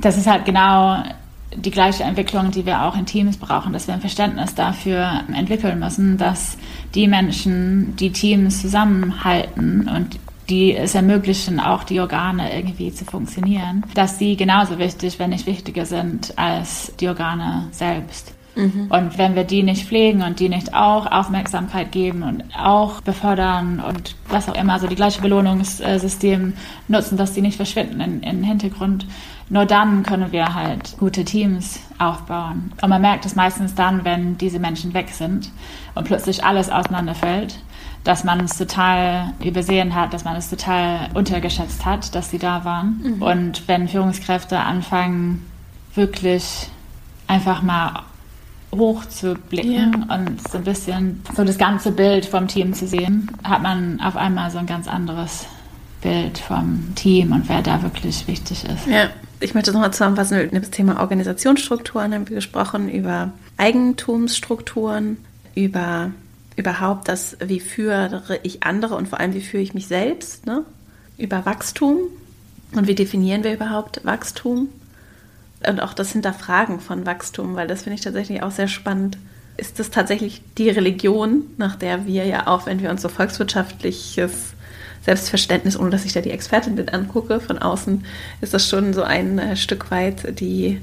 das 0.00 0.16
ist 0.16 0.26
halt 0.26 0.44
genau 0.44 1.02
die 1.56 1.70
gleiche 1.70 2.02
Entwicklung, 2.02 2.50
die 2.50 2.66
wir 2.66 2.82
auch 2.82 2.96
in 2.96 3.06
Teams 3.06 3.36
brauchen, 3.36 3.72
dass 3.72 3.86
wir 3.86 3.94
ein 3.94 4.00
Verständnis 4.00 4.54
dafür 4.54 5.22
entwickeln 5.32 5.78
müssen, 5.78 6.18
dass 6.18 6.58
die 6.94 7.06
Menschen, 7.06 7.94
die 7.96 8.10
Teams 8.10 8.60
zusammenhalten 8.60 9.88
und 9.88 10.18
die 10.48 10.76
es 10.76 10.94
ermöglichen, 10.94 11.60
auch 11.60 11.84
die 11.84 12.00
Organe 12.00 12.54
irgendwie 12.54 12.92
zu 12.92 13.04
funktionieren, 13.04 13.84
dass 13.94 14.18
sie 14.18 14.36
genauso 14.36 14.78
wichtig, 14.78 15.18
wenn 15.18 15.30
nicht 15.30 15.46
wichtiger 15.46 15.86
sind 15.86 16.36
als 16.36 16.92
die 17.00 17.08
Organe 17.08 17.68
selbst. 17.70 18.34
Mhm. 18.56 18.86
Und 18.88 19.18
wenn 19.18 19.34
wir 19.34 19.44
die 19.44 19.62
nicht 19.62 19.86
pflegen 19.86 20.22
und 20.22 20.38
die 20.38 20.48
nicht 20.48 20.74
auch 20.74 21.10
Aufmerksamkeit 21.10 21.90
geben 21.90 22.22
und 22.22 22.44
auch 22.56 23.00
befördern 23.00 23.80
und 23.80 24.14
was 24.28 24.48
auch 24.48 24.54
immer, 24.54 24.74
also 24.74 24.86
die 24.86 24.94
gleiche 24.94 25.20
Belohnungssystem 25.20 26.52
nutzen, 26.88 27.16
dass 27.16 27.32
die 27.32 27.40
nicht 27.40 27.56
verschwinden 27.56 28.00
in, 28.00 28.22
in 28.22 28.36
den 28.36 28.44
Hintergrund, 28.44 29.06
nur 29.48 29.66
dann 29.66 30.04
können 30.04 30.32
wir 30.32 30.54
halt 30.54 30.96
gute 30.98 31.24
Teams 31.24 31.80
aufbauen. 31.98 32.72
Und 32.80 32.88
man 32.88 33.02
merkt 33.02 33.26
es 33.26 33.34
meistens 33.34 33.74
dann, 33.74 34.04
wenn 34.04 34.38
diese 34.38 34.58
Menschen 34.58 34.94
weg 34.94 35.10
sind 35.10 35.50
und 35.94 36.04
plötzlich 36.04 36.44
alles 36.44 36.70
auseinanderfällt 36.70 37.58
dass 38.04 38.22
man 38.22 38.40
es 38.40 38.56
total 38.58 39.32
übersehen 39.42 39.94
hat, 39.94 40.12
dass 40.12 40.24
man 40.24 40.36
es 40.36 40.50
total 40.50 41.08
untergeschätzt 41.14 41.84
hat, 41.86 42.14
dass 42.14 42.30
sie 42.30 42.38
da 42.38 42.64
waren. 42.64 43.00
Mhm. 43.02 43.22
Und 43.22 43.68
wenn 43.68 43.88
Führungskräfte 43.88 44.60
anfangen, 44.60 45.44
wirklich 45.94 46.68
einfach 47.26 47.62
mal 47.62 48.02
hoch 48.72 49.06
zu 49.06 49.34
blicken 49.34 50.06
ja. 50.08 50.16
und 50.16 50.48
so 50.48 50.58
ein 50.58 50.64
bisschen 50.64 51.22
so 51.34 51.44
das 51.44 51.56
ganze 51.56 51.92
Bild 51.92 52.26
vom 52.26 52.48
Team 52.48 52.74
zu 52.74 52.86
sehen, 52.86 53.30
hat 53.42 53.62
man 53.62 54.00
auf 54.00 54.16
einmal 54.16 54.50
so 54.50 54.58
ein 54.58 54.66
ganz 54.66 54.86
anderes 54.86 55.46
Bild 56.02 56.38
vom 56.38 56.92
Team 56.94 57.32
und 57.32 57.48
wer 57.48 57.62
da 57.62 57.82
wirklich 57.82 58.28
wichtig 58.28 58.64
ist. 58.64 58.86
Ja, 58.86 59.08
ich 59.40 59.54
möchte 59.54 59.72
nochmal 59.72 59.92
zusammenfassen 59.92 60.40
über 60.40 60.60
das 60.60 60.70
Thema 60.70 61.00
Organisationsstrukturen 61.00 62.12
haben 62.12 62.28
wir 62.28 62.36
gesprochen, 62.36 62.90
über 62.90 63.32
Eigentumsstrukturen, 63.56 65.16
über 65.54 66.10
überhaupt 66.56 67.08
das, 67.08 67.36
wie 67.44 67.60
führe 67.60 68.40
ich 68.42 68.62
andere 68.62 68.94
und 68.94 69.08
vor 69.08 69.20
allem, 69.20 69.34
wie 69.34 69.40
führe 69.40 69.62
ich 69.62 69.74
mich 69.74 69.86
selbst, 69.86 70.46
ne? 70.46 70.64
über 71.18 71.46
Wachstum 71.46 71.98
und 72.74 72.86
wie 72.86 72.94
definieren 72.94 73.44
wir 73.44 73.54
überhaupt 73.54 74.04
Wachstum 74.04 74.68
und 75.66 75.80
auch 75.80 75.94
das 75.94 76.12
Hinterfragen 76.12 76.80
von 76.80 77.06
Wachstum, 77.06 77.54
weil 77.54 77.66
das 77.66 77.82
finde 77.82 77.94
ich 77.96 78.00
tatsächlich 78.02 78.42
auch 78.42 78.50
sehr 78.50 78.68
spannend, 78.68 79.18
ist 79.56 79.78
das 79.78 79.90
tatsächlich 79.90 80.42
die 80.58 80.68
Religion, 80.68 81.44
nach 81.56 81.76
der 81.76 82.06
wir 82.06 82.26
ja 82.26 82.46
auch, 82.46 82.66
wenn 82.66 82.82
wir 82.82 82.90
uns 82.90 83.02
so 83.02 83.08
volkswirtschaftliches 83.08 84.54
Selbstverständnis, 85.04 85.78
ohne 85.78 85.90
dass 85.90 86.04
ich 86.04 86.12
da 86.12 86.20
die 86.20 86.30
Expertin 86.30 86.74
mit 86.74 86.92
angucke, 86.92 87.40
von 87.40 87.58
außen 87.58 88.04
ist 88.40 88.54
das 88.54 88.68
schon 88.68 88.94
so 88.94 89.02
ein 89.02 89.38
äh, 89.38 89.56
Stück 89.56 89.90
weit 89.90 90.40
die 90.40 90.80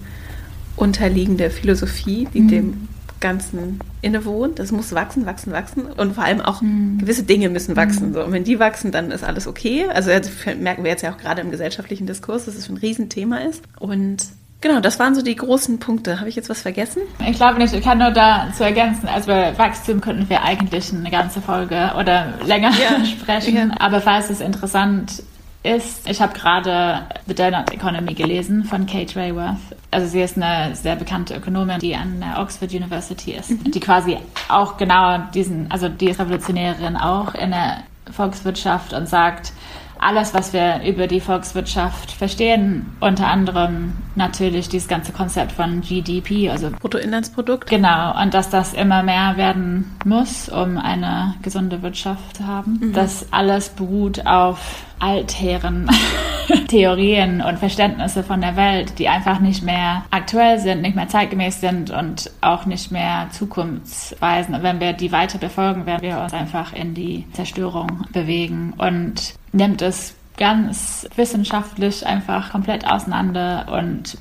unterliegende 0.76 1.50
Philosophie, 1.50 2.28
die 2.34 2.42
mhm. 2.42 2.48
dem 2.48 2.88
Ganzen 3.22 3.80
innewohnt. 4.02 4.60
Das 4.60 4.72
muss 4.72 4.94
wachsen, 4.94 5.26
wachsen, 5.26 5.54
wachsen. 5.54 5.86
Und 5.86 6.16
vor 6.16 6.24
allem 6.26 6.42
auch 6.42 6.62
mhm. 6.62 6.98
gewisse 6.98 7.24
Dinge 7.24 7.50
müssen 7.50 7.78
wachsen. 7.78 8.10
Mhm. 8.10 8.14
So. 8.14 8.24
Und 8.26 8.34
wenn 8.34 8.44
die 8.44 8.60
wachsen, 8.60 8.92
dann 8.92 9.12
ist 9.12 9.24
alles 9.24 9.48
okay. 9.48 9.86
Also 9.94 10.12
merken 10.60 10.84
wir 10.84 10.92
jetzt 10.92 11.04
ja 11.04 11.14
auch 11.14 11.18
gerade 11.18 11.42
im 11.42 11.52
gesellschaftlichen 11.52 12.08
Diskurs, 12.08 12.46
dass 12.46 12.56
es 12.56 12.70
ein 12.70 12.78
Riesenthema 12.78 13.38
ist. 13.38 13.64
Und 13.80 14.28
Genau, 14.62 14.80
das 14.80 15.00
waren 15.00 15.16
so 15.16 15.24
die 15.24 15.36
großen 15.36 15.80
Punkte. 15.80 16.20
Habe 16.20 16.30
ich 16.30 16.36
jetzt 16.36 16.48
was 16.48 16.62
vergessen? 16.62 17.02
Ich 17.28 17.38
glaube 17.38 17.58
nicht. 17.58 17.74
Ich 17.74 17.84
kann 17.84 17.98
nur 17.98 18.12
da 18.12 18.50
zu 18.56 18.64
ergänzen. 18.64 19.08
Also 19.08 19.26
bei 19.28 19.58
Wachstum 19.58 20.02
könnten 20.02 20.30
wir 20.30 20.44
eigentlich 20.44 20.94
eine 20.94 21.10
ganze 21.10 21.42
Folge 21.42 21.92
oder 21.98 22.36
länger 22.46 22.70
ja. 22.70 23.04
sprechen. 23.06 23.56
Ja. 23.56 23.76
Aber 23.80 24.02
falls 24.02 24.30
es 24.30 24.40
interessant 24.40 25.24
ist, 25.64 26.10
ich 26.10 26.22
habe 26.22 26.34
gerade 26.34 27.08
The 27.28 27.36
Donut 27.36 27.72
Economy 27.72 28.14
gelesen 28.14 28.64
von 28.64 28.86
Kate 28.86 29.16
Rayworth. 29.16 29.58
Also 29.92 30.08
sie 30.08 30.22
ist 30.22 30.38
eine 30.38 30.76
sehr 30.76 30.96
bekannte 30.96 31.36
Ökonomin, 31.36 31.80
die 31.80 31.96
an 31.96 32.20
der 32.20 32.42
Oxford 32.42 32.74
University 32.74 33.34
ist, 33.34 33.52
mhm. 33.52 33.72
die 33.72 33.80
quasi 33.80 34.18
auch 34.50 34.78
genau 34.78 35.20
diesen, 35.34 35.70
also 35.72 35.88
die 35.88 36.10
ist 36.10 36.20
Revolutionärin 36.20 36.98
auch 36.98 37.36
in 37.36 37.52
der 37.52 37.84
Volkswirtschaft 38.12 38.94
und 38.94 39.08
sagt, 39.08 39.54
alles, 40.02 40.34
was 40.34 40.52
wir 40.52 40.82
über 40.84 41.08
die 41.08 41.22
Volkswirtschaft 41.22 42.12
verstehen, 42.12 42.88
unter 43.00 43.28
anderem 43.28 43.94
natürlich 44.16 44.68
dieses 44.68 44.88
ganze 44.88 45.14
Konzept 45.14 45.52
von 45.52 45.82
GDP, 45.82 46.50
also 46.50 46.72
Bruttoinlandsprodukt. 46.72 47.70
Genau, 47.70 48.20
und 48.20 48.34
dass 48.34 48.50
das 48.50 48.74
immer 48.74 49.04
mehr 49.04 49.38
werden 49.38 49.96
muss, 50.04 50.50
um 50.50 50.78
eine 50.78 51.36
gesunde 51.44 51.82
Wirtschaft 51.84 52.38
zu 52.38 52.48
haben. 52.48 52.80
Mhm. 52.82 52.94
Das 52.94 53.28
alles 53.32 53.70
beruht 53.70 54.26
auf 54.26 54.86
altären 55.00 55.90
Theorien 56.68 57.42
und 57.42 57.60
Verständnisse 57.60 58.24
von 58.24 58.42
der 58.42 58.56
Welt, 58.56 59.00
die 59.00 59.08
einfach 59.08 59.40
nicht 59.40 59.64
mehr 59.64 60.04
aktuell 60.12 60.60
sind, 60.60 60.82
nicht 60.82 60.96
mehr 60.96 61.08
zeitgemäß 61.08 61.62
sind 61.62 61.92
und 61.92 62.32
auch 62.42 62.66
nicht 62.66 62.92
mehr 62.92 63.28
zukunftsweisend. 63.32 64.58
Und 64.58 64.64
wenn 64.64 64.80
wir 64.80 64.94
die 64.94 65.12
weiter 65.12 65.38
befolgen, 65.38 65.86
werden 65.86 66.02
wir 66.02 66.20
uns 66.20 66.34
einfach 66.34 66.74
in 66.74 66.94
die 66.94 67.26
Zerstörung 67.34 68.06
bewegen 68.12 68.74
und 68.78 69.36
nimmt 69.52 69.82
es 69.82 70.16
ganz 70.38 71.08
wissenschaftlich 71.16 72.06
einfach 72.06 72.52
komplett 72.52 72.88
auseinander 72.88 73.68
und 73.72 74.18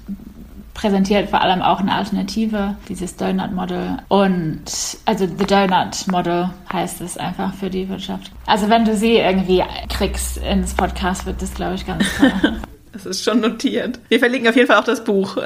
präsentiert 0.75 1.29
vor 1.29 1.43
allem 1.43 1.63
auch 1.63 1.81
eine 1.81 1.95
Alternative, 1.95 2.77
dieses 2.89 3.17
Donut 3.17 3.53
Model. 3.53 3.99
Und 4.09 4.63
also 5.05 5.27
The 5.27 5.45
Donut 5.45 6.07
Model 6.09 6.51
heißt 6.73 7.01
es 7.01 7.17
einfach 7.17 7.55
für 7.55 7.71
die 7.71 7.89
Wirtschaft. 7.89 8.31
Also 8.47 8.69
wenn 8.69 8.85
du 8.85 8.97
sie 8.97 9.17
irgendwie 9.17 9.63
kriegst 9.89 10.39
ins 10.39 10.75
Podcast, 10.75 11.27
wird 11.27 11.43
das, 11.43 11.53
glaube 11.55 11.75
ich, 11.75 11.87
ganz 11.87 12.05
toll. 12.19 12.61
das 12.93 13.07
ist 13.07 13.23
schon 13.23 13.41
notiert. 13.41 13.99
Wir 14.09 14.19
verlinken 14.19 14.49
auf 14.49 14.57
jeden 14.57 14.69
Fall 14.69 14.79
auch 14.79 14.85
das 14.85 15.05
Buch. 15.05 15.37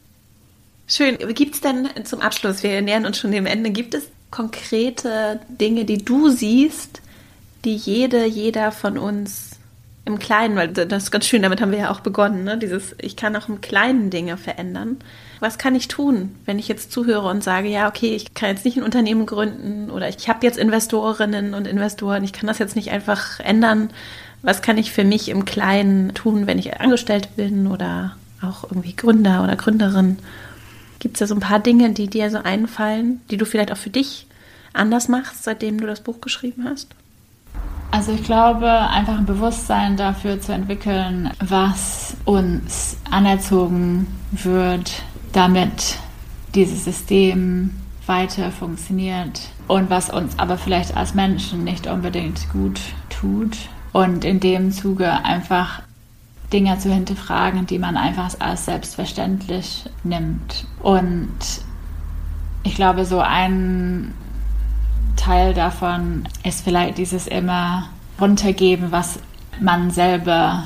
Schön. 0.86 1.18
Gibt 1.34 1.54
es 1.54 1.60
denn 1.60 1.88
zum 2.04 2.22
Abschluss, 2.22 2.62
wir 2.62 2.80
nähern 2.80 3.04
uns 3.04 3.18
schon 3.18 3.32
dem 3.32 3.44
Ende, 3.44 3.70
gibt 3.70 3.92
es 3.92 4.08
konkrete 4.30 5.40
Dinge, 5.48 5.84
die 5.84 5.98
du 5.98 6.30
siehst, 6.30 7.02
die 7.64 7.76
jede, 7.76 8.24
jeder 8.24 8.72
von 8.72 8.98
uns 8.98 9.58
im 10.08 10.18
Kleinen, 10.18 10.56
weil 10.56 10.68
das 10.68 11.04
ist 11.04 11.10
ganz 11.10 11.26
schön, 11.26 11.42
damit 11.42 11.60
haben 11.60 11.70
wir 11.70 11.78
ja 11.78 11.90
auch 11.90 12.00
begonnen, 12.00 12.42
ne? 12.42 12.56
dieses, 12.56 12.96
ich 12.98 13.14
kann 13.14 13.36
auch 13.36 13.48
im 13.48 13.60
Kleinen 13.60 14.10
Dinge 14.10 14.36
verändern. 14.36 14.96
Was 15.38 15.58
kann 15.58 15.74
ich 15.74 15.86
tun, 15.86 16.34
wenn 16.46 16.58
ich 16.58 16.66
jetzt 16.66 16.90
zuhöre 16.90 17.28
und 17.28 17.44
sage, 17.44 17.68
ja, 17.68 17.88
okay, 17.88 18.16
ich 18.16 18.34
kann 18.34 18.48
jetzt 18.48 18.64
nicht 18.64 18.78
ein 18.78 18.82
Unternehmen 18.82 19.26
gründen 19.26 19.90
oder 19.90 20.08
ich 20.08 20.28
habe 20.28 20.44
jetzt 20.46 20.58
Investorinnen 20.58 21.54
und 21.54 21.66
Investoren, 21.66 22.24
ich 22.24 22.32
kann 22.32 22.46
das 22.46 22.58
jetzt 22.58 22.74
nicht 22.74 22.90
einfach 22.90 23.38
ändern. 23.40 23.90
Was 24.42 24.62
kann 24.62 24.78
ich 24.78 24.92
für 24.92 25.04
mich 25.04 25.28
im 25.28 25.44
Kleinen 25.44 26.14
tun, 26.14 26.46
wenn 26.46 26.58
ich 26.58 26.80
angestellt 26.80 27.36
bin 27.36 27.66
oder 27.66 28.16
auch 28.40 28.64
irgendwie 28.64 28.96
Gründer 28.96 29.44
oder 29.44 29.56
Gründerin? 29.56 30.18
Gibt 31.00 31.16
es 31.16 31.20
da 31.20 31.26
so 31.26 31.34
ein 31.34 31.40
paar 31.40 31.60
Dinge, 31.60 31.90
die 31.92 32.08
dir 32.08 32.30
so 32.30 32.38
einfallen, 32.38 33.20
die 33.30 33.36
du 33.36 33.44
vielleicht 33.44 33.70
auch 33.70 33.76
für 33.76 33.90
dich 33.90 34.26
anders 34.72 35.08
machst, 35.08 35.44
seitdem 35.44 35.78
du 35.78 35.86
das 35.86 36.00
Buch 36.00 36.20
geschrieben 36.20 36.64
hast? 36.68 36.88
Also 37.90 38.12
ich 38.12 38.22
glaube, 38.22 38.70
einfach 38.70 39.16
ein 39.18 39.26
Bewusstsein 39.26 39.96
dafür 39.96 40.40
zu 40.40 40.52
entwickeln, 40.52 41.30
was 41.40 42.16
uns 42.24 42.98
anerzogen 43.10 44.06
wird, 44.30 45.02
damit 45.32 45.98
dieses 46.54 46.84
System 46.84 47.70
weiter 48.06 48.50
funktioniert 48.50 49.40
und 49.68 49.90
was 49.90 50.10
uns 50.10 50.38
aber 50.38 50.58
vielleicht 50.58 50.96
als 50.96 51.14
Menschen 51.14 51.64
nicht 51.64 51.86
unbedingt 51.86 52.50
gut 52.50 52.80
tut. 53.08 53.56
Und 53.92 54.24
in 54.24 54.40
dem 54.40 54.70
Zuge 54.70 55.24
einfach 55.24 55.82
Dinge 56.52 56.78
zu 56.78 56.92
hinterfragen, 56.92 57.66
die 57.66 57.78
man 57.78 57.96
einfach 57.96 58.30
als 58.38 58.66
selbstverständlich 58.66 59.84
nimmt. 60.04 60.66
Und 60.80 61.30
ich 62.62 62.74
glaube, 62.74 63.04
so 63.04 63.20
ein 63.20 64.14
Teil 65.18 65.52
davon 65.52 66.26
ist 66.44 66.64
vielleicht 66.64 66.98
dieses 66.98 67.26
immer 67.26 67.88
runtergeben, 68.20 68.90
was 68.90 69.18
man 69.60 69.90
selber 69.90 70.64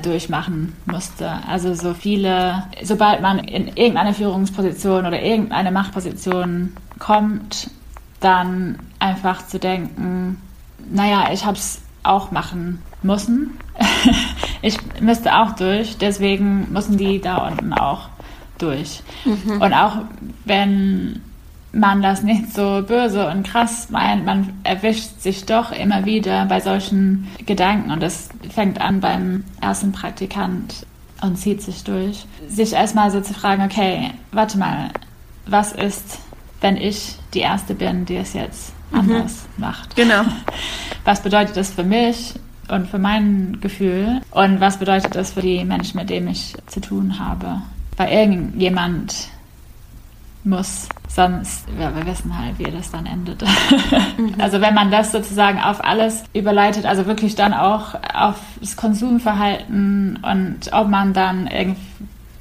durchmachen 0.00 0.74
musste. 0.86 1.30
Also 1.46 1.74
so 1.74 1.94
viele, 1.94 2.64
sobald 2.82 3.20
man 3.20 3.38
in 3.38 3.68
irgendeine 3.68 4.14
Führungsposition 4.14 5.06
oder 5.06 5.20
irgendeine 5.22 5.70
Machtposition 5.70 6.72
kommt, 6.98 7.70
dann 8.20 8.78
einfach 8.98 9.46
zu 9.46 9.58
denken, 9.58 10.40
naja, 10.90 11.30
ich 11.32 11.44
habe 11.44 11.56
es 11.56 11.82
auch 12.02 12.30
machen 12.30 12.80
müssen. 13.02 13.58
ich 14.62 14.78
müsste 15.00 15.36
auch 15.36 15.52
durch, 15.52 15.98
deswegen 15.98 16.72
müssen 16.72 16.96
die 16.96 17.20
da 17.20 17.48
unten 17.48 17.72
auch 17.72 18.08
durch. 18.58 19.02
Mhm. 19.24 19.60
Und 19.60 19.74
auch 19.74 19.96
wenn 20.44 21.20
man 21.72 22.02
das 22.02 22.22
nicht 22.22 22.54
so 22.54 22.82
böse 22.86 23.28
und 23.28 23.44
krass 23.44 23.88
meint. 23.90 24.24
Man 24.24 24.52
erwischt 24.62 25.20
sich 25.20 25.46
doch 25.46 25.72
immer 25.72 26.04
wieder 26.04 26.44
bei 26.46 26.60
solchen 26.60 27.28
Gedanken 27.46 27.90
und 27.90 28.02
das 28.02 28.28
fängt 28.50 28.80
an 28.80 29.00
beim 29.00 29.44
ersten 29.60 29.92
Praktikant 29.92 30.86
und 31.22 31.36
zieht 31.36 31.62
sich 31.62 31.82
durch. 31.84 32.26
Sich 32.48 32.74
erstmal 32.74 33.10
so 33.10 33.20
zu 33.20 33.32
fragen, 33.32 33.62
okay, 33.62 34.10
warte 34.32 34.58
mal, 34.58 34.90
was 35.46 35.72
ist, 35.72 36.18
wenn 36.60 36.76
ich 36.76 37.16
die 37.34 37.40
Erste 37.40 37.74
bin, 37.74 38.04
die 38.04 38.16
es 38.16 38.34
jetzt 38.34 38.72
mhm. 38.90 38.98
anders 39.00 39.46
mhm. 39.56 39.64
macht? 39.64 39.96
Genau. 39.96 40.22
Was 41.04 41.20
bedeutet 41.20 41.56
das 41.56 41.70
für 41.70 41.82
mich? 41.82 42.34
Und 42.68 42.86
für 42.86 42.98
mein 42.98 43.58
Gefühl 43.60 44.20
und 44.30 44.60
was 44.60 44.78
bedeutet 44.78 45.16
das 45.16 45.32
für 45.32 45.42
die 45.42 45.64
Menschen, 45.64 45.98
mit 45.98 46.08
denen 46.08 46.28
ich 46.28 46.54
zu 46.68 46.80
tun 46.80 47.18
habe? 47.18 47.60
Weil 47.96 48.12
irgendjemand 48.12 49.28
muss. 50.44 50.88
Sonst, 51.08 51.66
ja, 51.78 51.94
wir 51.94 52.06
wissen 52.06 52.36
halt, 52.36 52.58
wie 52.58 52.70
das 52.70 52.90
dann 52.90 53.06
endet. 53.06 53.42
Mhm. 54.18 54.34
Also 54.38 54.60
wenn 54.60 54.74
man 54.74 54.90
das 54.90 55.10
sozusagen 55.10 55.58
auf 55.58 55.82
alles 55.82 56.24
überleitet, 56.34 56.84
also 56.84 57.06
wirklich 57.06 57.34
dann 57.34 57.54
auch 57.54 57.94
auf 58.14 58.36
das 58.60 58.76
Konsumverhalten 58.76 60.18
und 60.22 60.72
ob 60.72 60.88
man 60.88 61.14
dann 61.14 61.48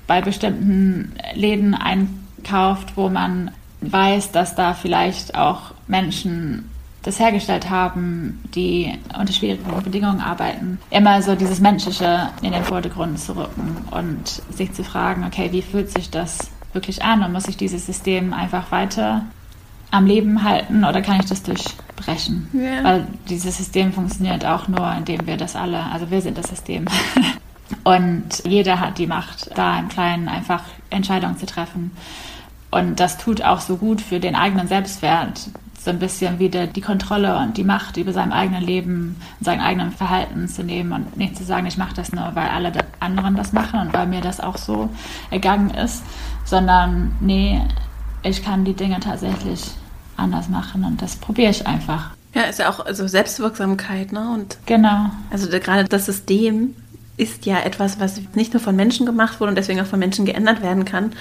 bei 0.05 0.21
bestimmten 0.21 1.13
Läden 1.33 1.73
einkauft, 1.73 2.97
wo 2.97 3.07
man 3.07 3.51
weiß, 3.81 4.31
dass 4.31 4.55
da 4.55 4.73
vielleicht 4.73 5.35
auch 5.35 5.73
Menschen 5.87 6.69
das 7.03 7.19
hergestellt 7.19 7.69
haben, 7.69 8.43
die 8.53 8.93
unter 9.17 9.33
schwierigen 9.33 9.63
Bedingungen 9.83 10.21
arbeiten, 10.21 10.79
immer 10.91 11.21
so 11.21 11.35
dieses 11.35 11.59
Menschliche 11.59 12.29
in 12.41 12.51
den 12.51 12.63
Vordergrund 12.63 13.19
zu 13.19 13.35
rücken 13.35 13.77
und 13.89 14.41
sich 14.55 14.73
zu 14.73 14.83
fragen, 14.83 15.23
okay, 15.25 15.49
wie 15.51 15.61
fühlt 15.61 15.89
sich 15.89 16.11
das 16.11 16.50
wirklich 16.73 17.03
an 17.03 17.23
und 17.23 17.31
muss 17.31 17.47
ich 17.47 17.57
dieses 17.57 17.85
System 17.85 18.33
einfach 18.33 18.71
weiter 18.71 19.23
am 19.91 20.05
Leben 20.05 20.43
halten 20.43 20.83
oder 20.85 21.01
kann 21.01 21.19
ich 21.19 21.25
das 21.27 21.43
durchbrechen? 21.43 22.49
Ja. 22.53 22.83
Weil 22.83 23.07
dieses 23.29 23.57
System 23.57 23.91
funktioniert 23.91 24.45
auch 24.45 24.67
nur, 24.67 24.91
indem 24.93 25.27
wir 25.27 25.37
das 25.37 25.55
alle, 25.55 25.83
also 25.91 26.09
wir 26.09 26.21
sind 26.21 26.37
das 26.37 26.47
System. 26.47 26.85
und 27.83 28.43
jeder 28.45 28.79
hat 28.79 28.97
die 28.97 29.07
Macht, 29.07 29.51
da 29.55 29.77
im 29.77 29.89
Kleinen 29.89 30.29
einfach 30.29 30.63
Entscheidungen 30.89 31.37
zu 31.37 31.45
treffen. 31.45 31.91
Und 32.71 33.01
das 33.01 33.17
tut 33.17 33.43
auch 33.43 33.59
so 33.59 33.75
gut 33.75 33.99
für 33.99 34.21
den 34.21 34.35
eigenen 34.35 34.67
Selbstwert, 34.67 35.49
so 35.77 35.89
ein 35.89 35.99
bisschen 35.99 36.39
wieder 36.39 36.67
die 36.67 36.81
Kontrolle 36.81 37.37
und 37.39 37.57
die 37.57 37.63
Macht 37.63 37.97
über 37.97 38.13
sein 38.13 38.31
eigenes 38.31 38.61
Leben 38.61 39.15
und 39.39 39.45
sein 39.45 39.59
eigenes 39.59 39.95
Verhalten 39.95 40.47
zu 40.47 40.63
nehmen 40.63 40.91
und 40.91 41.17
nicht 41.17 41.35
zu 41.35 41.43
sagen, 41.43 41.65
ich 41.65 41.77
mache 41.77 41.95
das 41.95 42.13
nur, 42.13 42.35
weil 42.35 42.47
alle 42.49 42.71
anderen 42.99 43.35
das 43.35 43.51
machen 43.51 43.79
und 43.79 43.91
weil 43.91 44.05
mir 44.05 44.21
das 44.21 44.39
auch 44.39 44.57
so 44.57 44.89
ergangen 45.31 45.71
ist, 45.71 46.03
sondern 46.45 47.15
nee, 47.19 47.61
ich 48.23 48.43
kann 48.43 48.65
die 48.65 48.73
Dinge 48.73 48.99
tatsächlich 48.99 49.71
anders 50.17 50.49
machen 50.49 50.83
und 50.83 51.01
das 51.01 51.15
probiere 51.15 51.51
ich 51.51 51.65
einfach. 51.65 52.11
Ja, 52.33 52.43
ist 52.43 52.59
ja 52.59 52.69
auch 52.69 52.85
also 52.85 53.07
Selbstwirksamkeit, 53.07 54.11
ne? 54.11 54.31
Und 54.31 54.57
genau. 54.65 55.09
Also 55.31 55.49
gerade 55.49 55.85
das 55.85 56.05
System 56.05 56.75
ist 57.17 57.45
ja 57.45 57.59
etwas, 57.59 57.99
was 57.99 58.21
nicht 58.35 58.53
nur 58.53 58.61
von 58.61 58.75
Menschen 58.75 59.05
gemacht 59.05 59.39
wurde 59.39 59.49
und 59.49 59.55
deswegen 59.57 59.81
auch 59.81 59.85
von 59.85 59.99
Menschen 59.99 60.25
geändert 60.25 60.61
werden 60.61 60.85
kann, 60.85 61.11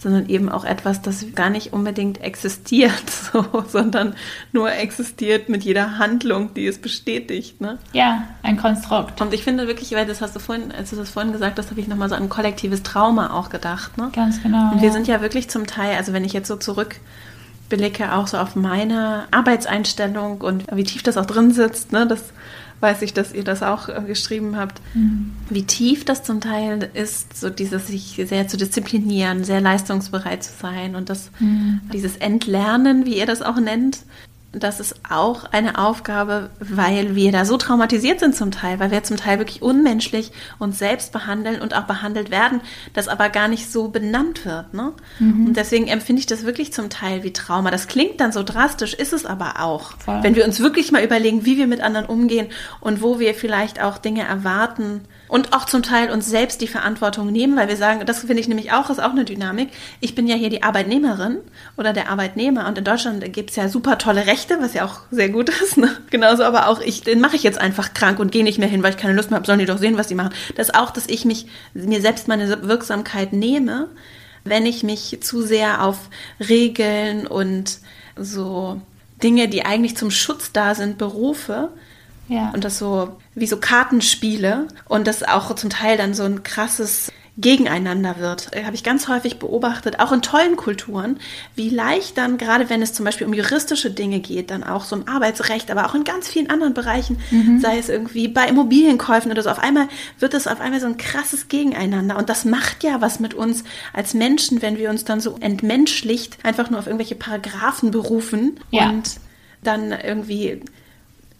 sondern 0.00 0.28
eben 0.30 0.48
auch 0.48 0.64
etwas, 0.64 1.02
das 1.02 1.26
gar 1.34 1.50
nicht 1.50 1.74
unbedingt 1.74 2.22
existiert, 2.22 3.10
so, 3.32 3.44
sondern 3.68 4.14
nur 4.52 4.72
existiert 4.72 5.48
mit 5.48 5.62
jeder 5.62 5.98
Handlung, 5.98 6.54
die 6.54 6.66
es 6.66 6.78
bestätigt. 6.78 7.60
Ne? 7.60 7.78
Ja, 7.92 8.24
ein 8.42 8.56
Konstrukt. 8.56 9.20
Und 9.20 9.34
ich 9.34 9.44
finde 9.44 9.66
wirklich, 9.66 9.92
weil 9.92 10.06
das 10.06 10.22
hast 10.22 10.34
du 10.34 10.40
vorhin, 10.40 10.72
als 10.72 10.90
du 10.90 10.96
das 10.96 11.10
vorhin 11.10 11.32
gesagt 11.32 11.58
hast, 11.58 11.70
habe 11.70 11.80
ich 11.80 11.86
nochmal 11.86 12.08
so 12.08 12.14
an 12.14 12.30
kollektives 12.30 12.82
Trauma 12.82 13.34
auch 13.34 13.50
gedacht. 13.50 13.98
Ne? 13.98 14.10
Ganz 14.14 14.42
genau. 14.42 14.72
Und 14.72 14.80
wir 14.80 14.88
ja. 14.88 14.92
sind 14.92 15.06
ja 15.06 15.20
wirklich 15.20 15.50
zum 15.50 15.66
Teil, 15.66 15.96
also 15.96 16.14
wenn 16.14 16.24
ich 16.24 16.32
jetzt 16.32 16.48
so 16.48 16.56
zurückblicke, 16.56 18.14
auch 18.14 18.26
so 18.26 18.38
auf 18.38 18.56
meine 18.56 19.24
Arbeitseinstellung 19.32 20.40
und 20.40 20.64
wie 20.72 20.84
tief 20.84 21.02
das 21.02 21.18
auch 21.18 21.26
drin 21.26 21.52
sitzt, 21.52 21.92
ne, 21.92 22.06
das 22.06 22.32
weiß 22.80 23.02
ich, 23.02 23.12
dass 23.12 23.32
ihr 23.32 23.44
das 23.44 23.62
auch 23.62 23.88
äh, 23.88 24.02
geschrieben 24.06 24.56
habt, 24.56 24.80
mhm. 24.94 25.32
wie 25.48 25.64
tief 25.64 26.04
das 26.04 26.22
zum 26.22 26.40
Teil 26.40 26.90
ist, 26.94 27.38
so 27.38 27.50
dieses 27.50 27.86
sich 27.86 28.20
sehr 28.26 28.48
zu 28.48 28.56
disziplinieren, 28.56 29.44
sehr 29.44 29.60
leistungsbereit 29.60 30.42
zu 30.42 30.52
sein 30.58 30.96
und 30.96 31.10
das, 31.10 31.30
mhm. 31.38 31.80
dieses 31.92 32.16
Entlernen, 32.16 33.06
wie 33.06 33.18
ihr 33.18 33.26
das 33.26 33.42
auch 33.42 33.60
nennt, 33.60 34.00
das 34.52 34.80
ist 34.80 34.96
auch 35.08 35.44
eine 35.44 35.78
Aufgabe, 35.78 36.50
weil 36.58 37.14
wir 37.14 37.30
da 37.30 37.44
so 37.44 37.56
traumatisiert 37.56 38.18
sind 38.18 38.34
zum 38.34 38.50
Teil, 38.50 38.80
weil 38.80 38.90
wir 38.90 39.04
zum 39.04 39.16
Teil 39.16 39.38
wirklich 39.38 39.62
unmenschlich 39.62 40.32
uns 40.58 40.78
selbst 40.78 41.12
behandeln 41.12 41.60
und 41.60 41.74
auch 41.74 41.84
behandelt 41.84 42.32
werden, 42.32 42.60
das 42.92 43.06
aber 43.06 43.28
gar 43.28 43.46
nicht 43.46 43.70
so 43.70 43.88
benannt 43.88 44.44
wird. 44.44 44.74
Ne? 44.74 44.92
Mhm. 45.20 45.46
Und 45.46 45.56
deswegen 45.56 45.86
empfinde 45.86 46.20
ich 46.20 46.26
das 46.26 46.44
wirklich 46.44 46.72
zum 46.72 46.90
Teil 46.90 47.22
wie 47.22 47.32
Trauma. 47.32 47.70
Das 47.70 47.86
klingt 47.86 48.20
dann 48.20 48.32
so 48.32 48.42
drastisch, 48.42 48.94
ist 48.94 49.12
es 49.12 49.24
aber 49.24 49.60
auch. 49.60 49.96
Voll. 49.98 50.20
Wenn 50.22 50.34
wir 50.34 50.44
uns 50.44 50.58
wirklich 50.58 50.90
mal 50.90 51.04
überlegen, 51.04 51.46
wie 51.46 51.56
wir 51.56 51.68
mit 51.68 51.80
anderen 51.80 52.06
umgehen 52.06 52.48
und 52.80 53.02
wo 53.02 53.20
wir 53.20 53.34
vielleicht 53.34 53.80
auch 53.80 53.98
Dinge 53.98 54.22
erwarten, 54.22 55.02
und 55.30 55.52
auch 55.52 55.64
zum 55.64 55.84
Teil 55.84 56.10
uns 56.10 56.28
selbst 56.28 56.60
die 56.60 56.66
Verantwortung 56.66 57.30
nehmen, 57.30 57.56
weil 57.56 57.68
wir 57.68 57.76
sagen, 57.76 58.04
das 58.04 58.20
finde 58.20 58.40
ich 58.40 58.48
nämlich 58.48 58.72
auch, 58.72 58.90
ist 58.90 59.00
auch 59.00 59.12
eine 59.12 59.24
Dynamik. 59.24 59.70
Ich 60.00 60.16
bin 60.16 60.26
ja 60.26 60.34
hier 60.34 60.50
die 60.50 60.64
Arbeitnehmerin 60.64 61.38
oder 61.76 61.92
der 61.92 62.10
Arbeitnehmer 62.10 62.66
und 62.66 62.76
in 62.76 62.84
Deutschland 62.84 63.32
gibt 63.32 63.50
es 63.50 63.56
ja 63.56 63.68
super 63.68 63.96
tolle 63.96 64.26
Rechte, 64.26 64.58
was 64.60 64.74
ja 64.74 64.84
auch 64.84 65.02
sehr 65.12 65.28
gut 65.28 65.48
ist. 65.62 65.76
Ne? 65.76 65.96
Genauso 66.10 66.42
aber 66.42 66.66
auch 66.66 66.80
ich, 66.80 67.02
den 67.02 67.20
mache 67.20 67.36
ich 67.36 67.44
jetzt 67.44 67.60
einfach 67.60 67.94
krank 67.94 68.18
und 68.18 68.32
gehe 68.32 68.42
nicht 68.42 68.58
mehr 68.58 68.68
hin, 68.68 68.82
weil 68.82 68.90
ich 68.90 68.96
keine 68.96 69.14
Lust 69.14 69.30
mehr 69.30 69.36
habe, 69.36 69.46
sollen 69.46 69.60
die 69.60 69.66
doch 69.66 69.78
sehen, 69.78 69.96
was 69.96 70.08
die 70.08 70.16
machen. 70.16 70.34
Das 70.56 70.70
ist 70.70 70.74
auch, 70.74 70.90
dass 70.90 71.06
ich 71.06 71.24
mich, 71.24 71.46
mir 71.74 72.00
selbst 72.00 72.26
meine 72.26 72.66
Wirksamkeit 72.66 73.32
nehme, 73.32 73.88
wenn 74.42 74.66
ich 74.66 74.82
mich 74.82 75.18
zu 75.22 75.42
sehr 75.42 75.84
auf 75.84 76.08
Regeln 76.40 77.28
und 77.28 77.78
so 78.16 78.80
Dinge, 79.22 79.46
die 79.46 79.64
eigentlich 79.64 79.96
zum 79.96 80.10
Schutz 80.10 80.50
da 80.50 80.74
sind, 80.74 80.98
berufe 80.98 81.68
ja. 82.30 82.50
Und 82.54 82.62
das 82.62 82.78
so 82.78 83.16
wie 83.34 83.48
so 83.48 83.56
Kartenspiele 83.56 84.68
und 84.86 85.08
das 85.08 85.24
auch 85.24 85.52
zum 85.56 85.68
Teil 85.68 85.96
dann 85.96 86.14
so 86.14 86.22
ein 86.22 86.44
krasses 86.44 87.10
Gegeneinander 87.36 88.18
wird. 88.18 88.50
Habe 88.64 88.76
ich 88.76 88.84
ganz 88.84 89.08
häufig 89.08 89.38
beobachtet, 89.38 89.98
auch 89.98 90.12
in 90.12 90.22
tollen 90.22 90.56
Kulturen, 90.56 91.18
wie 91.56 91.70
leicht 91.70 92.18
dann, 92.18 92.38
gerade 92.38 92.70
wenn 92.70 92.82
es 92.82 92.92
zum 92.92 93.04
Beispiel 93.04 93.26
um 93.26 93.34
juristische 93.34 93.90
Dinge 93.90 94.20
geht, 94.20 94.50
dann 94.50 94.62
auch 94.62 94.84
so 94.84 94.94
im 94.94 95.08
Arbeitsrecht, 95.08 95.72
aber 95.72 95.86
auch 95.86 95.94
in 95.96 96.04
ganz 96.04 96.28
vielen 96.28 96.50
anderen 96.50 96.72
Bereichen, 96.72 97.18
mhm. 97.32 97.60
sei 97.60 97.78
es 97.78 97.88
irgendwie 97.88 98.28
bei 98.28 98.46
Immobilienkäufen 98.46 99.32
oder 99.32 99.42
so, 99.42 99.50
auf 99.50 99.58
einmal 99.58 99.88
wird 100.20 100.34
es 100.34 100.46
auf 100.46 100.60
einmal 100.60 100.80
so 100.80 100.86
ein 100.86 100.98
krasses 100.98 101.48
Gegeneinander. 101.48 102.16
Und 102.16 102.28
das 102.28 102.44
macht 102.44 102.84
ja 102.84 103.00
was 103.00 103.18
mit 103.18 103.34
uns 103.34 103.64
als 103.92 104.14
Menschen, 104.14 104.62
wenn 104.62 104.78
wir 104.78 104.88
uns 104.90 105.04
dann 105.04 105.20
so 105.20 105.36
entmenschlicht 105.40 106.38
einfach 106.44 106.70
nur 106.70 106.78
auf 106.78 106.86
irgendwelche 106.86 107.16
Paragraphen 107.16 107.90
berufen 107.90 108.60
ja. 108.70 108.90
und 108.90 109.16
dann 109.64 109.90
irgendwie 109.92 110.62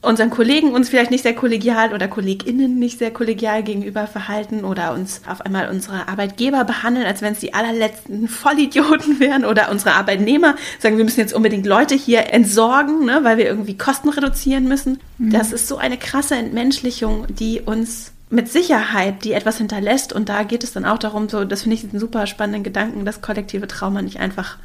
unseren 0.03 0.31
Kollegen 0.31 0.73
uns 0.73 0.89
vielleicht 0.89 1.11
nicht 1.11 1.23
sehr 1.23 1.35
kollegial 1.35 1.93
oder 1.93 2.09
KollegInnen 2.09 2.79
nicht 2.79 2.99
sehr 2.99 3.11
kollegial 3.11 3.63
gegenüber 3.63 4.07
verhalten 4.07 4.65
oder 4.65 4.95
uns 4.95 5.21
auf 5.27 5.43
einmal 5.43 5.69
unsere 5.69 6.09
Arbeitgeber 6.09 6.65
behandeln, 6.65 7.07
als 7.07 7.21
wenn 7.21 7.35
es 7.35 7.41
die 7.41 7.53
allerletzten 7.53 8.27
Vollidioten 8.29 9.21
wären 9.21 9.45
oder 9.45 9.71
unsere 9.71 9.93
Arbeitnehmer 9.93 10.57
sagen, 10.79 10.97
wir 10.97 11.05
müssen 11.05 11.21
jetzt 11.21 11.35
unbedingt 11.35 11.67
Leute 11.67 11.95
hier 11.95 12.33
entsorgen, 12.33 13.05
ne, 13.05 13.21
weil 13.23 13.37
wir 13.37 13.47
irgendwie 13.47 13.77
Kosten 13.77 14.09
reduzieren 14.09 14.69
müssen. 14.69 15.01
Mhm. 15.19 15.33
Das 15.33 15.53
ist 15.53 15.69
so 15.69 15.77
eine 15.77 15.99
krasse 15.99 16.37
Entmenschlichung, 16.37 17.27
die 17.29 17.61
uns 17.61 18.13
mit 18.31 18.51
Sicherheit, 18.51 19.25
die 19.25 19.33
etwas 19.33 19.59
hinterlässt 19.59 20.13
und 20.13 20.29
da 20.29 20.45
geht 20.45 20.65
es 20.65 20.73
dann 20.73 20.85
auch 20.87 20.99
darum, 20.99 21.29
so, 21.29 21.45
das 21.45 21.63
finde 21.63 21.77
ich 21.77 21.83
einen 21.83 21.99
super 21.99 22.27
spannenden 22.27 22.63
Gedanken, 22.63 23.05
das 23.05 23.21
kollektive 23.21 23.67
Trauma 23.67 24.03
nicht 24.03 24.21
einfach 24.21 24.57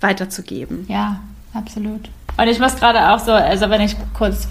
weiterzugeben. 0.00 0.86
Ja, 0.88 1.20
absolut. 1.52 2.08
Und 2.36 2.48
ich 2.48 2.58
muss 2.58 2.76
gerade 2.76 3.12
auch 3.12 3.18
so, 3.18 3.32
also 3.32 3.70
wenn 3.70 3.80
ich 3.80 3.96
kurz 4.12 4.48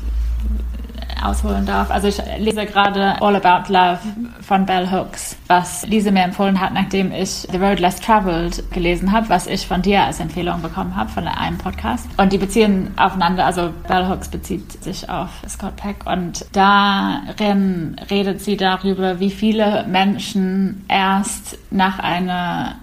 ausholen 1.23 1.65
darf. 1.65 1.89
Also 1.89 2.07
ich 2.07 2.21
lese 2.37 2.65
gerade 2.65 3.21
All 3.21 3.35
About 3.35 3.71
Love 3.71 3.99
von 4.41 4.65
Bell 4.65 4.91
Hooks, 4.91 5.37
was 5.47 5.85
Lise 5.87 6.11
mir 6.11 6.23
empfohlen 6.23 6.59
hat, 6.59 6.73
nachdem 6.73 7.11
ich 7.11 7.47
The 7.49 7.57
Road 7.57 7.79
Less 7.79 7.99
Traveled 7.99 8.71
gelesen 8.71 9.11
habe, 9.11 9.29
was 9.29 9.47
ich 9.47 9.65
von 9.65 9.81
dir 9.81 10.03
als 10.03 10.19
Empfehlung 10.19 10.61
bekommen 10.61 10.95
habe, 10.95 11.09
von 11.09 11.27
einem 11.27 11.57
Podcast. 11.57 12.07
Und 12.17 12.33
die 12.33 12.37
beziehen 12.37 12.91
aufeinander, 12.97 13.45
also 13.45 13.71
Bell 13.87 14.07
Hooks 14.07 14.27
bezieht 14.27 14.83
sich 14.83 15.09
auf 15.09 15.29
Scott 15.47 15.75
Peck 15.77 16.05
und 16.05 16.45
darin 16.51 17.95
redet 18.09 18.41
sie 18.41 18.57
darüber, 18.57 19.19
wie 19.19 19.31
viele 19.31 19.85
Menschen 19.87 20.85
erst 20.87 21.57
nach 21.71 21.99
einer 21.99 22.75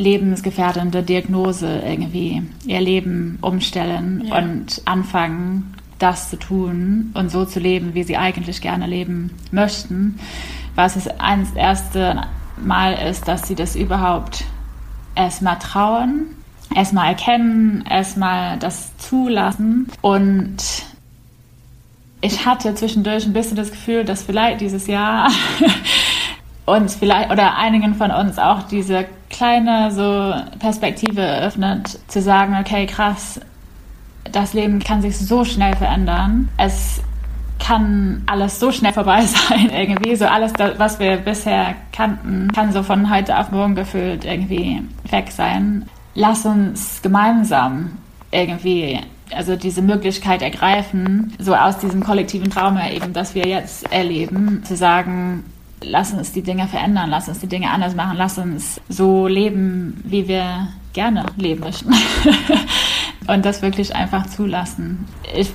lebensgefährdende 0.00 1.02
Diagnose 1.02 1.82
irgendwie 1.84 2.42
ihr 2.64 2.80
Leben 2.80 3.38
umstellen 3.42 4.24
ja. 4.26 4.38
und 4.38 4.82
anfangen, 4.86 5.74
das 5.98 6.30
zu 6.30 6.38
tun 6.38 7.10
und 7.14 7.30
so 7.30 7.44
zu 7.44 7.60
leben, 7.60 7.94
wie 7.94 8.02
sie 8.02 8.16
eigentlich 8.16 8.62
gerne 8.62 8.86
leben 8.86 9.30
möchten, 9.50 10.18
was 10.74 10.96
es 10.96 11.06
eins 11.06 11.52
erste 11.52 12.22
Mal 12.56 12.94
ist, 12.94 13.28
dass 13.28 13.46
sie 13.46 13.54
das 13.54 13.76
überhaupt 13.76 14.44
erstmal 15.14 15.58
trauen, 15.58 16.26
erstmal 16.74 17.08
erkennen, 17.08 17.84
erstmal 17.88 18.58
das 18.58 18.96
zulassen 18.96 19.88
und 20.00 20.56
ich 22.22 22.44
hatte 22.46 22.74
zwischendurch 22.74 23.26
ein 23.26 23.32
bisschen 23.32 23.56
das 23.56 23.70
Gefühl, 23.70 24.04
dass 24.04 24.22
vielleicht 24.22 24.60
dieses 24.60 24.86
Jahr 24.86 25.30
uns 26.70 26.94
vielleicht 26.94 27.30
oder 27.30 27.56
einigen 27.56 27.94
von 27.94 28.10
uns 28.10 28.38
auch 28.38 28.62
diese 28.64 29.06
kleine 29.28 29.90
so 29.92 30.34
Perspektive 30.58 31.20
eröffnet, 31.20 31.98
zu 32.08 32.20
sagen, 32.20 32.56
okay, 32.60 32.86
krass, 32.86 33.40
das 34.30 34.52
Leben 34.52 34.80
kann 34.80 35.02
sich 35.02 35.18
so 35.18 35.44
schnell 35.44 35.76
verändern. 35.76 36.48
Es 36.56 37.00
kann 37.58 38.22
alles 38.26 38.58
so 38.58 38.72
schnell 38.72 38.92
vorbei 38.92 39.22
sein, 39.48 39.70
irgendwie. 39.70 40.16
So 40.16 40.26
alles, 40.26 40.52
was 40.76 40.98
wir 40.98 41.16
bisher 41.18 41.74
kannten, 41.92 42.50
kann 42.52 42.72
so 42.72 42.82
von 42.82 43.14
heute 43.14 43.38
auf 43.38 43.50
morgen 43.50 43.74
gefühlt 43.74 44.24
irgendwie 44.24 44.82
weg 45.10 45.30
sein. 45.30 45.86
Lass 46.14 46.44
uns 46.44 47.00
gemeinsam 47.02 47.98
irgendwie 48.32 48.98
also 49.32 49.56
diese 49.56 49.82
Möglichkeit 49.82 50.42
ergreifen, 50.42 51.32
so 51.38 51.54
aus 51.54 51.78
diesem 51.78 52.02
kollektiven 52.02 52.50
Trauma 52.50 52.90
eben, 52.90 53.12
das 53.12 53.34
wir 53.34 53.46
jetzt 53.46 53.90
erleben, 53.92 54.62
zu 54.64 54.76
sagen, 54.76 55.44
lass 55.82 56.12
uns 56.12 56.32
die 56.32 56.42
Dinge 56.42 56.68
verändern, 56.68 57.10
lass 57.10 57.28
uns 57.28 57.40
die 57.40 57.46
Dinge 57.46 57.70
anders 57.70 57.94
machen, 57.94 58.16
lass 58.16 58.38
uns 58.38 58.80
so 58.88 59.26
leben, 59.26 60.00
wie 60.04 60.28
wir 60.28 60.68
gerne 60.92 61.26
leben 61.36 61.60
möchten. 61.60 61.92
und 63.26 63.44
das 63.44 63.62
wirklich 63.62 63.94
einfach 63.94 64.26
zulassen. 64.26 65.06
Ich 65.34 65.52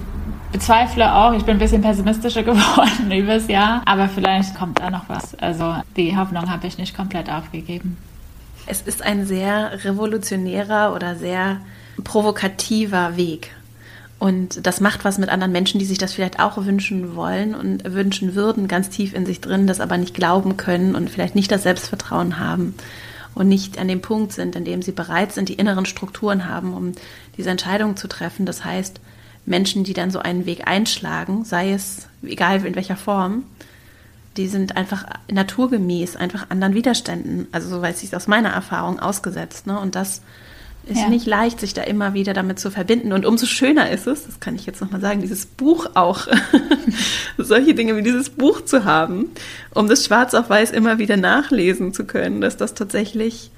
bezweifle 0.51 1.13
auch, 1.13 1.33
ich 1.33 1.43
bin 1.43 1.57
ein 1.57 1.59
bisschen 1.59 1.81
pessimistischer 1.81 2.43
geworden 2.43 3.11
übers 3.11 3.47
Jahr, 3.47 3.81
aber 3.85 4.07
vielleicht 4.07 4.55
kommt 4.55 4.79
da 4.79 4.89
noch 4.89 5.09
was. 5.09 5.35
Also 5.35 5.75
die 5.97 6.15
Hoffnung 6.15 6.49
habe 6.49 6.67
ich 6.67 6.77
nicht 6.77 6.95
komplett 6.95 7.29
aufgegeben. 7.29 7.97
Es 8.67 8.81
ist 8.81 9.03
ein 9.03 9.25
sehr 9.25 9.83
revolutionärer 9.83 10.93
oder 10.95 11.15
sehr 11.15 11.57
provokativer 12.03 13.15
Weg. 13.15 13.51
Und 14.17 14.65
das 14.65 14.79
macht 14.79 15.03
was 15.03 15.17
mit 15.17 15.29
anderen 15.29 15.51
Menschen, 15.51 15.79
die 15.79 15.85
sich 15.85 15.97
das 15.97 16.13
vielleicht 16.13 16.39
auch 16.39 16.65
wünschen 16.65 17.15
wollen 17.15 17.53
und 17.53 17.83
wünschen 17.93 18.33
würden, 18.33 18.67
ganz 18.67 18.89
tief 18.89 19.13
in 19.13 19.25
sich 19.25 19.41
drin, 19.41 19.67
das 19.67 19.81
aber 19.81 19.97
nicht 19.97 20.13
glauben 20.13 20.57
können 20.57 20.95
und 20.95 21.09
vielleicht 21.09 21.35
nicht 21.35 21.51
das 21.51 21.63
Selbstvertrauen 21.63 22.39
haben 22.39 22.75
und 23.33 23.49
nicht 23.49 23.77
an 23.77 23.89
dem 23.89 24.01
Punkt 24.01 24.31
sind, 24.31 24.55
an 24.55 24.63
dem 24.63 24.81
sie 24.81 24.93
bereit 24.93 25.33
sind, 25.33 25.49
die 25.49 25.55
inneren 25.55 25.85
Strukturen 25.85 26.47
haben, 26.47 26.73
um 26.73 26.93
diese 27.37 27.49
Entscheidung 27.49 27.97
zu 27.97 28.07
treffen. 28.07 28.45
Das 28.45 28.63
heißt, 28.63 29.01
Menschen, 29.45 29.83
die 29.83 29.93
dann 29.93 30.11
so 30.11 30.19
einen 30.19 30.45
Weg 30.45 30.67
einschlagen, 30.67 31.43
sei 31.43 31.73
es 31.73 32.07
egal 32.23 32.65
in 32.65 32.75
welcher 32.75 32.95
Form, 32.95 33.43
die 34.37 34.47
sind 34.47 34.75
einfach 34.75 35.05
naturgemäß, 35.29 36.15
einfach 36.15 36.49
anderen 36.49 36.73
Widerständen, 36.73 37.47
also 37.51 37.69
so 37.69 37.81
weiß 37.81 38.01
ich 38.03 38.09
es 38.09 38.13
aus 38.13 38.27
meiner 38.27 38.49
Erfahrung 38.49 38.99
ausgesetzt. 38.99 39.67
Ne? 39.67 39.79
Und 39.79 39.95
das 39.95 40.21
ist 40.87 40.99
ja. 40.99 41.09
nicht 41.09 41.25
leicht, 41.25 41.59
sich 41.59 41.73
da 41.73 41.81
immer 41.81 42.13
wieder 42.13 42.33
damit 42.33 42.59
zu 42.59 42.69
verbinden. 42.69 43.11
Und 43.11 43.25
umso 43.25 43.45
schöner 43.45 43.89
ist 43.89 44.07
es, 44.07 44.25
das 44.25 44.39
kann 44.39 44.55
ich 44.55 44.65
jetzt 44.65 44.81
nochmal 44.81 45.01
sagen, 45.01 45.21
dieses 45.21 45.45
Buch 45.45 45.87
auch, 45.95 46.27
solche 47.37 47.73
Dinge 47.73 47.95
wie 47.97 48.03
dieses 48.03 48.29
Buch 48.29 48.63
zu 48.63 48.85
haben, 48.85 49.29
um 49.73 49.87
das 49.87 50.05
schwarz 50.05 50.33
auf 50.33 50.49
weiß 50.49 50.71
immer 50.71 50.97
wieder 50.99 51.17
nachlesen 51.17 51.93
zu 51.93 52.05
können, 52.05 52.41
dass 52.41 52.57
das 52.57 52.75
tatsächlich, 52.75 53.51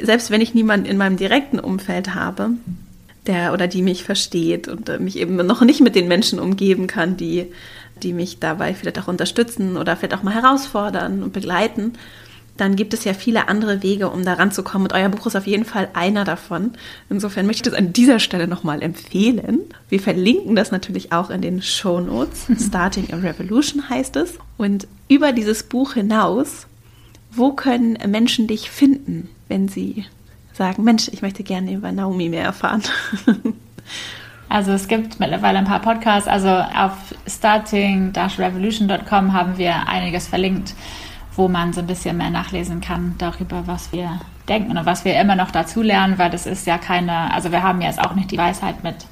selbst 0.00 0.30
wenn 0.30 0.40
ich 0.40 0.54
niemanden 0.54 0.86
in 0.86 0.96
meinem 0.96 1.16
direkten 1.16 1.60
Umfeld 1.60 2.14
habe, 2.14 2.50
der 3.26 3.52
oder 3.52 3.68
die 3.68 3.82
mich 3.82 4.04
versteht 4.04 4.68
und 4.68 4.88
äh, 4.88 4.98
mich 4.98 5.18
eben 5.18 5.36
noch 5.36 5.62
nicht 5.62 5.80
mit 5.80 5.94
den 5.94 6.08
Menschen 6.08 6.38
umgeben 6.38 6.86
kann, 6.86 7.16
die, 7.16 7.46
die 8.02 8.12
mich 8.12 8.38
dabei 8.38 8.74
vielleicht 8.74 8.98
auch 8.98 9.08
unterstützen 9.08 9.76
oder 9.76 9.96
vielleicht 9.96 10.14
auch 10.14 10.22
mal 10.22 10.34
herausfordern 10.34 11.22
und 11.22 11.32
begleiten, 11.32 11.92
dann 12.56 12.76
gibt 12.76 12.94
es 12.94 13.04
ja 13.04 13.14
viele 13.14 13.48
andere 13.48 13.82
Wege, 13.82 14.10
um 14.10 14.24
da 14.24 14.34
ranzukommen. 14.34 14.88
Und 14.88 14.94
euer 14.94 15.08
Buch 15.08 15.26
ist 15.26 15.36
auf 15.36 15.46
jeden 15.46 15.64
Fall 15.64 15.88
einer 15.94 16.24
davon. 16.24 16.72
Insofern 17.10 17.46
möchte 17.46 17.68
ich 17.68 17.72
das 17.72 17.78
an 17.78 17.92
dieser 17.92 18.18
Stelle 18.18 18.48
nochmal 18.48 18.82
empfehlen. 18.82 19.60
Wir 19.88 20.00
verlinken 20.00 20.56
das 20.56 20.70
natürlich 20.70 21.12
auch 21.12 21.30
in 21.30 21.42
den 21.42 21.62
Show 21.62 22.00
Notes. 22.00 22.46
Starting 22.66 23.12
a 23.12 23.16
Revolution 23.16 23.88
heißt 23.88 24.16
es. 24.16 24.38
Und 24.56 24.86
über 25.08 25.32
dieses 25.32 25.62
Buch 25.62 25.94
hinaus, 25.94 26.66
wo 27.30 27.52
können 27.52 27.98
Menschen 28.06 28.46
dich 28.46 28.70
finden, 28.70 29.28
wenn 29.48 29.68
sie 29.68 30.04
sagen, 30.54 30.84
Mensch, 30.84 31.08
ich 31.12 31.22
möchte 31.22 31.42
gerne 31.42 31.72
über 31.72 31.92
Naomi 31.92 32.28
mehr 32.28 32.44
erfahren? 32.44 32.82
Also 34.48 34.70
es 34.72 34.86
gibt 34.86 35.18
mittlerweile 35.18 35.58
ein 35.58 35.64
paar 35.64 35.80
Podcasts. 35.80 36.28
Also 36.28 36.48
auf 36.48 36.92
starting-revolution.com 37.26 39.32
haben 39.32 39.58
wir 39.58 39.88
einiges 39.88 40.28
verlinkt, 40.28 40.74
wo 41.36 41.48
man 41.48 41.72
so 41.72 41.80
ein 41.80 41.86
bisschen 41.86 42.16
mehr 42.16 42.30
nachlesen 42.30 42.80
kann 42.80 43.14
darüber, 43.18 43.66
was 43.66 43.92
wir 43.92 44.20
denken 44.48 44.76
und 44.76 44.86
was 44.86 45.04
wir 45.04 45.20
immer 45.20 45.36
noch 45.36 45.50
dazu 45.50 45.82
lernen, 45.82 46.18
weil 46.18 46.30
das 46.30 46.46
ist 46.46 46.66
ja 46.66 46.78
keine, 46.78 47.32
also 47.32 47.52
wir 47.52 47.62
haben 47.62 47.80
jetzt 47.80 48.00
auch 48.00 48.14
nicht 48.14 48.30
die 48.30 48.38
Weisheit 48.38 48.82
mit 48.82 49.06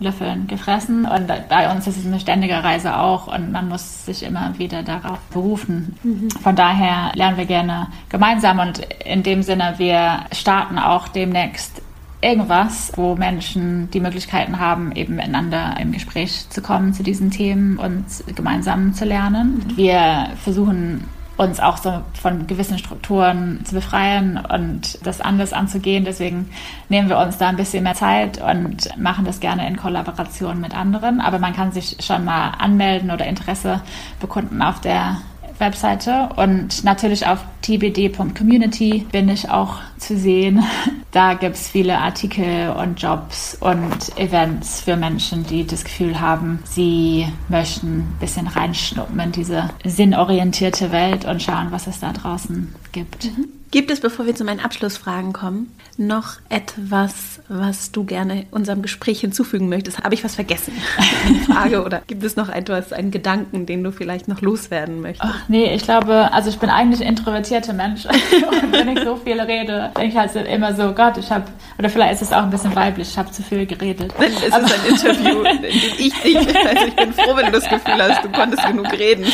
Löffeln 0.00 0.46
gefressen 0.46 1.06
und 1.06 1.26
bei 1.48 1.72
uns 1.72 1.86
ist 1.88 1.96
es 1.96 2.06
eine 2.06 2.20
ständige 2.20 2.62
Reise 2.62 2.96
auch 2.96 3.26
und 3.26 3.50
man 3.50 3.68
muss 3.68 4.06
sich 4.06 4.22
immer 4.22 4.56
wieder 4.56 4.84
darauf 4.84 5.18
berufen. 5.32 5.96
Mhm. 6.04 6.30
Von 6.30 6.54
daher 6.54 7.10
lernen 7.14 7.36
wir 7.36 7.46
gerne 7.46 7.88
gemeinsam 8.08 8.60
und 8.60 8.78
in 9.04 9.24
dem 9.24 9.42
Sinne, 9.42 9.74
wir 9.78 10.20
starten 10.32 10.78
auch 10.78 11.08
demnächst 11.08 11.82
irgendwas, 12.20 12.92
wo 12.96 13.16
Menschen 13.16 13.90
die 13.90 14.00
Möglichkeiten 14.00 14.60
haben, 14.60 14.92
eben 14.92 15.16
miteinander 15.16 15.76
im 15.80 15.92
Gespräch 15.92 16.48
zu 16.48 16.62
kommen 16.62 16.92
zu 16.92 17.02
diesen 17.02 17.30
Themen 17.30 17.76
und 17.78 18.04
gemeinsam 18.34 18.94
zu 18.94 19.04
lernen. 19.04 19.64
Mhm. 19.68 19.76
Wir 19.76 20.28
versuchen 20.42 21.04
uns 21.38 21.60
auch 21.60 21.78
so 21.78 22.02
von 22.20 22.46
gewissen 22.48 22.78
Strukturen 22.78 23.60
zu 23.64 23.76
befreien 23.76 24.38
und 24.38 25.06
das 25.06 25.20
anders 25.20 25.52
anzugehen. 25.52 26.04
Deswegen 26.04 26.50
nehmen 26.88 27.08
wir 27.08 27.18
uns 27.18 27.38
da 27.38 27.48
ein 27.48 27.56
bisschen 27.56 27.84
mehr 27.84 27.94
Zeit 27.94 28.42
und 28.42 28.88
machen 28.98 29.24
das 29.24 29.38
gerne 29.38 29.66
in 29.66 29.76
Kollaboration 29.76 30.60
mit 30.60 30.76
anderen. 30.76 31.20
Aber 31.20 31.38
man 31.38 31.54
kann 31.54 31.70
sich 31.70 31.96
schon 32.00 32.24
mal 32.24 32.50
anmelden 32.58 33.12
oder 33.12 33.24
Interesse 33.24 33.80
bekunden 34.20 34.60
auf 34.60 34.80
der 34.80 35.18
Webseite 35.60 36.30
und 36.36 36.84
natürlich 36.84 37.26
auf 37.26 37.40
tbd.community 37.62 39.06
bin 39.12 39.28
ich 39.28 39.50
auch 39.50 39.76
zu 39.98 40.16
sehen. 40.16 40.64
Da 41.10 41.32
gibt 41.32 41.56
es 41.56 41.68
viele 41.68 41.96
Artikel 41.96 42.68
und 42.68 43.00
Jobs 43.00 43.56
und 43.60 44.18
Events 44.18 44.82
für 44.82 44.94
Menschen, 44.94 45.42
die 45.46 45.66
das 45.66 45.82
Gefühl 45.82 46.20
haben, 46.20 46.58
sie 46.64 47.26
möchten 47.48 48.00
ein 48.00 48.16
bisschen 48.20 48.46
reinschnuppen 48.46 49.18
in 49.18 49.32
diese 49.32 49.70
sinnorientierte 49.84 50.92
Welt 50.92 51.24
und 51.24 51.42
schauen, 51.42 51.68
was 51.70 51.86
es 51.86 51.98
da 51.98 52.12
draußen 52.12 52.74
gibt. 52.92 53.24
Mhm. 53.24 53.57
Gibt 53.70 53.90
es, 53.90 54.00
bevor 54.00 54.24
wir 54.24 54.34
zu 54.34 54.44
meinen 54.44 54.60
Abschlussfragen 54.60 55.34
kommen, 55.34 55.74
noch 55.98 56.36
etwas, 56.48 57.40
was 57.48 57.92
du 57.92 58.04
gerne 58.04 58.46
unserem 58.50 58.80
Gespräch 58.80 59.20
hinzufügen 59.20 59.68
möchtest? 59.68 60.02
Habe 60.02 60.14
ich 60.14 60.24
was 60.24 60.36
vergessen? 60.36 60.72
Eine 61.26 61.40
Frage 61.40 61.84
oder 61.84 62.00
gibt 62.06 62.22
es 62.22 62.36
noch 62.36 62.48
etwas, 62.48 62.94
einen 62.94 63.10
Gedanken, 63.10 63.66
den 63.66 63.84
du 63.84 63.92
vielleicht 63.92 64.26
noch 64.26 64.40
loswerden 64.40 65.02
möchtest? 65.02 65.30
Ach, 65.30 65.48
nee, 65.48 65.74
ich 65.74 65.82
glaube, 65.82 66.32
also 66.32 66.48
ich 66.48 66.58
bin 66.58 66.70
eigentlich 66.70 67.02
ein 67.02 67.08
introvertierter 67.08 67.74
Mensch 67.74 68.06
und 68.06 68.72
wenn 68.72 68.88
ich 68.88 69.04
so 69.04 69.16
viel 69.16 69.38
rede, 69.38 69.90
denke 69.94 70.08
ich 70.08 70.16
halt 70.16 70.34
immer 70.34 70.72
so, 70.74 70.94
Gott, 70.94 71.18
ich 71.18 71.30
habe, 71.30 71.44
oder 71.78 71.90
vielleicht 71.90 72.14
ist 72.14 72.22
es 72.22 72.32
auch 72.32 72.44
ein 72.44 72.50
bisschen 72.50 72.74
weiblich, 72.74 73.10
ich 73.10 73.18
habe 73.18 73.30
zu 73.30 73.42
viel 73.42 73.66
geredet. 73.66 74.14
Es 74.18 74.52
Aber, 74.52 74.64
ist 74.64 74.74
ein 74.74 74.86
Interview, 74.88 75.42
in 75.42 75.62
dem 75.62 75.70
ich 75.98 76.14
dich, 76.22 76.36
also 76.36 76.86
ich 76.86 76.96
bin 76.96 77.12
froh, 77.12 77.36
wenn 77.36 77.46
du 77.46 77.52
das 77.52 77.68
Gefühl 77.68 78.02
hast, 78.02 78.24
du 78.24 78.30
konntest 78.30 78.66
genug 78.66 78.90
reden. 78.92 79.26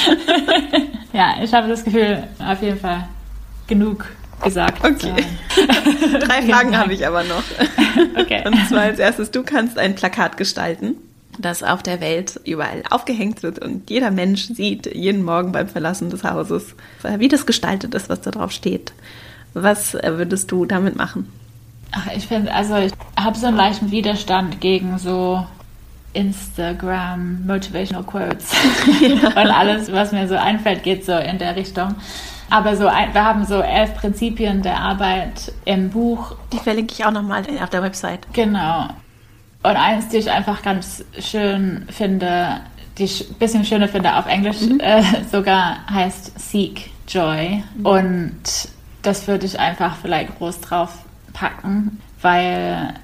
ja, 1.12 1.36
ich 1.40 1.54
habe 1.54 1.68
das 1.68 1.84
Gefühl, 1.84 2.24
auf 2.40 2.60
jeden 2.62 2.80
Fall 2.80 3.06
genug 3.66 4.06
gesagt. 4.42 4.84
Okay. 4.84 5.24
Drei 6.20 6.42
Fragen 6.42 6.76
habe 6.76 6.92
ich 6.92 7.06
aber 7.06 7.24
noch. 7.24 7.42
Okay. 8.16 8.42
Und 8.44 8.56
zwar 8.68 8.82
als 8.82 8.98
erstes, 8.98 9.30
du 9.30 9.44
kannst 9.44 9.78
ein 9.78 9.94
Plakat 9.94 10.36
gestalten, 10.36 10.96
das 11.38 11.62
auf 11.62 11.82
der 11.82 12.00
Welt 12.00 12.40
überall 12.44 12.82
aufgehängt 12.90 13.42
wird 13.42 13.60
und 13.60 13.88
jeder 13.88 14.10
Mensch 14.10 14.46
sieht 14.46 14.92
jeden 14.92 15.22
Morgen 15.22 15.52
beim 15.52 15.68
Verlassen 15.68 16.10
des 16.10 16.24
Hauses, 16.24 16.74
wie 17.18 17.28
das 17.28 17.46
gestaltet 17.46 17.94
ist, 17.94 18.08
was 18.08 18.20
da 18.20 18.32
drauf 18.32 18.50
steht. 18.50 18.92
Was 19.52 19.94
würdest 19.94 20.50
du 20.50 20.64
damit 20.64 20.96
machen? 20.96 21.30
Ach, 21.92 22.08
ich 22.16 22.26
finde, 22.26 22.52
also 22.52 22.76
ich 22.76 22.92
habe 23.18 23.38
so 23.38 23.46
einen 23.46 23.56
leichten 23.56 23.92
Widerstand 23.92 24.60
gegen 24.60 24.98
so 24.98 25.46
Instagram 26.14 27.44
Motivational 27.46 28.04
Quotes 28.04 28.52
ja. 29.00 29.28
und 29.28 29.50
alles, 29.50 29.92
was 29.92 30.12
mir 30.12 30.26
so 30.26 30.36
einfällt, 30.36 30.82
geht 30.82 31.04
so 31.04 31.12
in 31.12 31.38
der 31.38 31.54
Richtung. 31.56 31.94
Aber 32.50 32.76
so 32.76 32.86
ein, 32.86 33.14
wir 33.14 33.24
haben 33.24 33.44
so 33.44 33.60
elf 33.60 33.94
Prinzipien 33.94 34.62
der 34.62 34.78
Arbeit 34.78 35.52
im 35.64 35.90
Buch. 35.90 36.36
Die 36.52 36.58
verlinke 36.58 36.94
ich 36.94 37.04
auch 37.04 37.10
nochmal 37.10 37.44
auf 37.62 37.70
der 37.70 37.82
Website. 37.82 38.26
Genau. 38.32 38.88
Und 39.62 39.76
eins, 39.76 40.08
die 40.08 40.18
ich 40.18 40.30
einfach 40.30 40.62
ganz 40.62 41.04
schön 41.18 41.86
finde, 41.90 42.60
die 42.98 43.04
ich 43.04 43.30
ein 43.30 43.34
bisschen 43.34 43.64
schöner 43.64 43.88
finde 43.88 44.14
auf 44.14 44.26
Englisch 44.26 44.60
mhm. 44.60 44.78
äh, 44.80 45.02
sogar, 45.32 45.78
heißt 45.90 46.38
Seek 46.38 46.90
Joy. 47.08 47.62
Mhm. 47.76 47.86
Und 47.86 48.42
das 49.02 49.26
würde 49.26 49.46
ich 49.46 49.58
einfach 49.58 49.96
vielleicht 49.96 50.36
groß 50.38 50.60
drauf 50.60 50.90
packen, 51.32 52.00
weil 52.20 52.94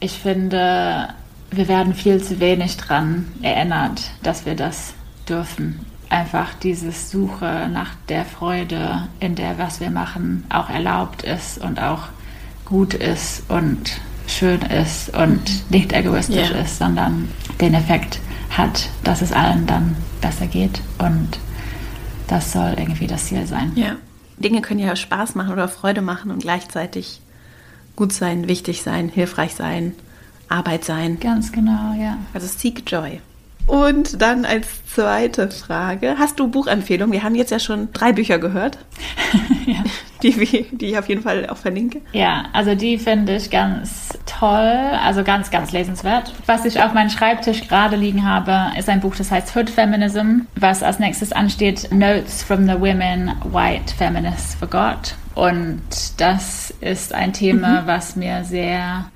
ich 0.00 0.12
finde, 0.12 1.08
wir 1.50 1.68
werden 1.68 1.94
viel 1.94 2.22
zu 2.22 2.40
wenig 2.40 2.76
dran 2.76 3.30
erinnert, 3.42 4.02
dass 4.22 4.46
wir 4.46 4.54
das 4.54 4.94
dürfen 5.28 5.84
einfach 6.12 6.54
dieses 6.54 7.10
Suche 7.10 7.68
nach 7.72 7.94
der 8.08 8.24
Freude, 8.24 9.08
in 9.18 9.34
der 9.34 9.58
was 9.58 9.80
wir 9.80 9.90
machen, 9.90 10.44
auch 10.50 10.68
erlaubt 10.68 11.22
ist 11.22 11.58
und 11.58 11.80
auch 11.80 12.08
gut 12.64 12.94
ist 12.94 13.44
und 13.48 14.00
schön 14.26 14.62
ist 14.62 15.08
und 15.16 15.30
mhm. 15.30 15.60
nicht 15.70 15.92
egoistisch 15.92 16.50
yeah. 16.50 16.60
ist, 16.60 16.78
sondern 16.78 17.28
den 17.60 17.74
Effekt 17.74 18.20
hat, 18.50 18.88
dass 19.04 19.22
es 19.22 19.32
allen 19.32 19.66
dann 19.66 19.96
besser 20.20 20.46
geht 20.46 20.80
und 20.98 21.38
das 22.28 22.52
soll 22.52 22.74
irgendwie 22.78 23.06
das 23.06 23.26
Ziel 23.26 23.46
sein. 23.46 23.72
Ja. 23.74 23.96
Dinge 24.38 24.60
können 24.60 24.80
ja 24.80 24.94
Spaß 24.94 25.34
machen 25.34 25.52
oder 25.52 25.68
Freude 25.68 26.02
machen 26.02 26.30
und 26.30 26.40
gleichzeitig 26.42 27.20
gut 27.96 28.12
sein, 28.12 28.48
wichtig 28.48 28.82
sein, 28.82 29.08
hilfreich 29.08 29.54
sein, 29.54 29.94
Arbeit 30.48 30.84
sein. 30.84 31.20
Ganz 31.20 31.52
genau, 31.52 31.94
ja. 31.98 32.18
Also 32.34 32.46
Seek 32.46 32.90
Joy. 32.90 33.20
Und 33.66 34.20
dann 34.20 34.44
als 34.44 34.66
zweite 34.86 35.50
Frage, 35.50 36.16
hast 36.18 36.38
du 36.38 36.48
Buchempfehlungen? 36.48 37.12
Wir 37.12 37.22
haben 37.22 37.34
jetzt 37.34 37.50
ja 37.50 37.58
schon 37.58 37.92
drei 37.92 38.12
Bücher 38.12 38.38
gehört, 38.38 38.78
ja. 39.66 39.82
die, 40.22 40.66
die 40.70 40.86
ich 40.86 40.98
auf 40.98 41.08
jeden 41.08 41.22
Fall 41.22 41.48
auch 41.48 41.56
verlinke. 41.56 42.00
Ja, 42.12 42.44
also 42.52 42.74
die 42.74 42.98
finde 42.98 43.36
ich 43.36 43.50
ganz 43.50 44.18
toll, 44.26 44.98
also 45.02 45.24
ganz, 45.24 45.50
ganz 45.50 45.72
lesenswert. 45.72 46.34
Was 46.46 46.64
ich 46.64 46.82
auf 46.82 46.92
meinem 46.92 47.10
Schreibtisch 47.10 47.68
gerade 47.68 47.96
liegen 47.96 48.28
habe, 48.28 48.76
ist 48.78 48.88
ein 48.88 49.00
Buch, 49.00 49.14
das 49.16 49.30
heißt 49.30 49.54
Hood 49.56 49.70
Feminism. 49.70 50.42
Was 50.56 50.82
als 50.82 50.98
nächstes 50.98 51.32
ansteht, 51.32 51.88
Notes 51.92 52.42
from 52.42 52.66
the 52.66 52.74
Women 52.74 53.32
White 53.50 53.94
Feminists 53.96 54.54
Forgot. 54.54 55.14
Und 55.34 55.80
das 56.18 56.74
ist 56.80 57.14
ein 57.14 57.32
Thema, 57.32 57.82
mhm. 57.82 57.86
was 57.86 58.16
mir 58.16 58.44
sehr 58.44 59.06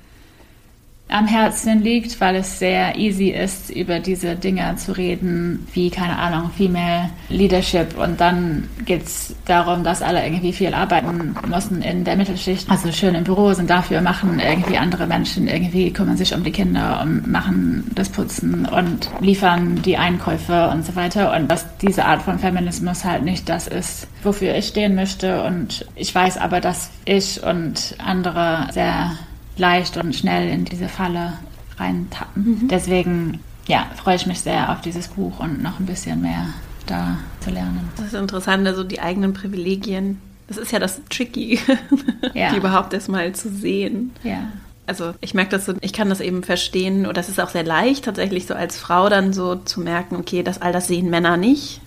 am 1.09 1.25
Herzen 1.25 1.81
liegt, 1.81 2.19
weil 2.19 2.35
es 2.35 2.59
sehr 2.59 2.97
easy 2.97 3.29
ist, 3.29 3.69
über 3.69 3.99
diese 3.99 4.35
Dinge 4.35 4.75
zu 4.75 4.91
reden, 4.97 5.65
wie, 5.73 5.89
keine 5.89 6.17
Ahnung, 6.17 6.51
Female 6.57 7.09
Leadership. 7.29 7.97
Und 7.97 8.19
dann 8.19 8.67
geht 8.85 9.05
es 9.05 9.33
darum, 9.45 9.83
dass 9.83 10.01
alle 10.01 10.23
irgendwie 10.23 10.51
viel 10.51 10.73
arbeiten 10.73 11.35
müssen 11.47 11.81
in 11.81 12.03
der 12.03 12.17
Mittelschicht, 12.17 12.69
also 12.69 12.91
schön 12.91 13.15
im 13.15 13.23
Büro 13.23 13.53
sind 13.53 13.69
dafür, 13.69 14.01
machen 14.01 14.39
irgendwie 14.39 14.77
andere 14.77 15.07
Menschen, 15.07 15.47
irgendwie 15.47 15.93
kümmern 15.93 16.17
sich 16.17 16.33
um 16.35 16.43
die 16.43 16.51
Kinder 16.51 16.99
und 17.01 17.27
machen 17.27 17.89
das 17.95 18.09
Putzen 18.09 18.65
und 18.65 19.09
liefern 19.21 19.81
die 19.83 19.97
Einkäufe 19.97 20.69
und 20.69 20.85
so 20.85 20.95
weiter. 20.97 21.33
Und 21.33 21.49
dass 21.49 21.77
diese 21.77 22.03
Art 22.03 22.21
von 22.21 22.37
Feminismus 22.37 23.05
halt 23.05 23.23
nicht 23.23 23.47
das 23.47 23.67
ist, 23.67 24.07
wofür 24.23 24.55
ich 24.55 24.67
stehen 24.67 24.95
möchte. 24.95 25.43
Und 25.43 25.85
ich 25.95 26.13
weiß 26.13 26.37
aber, 26.37 26.59
dass 26.59 26.89
ich 27.05 27.41
und 27.43 27.95
andere 27.99 28.67
sehr 28.73 29.11
leicht 29.59 29.97
und 29.97 30.15
schnell 30.15 30.49
in 30.49 30.65
diese 30.65 30.89
Falle 30.89 31.33
reintappen. 31.77 32.61
Mhm. 32.61 32.67
Deswegen 32.67 33.39
ja, 33.67 33.87
freue 33.95 34.15
ich 34.15 34.25
mich 34.25 34.39
sehr 34.39 34.71
auf 34.71 34.81
dieses 34.81 35.09
Buch 35.09 35.39
und 35.39 35.61
noch 35.61 35.79
ein 35.79 35.85
bisschen 35.85 36.21
mehr 36.21 36.47
da 36.85 37.17
zu 37.41 37.49
lernen. 37.49 37.89
Das 37.97 38.07
ist 38.07 38.13
interessant, 38.13 38.65
also 38.67 38.83
die 38.83 39.01
eigenen 39.01 39.33
Privilegien. 39.33 40.19
Das 40.47 40.57
ist 40.57 40.71
ja 40.71 40.79
das 40.79 41.01
Tricky, 41.09 41.59
ja. 42.33 42.51
die 42.51 42.57
überhaupt 42.57 42.93
erstmal 42.93 43.33
zu 43.33 43.49
sehen. 43.49 44.11
Ja. 44.23 44.51
Also 44.85 45.13
ich 45.19 45.33
merke 45.33 45.51
das 45.51 45.65
so, 45.65 45.73
ich 45.81 45.91
kann 45.91 46.07
das 46.07 46.21
eben 46.21 46.43
verstehen 46.43 47.05
oder 47.05 47.19
es 47.19 47.27
ist 47.27 47.41
auch 47.41 47.49
sehr 47.49 47.65
leicht 47.65 48.05
tatsächlich 48.05 48.45
so 48.45 48.53
als 48.53 48.77
Frau 48.77 49.09
dann 49.09 49.33
so 49.33 49.55
zu 49.55 49.81
merken, 49.81 50.15
okay, 50.15 50.43
das 50.43 50.61
all 50.61 50.71
das 50.71 50.87
sehen 50.87 51.09
Männer 51.09 51.35
nicht, 51.35 51.81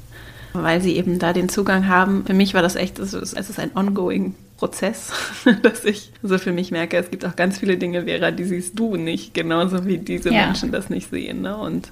weil 0.53 0.83
sie 0.83 0.97
eben 0.97 1.19
da 1.19 1.33
den 1.33 1.49
Zugang 1.49 1.89
haben. 1.89 2.27
Für 2.27 2.35
mich 2.35 2.53
war 2.53 2.61
das 2.61 2.77
echt, 2.77 2.99
es 2.99 3.15
ist 3.15 3.59
ein 3.59 3.75
ongoing 3.75 4.35
Prozess, 4.61 5.11
dass 5.63 5.85
ich 5.85 6.13
so 6.23 6.37
für 6.39 6.53
mich 6.53 6.71
merke, 6.71 6.99
es 6.99 7.11
gibt 7.11 7.25
auch 7.25 7.35
ganz 7.35 7.59
viele 7.59 7.79
Dinge, 7.79 8.05
Vera, 8.05 8.31
die 8.31 8.45
siehst 8.45 8.79
du 8.79 8.97
nicht, 8.97 9.33
genauso 9.33 9.87
wie 9.87 9.99
diese 9.99 10.33
ja. 10.33 10.47
Menschen 10.47 10.71
das 10.71 10.91
nicht 10.91 11.11
sehen. 11.11 11.41
Ne? 11.41 11.57
Und 11.57 11.91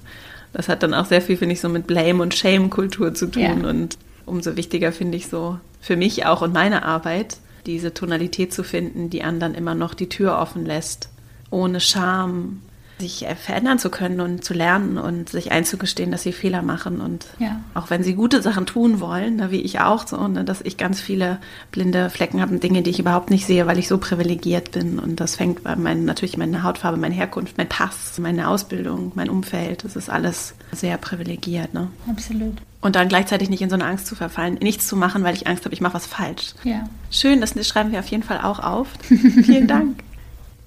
das 0.53 0.69
hat 0.69 0.83
dann 0.83 0.93
auch 0.93 1.05
sehr 1.05 1.21
viel, 1.21 1.35
finde 1.35 1.53
ich, 1.53 1.61
so 1.61 1.67
mit 1.67 1.87
Blame- 1.87 2.21
und 2.21 2.35
Shame-Kultur 2.35 3.13
zu 3.15 3.27
tun. 3.27 3.41
Ja. 3.41 3.69
Und, 3.69 3.97
umso 4.29 4.55
wichtiger 4.55 4.91
finde 4.91 5.17
ich 5.17 5.27
so 5.27 5.59
für 5.81 5.97
mich 5.97 6.27
auch 6.27 6.43
und 6.43 6.53
meine 6.53 6.85
Arbeit, 6.85 7.37
diese 7.65 7.93
Tonalität 7.93 8.53
zu 8.53 8.63
finden, 8.63 9.09
die 9.09 9.23
anderen 9.23 9.55
immer 9.55 9.73
noch 9.73 9.95
die 9.95 10.07
Tür 10.07 10.37
offen 10.37 10.65
lässt, 10.65 11.09
ohne 11.49 11.79
Scham, 11.79 12.61
sich 12.99 13.25
verändern 13.41 13.79
zu 13.79 13.89
können 13.89 14.19
und 14.19 14.43
zu 14.43 14.53
lernen 14.53 14.97
und 14.97 15.29
sich 15.29 15.51
einzugestehen, 15.51 16.11
dass 16.11 16.23
sie 16.23 16.33
Fehler 16.33 16.61
machen 16.61 17.01
und 17.01 17.25
ja. 17.39 17.61
auch 17.73 17.89
wenn 17.89 18.03
sie 18.03 18.13
gute 18.13 18.41
Sachen 18.41 18.65
tun 18.65 18.99
wollen, 18.99 19.37
ne, 19.37 19.51
wie 19.51 19.61
ich 19.61 19.79
auch 19.79 20.05
so, 20.05 20.27
ne, 20.27 20.43
dass 20.43 20.61
ich 20.61 20.77
ganz 20.77 20.99
viele 20.99 21.37
blinde 21.71 22.09
Flecken 22.09 22.41
habe 22.41 22.53
und 22.53 22.63
Dinge, 22.63 22.81
die 22.81 22.89
ich 22.89 22.99
überhaupt 22.99 23.29
nicht 23.29 23.45
sehe, 23.45 23.67
weil 23.67 23.79
ich 23.79 23.87
so 23.87 23.97
privilegiert 23.97 24.71
bin 24.71 24.99
und 24.99 25.19
das 25.19 25.35
fängt 25.35 25.63
bei 25.63 25.75
mein, 25.75 26.05
natürlich 26.05 26.37
meine 26.37 26.63
Hautfarbe, 26.63 26.97
meine 26.97 27.15
Herkunft, 27.15 27.57
mein 27.57 27.69
Pass, 27.69 28.19
meine 28.19 28.47
Ausbildung, 28.47 29.13
mein 29.15 29.29
Umfeld, 29.29 29.83
das 29.83 29.95
ist 29.95 30.09
alles 30.09 30.53
sehr 30.71 30.97
privilegiert. 30.97 31.73
Ne? 31.73 31.87
Absolut. 32.09 32.57
Und 32.81 32.95
dann 32.95 33.09
gleichzeitig 33.09 33.49
nicht 33.49 33.61
in 33.61 33.69
so 33.69 33.75
eine 33.75 33.85
Angst 33.85 34.07
zu 34.07 34.15
verfallen, 34.15 34.55
nichts 34.61 34.87
zu 34.87 34.95
machen, 34.95 35.23
weil 35.23 35.35
ich 35.35 35.47
Angst 35.47 35.65
habe, 35.65 35.73
ich 35.73 35.81
mache 35.81 35.95
was 35.95 36.05
falsch. 36.05 36.53
Ja. 36.63 36.87
Schön, 37.11 37.41
das 37.41 37.53
schreiben 37.67 37.91
wir 37.91 37.99
auf 37.99 38.07
jeden 38.07 38.23
Fall 38.23 38.39
auch 38.41 38.59
auf. 38.59 38.87
Vielen 39.01 39.67
Dank. 39.67 40.01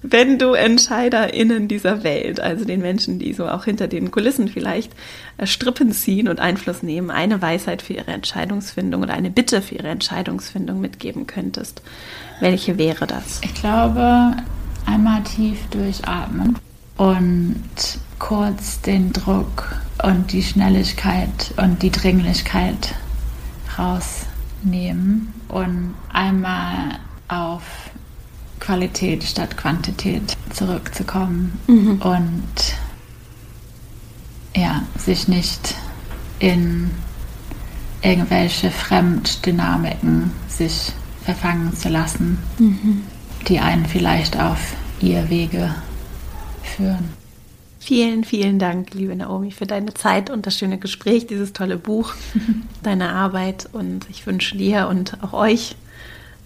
Wenn 0.03 0.37
du 0.37 0.53
EntscheiderInnen 0.53 1.69
dieser 1.69 2.03
Welt, 2.03 2.41
also 2.41 2.65
den 2.65 2.81
Menschen, 2.81 3.19
die 3.19 3.33
so 3.33 3.47
auch 3.47 3.63
hinter 3.63 3.87
den 3.87 4.11
Kulissen 4.11 4.49
vielleicht 4.49 4.91
äh, 5.37 5.47
Strippen 5.47 5.91
ziehen 5.93 6.27
und 6.27 6.39
Einfluss 6.39 6.83
nehmen, 6.83 7.09
eine 7.09 7.41
Weisheit 7.41 7.81
für 7.81 7.93
ihre 7.93 8.11
Entscheidungsfindung 8.11 9.01
oder 9.01 9.13
eine 9.13 9.31
Bitte 9.31 9.61
für 9.61 9.75
ihre 9.75 9.87
Entscheidungsfindung 9.87 10.79
mitgeben 10.81 11.25
könntest, 11.25 11.81
welche 12.41 12.77
wäre 12.77 13.07
das? 13.07 13.39
Ich 13.43 13.53
glaube, 13.53 14.35
einmal 14.85 15.23
tief 15.23 15.57
durchatmen 15.71 16.59
und 16.97 17.63
kurz 18.19 18.81
den 18.81 19.13
Druck 19.13 19.75
und 20.03 20.33
die 20.33 20.43
Schnelligkeit 20.43 21.53
und 21.55 21.81
die 21.81 21.91
Dringlichkeit 21.91 22.95
rausnehmen 23.77 25.33
und 25.47 25.95
einmal 26.11 26.99
auf 27.29 27.63
Qualität 28.63 29.23
statt 29.23 29.57
Quantität 29.57 30.37
zurückzukommen 30.51 31.59
mhm. 31.67 32.01
und 32.01 32.75
ja, 34.55 34.83
sich 34.97 35.27
nicht 35.27 35.75
in 36.39 36.91
irgendwelche 38.01 38.71
Fremddynamiken 38.71 40.31
sich 40.47 40.93
verfangen 41.25 41.75
zu 41.75 41.89
lassen, 41.89 42.37
mhm. 42.57 43.03
die 43.47 43.59
einen 43.59 43.85
vielleicht 43.85 44.39
auf 44.39 44.75
ihr 45.01 45.29
Wege 45.29 45.73
führen. 46.63 47.09
Vielen, 47.79 48.23
vielen 48.23 48.59
Dank, 48.59 48.93
liebe 48.93 49.13
Naomi, 49.13 49.51
für 49.51 49.65
deine 49.65 49.93
Zeit 49.93 50.29
und 50.29 50.45
das 50.45 50.57
schöne 50.57 50.77
Gespräch, 50.77 51.27
dieses 51.27 51.51
tolle 51.51 51.77
Buch, 51.77 52.13
deine 52.83 53.09
Arbeit. 53.09 53.67
Und 53.73 54.09
ich 54.09 54.25
wünsche 54.25 54.55
dir 54.55 54.87
und 54.87 55.21
auch 55.21 55.33
euch 55.33 55.75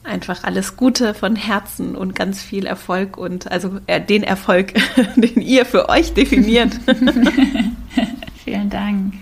einfach 0.07 0.43
alles 0.43 0.77
Gute 0.77 1.13
von 1.13 1.35
Herzen 1.35 1.95
und 1.95 2.15
ganz 2.15 2.41
viel 2.41 2.65
Erfolg 2.65 3.17
und 3.17 3.51
also 3.51 3.79
äh, 3.87 4.01
den 4.01 4.23
Erfolg, 4.23 4.73
den 5.15 5.41
ihr 5.41 5.65
für 5.65 5.89
euch 5.89 6.13
definiert. 6.13 6.79
Vielen 8.43 8.69
Dank. 8.69 9.13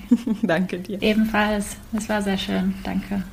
Danke 0.43 0.79
dir. 0.79 1.01
Ebenfalls. 1.01 1.77
Es 1.93 2.07
war 2.07 2.21
sehr 2.21 2.37
schön. 2.37 2.75
Danke. 2.83 3.23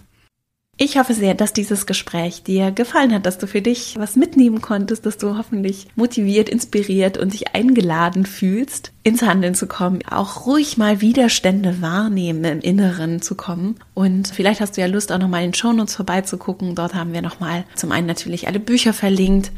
Ich 0.78 0.96
hoffe 0.96 1.12
sehr, 1.12 1.34
dass 1.34 1.52
dieses 1.52 1.84
Gespräch 1.84 2.44
dir 2.44 2.70
gefallen 2.70 3.12
hat, 3.12 3.26
dass 3.26 3.36
du 3.36 3.46
für 3.46 3.60
dich 3.60 3.96
was 3.98 4.16
mitnehmen 4.16 4.62
konntest, 4.62 5.04
dass 5.04 5.18
du 5.18 5.36
hoffentlich 5.36 5.86
motiviert, 5.96 6.48
inspiriert 6.48 7.18
und 7.18 7.34
dich 7.34 7.54
eingeladen 7.54 8.24
fühlst, 8.24 8.90
ins 9.02 9.20
Handeln 9.20 9.54
zu 9.54 9.66
kommen, 9.66 10.00
auch 10.10 10.46
ruhig 10.46 10.78
mal 10.78 11.02
Widerstände 11.02 11.82
wahrnehmen, 11.82 12.44
im 12.44 12.60
Inneren 12.60 13.20
zu 13.20 13.34
kommen. 13.34 13.76
Und 13.92 14.28
vielleicht 14.28 14.62
hast 14.62 14.78
du 14.78 14.80
ja 14.80 14.86
Lust, 14.86 15.12
auch 15.12 15.18
nochmal 15.18 15.44
in 15.44 15.50
den 15.50 15.54
Shownotes 15.54 15.94
vorbeizugucken. 15.94 16.74
Dort 16.74 16.94
haben 16.94 17.12
wir 17.12 17.20
nochmal 17.20 17.64
zum 17.74 17.92
einen 17.92 18.06
natürlich 18.06 18.48
alle 18.48 18.58
Bücher 18.58 18.94
verlinkt, 18.94 19.52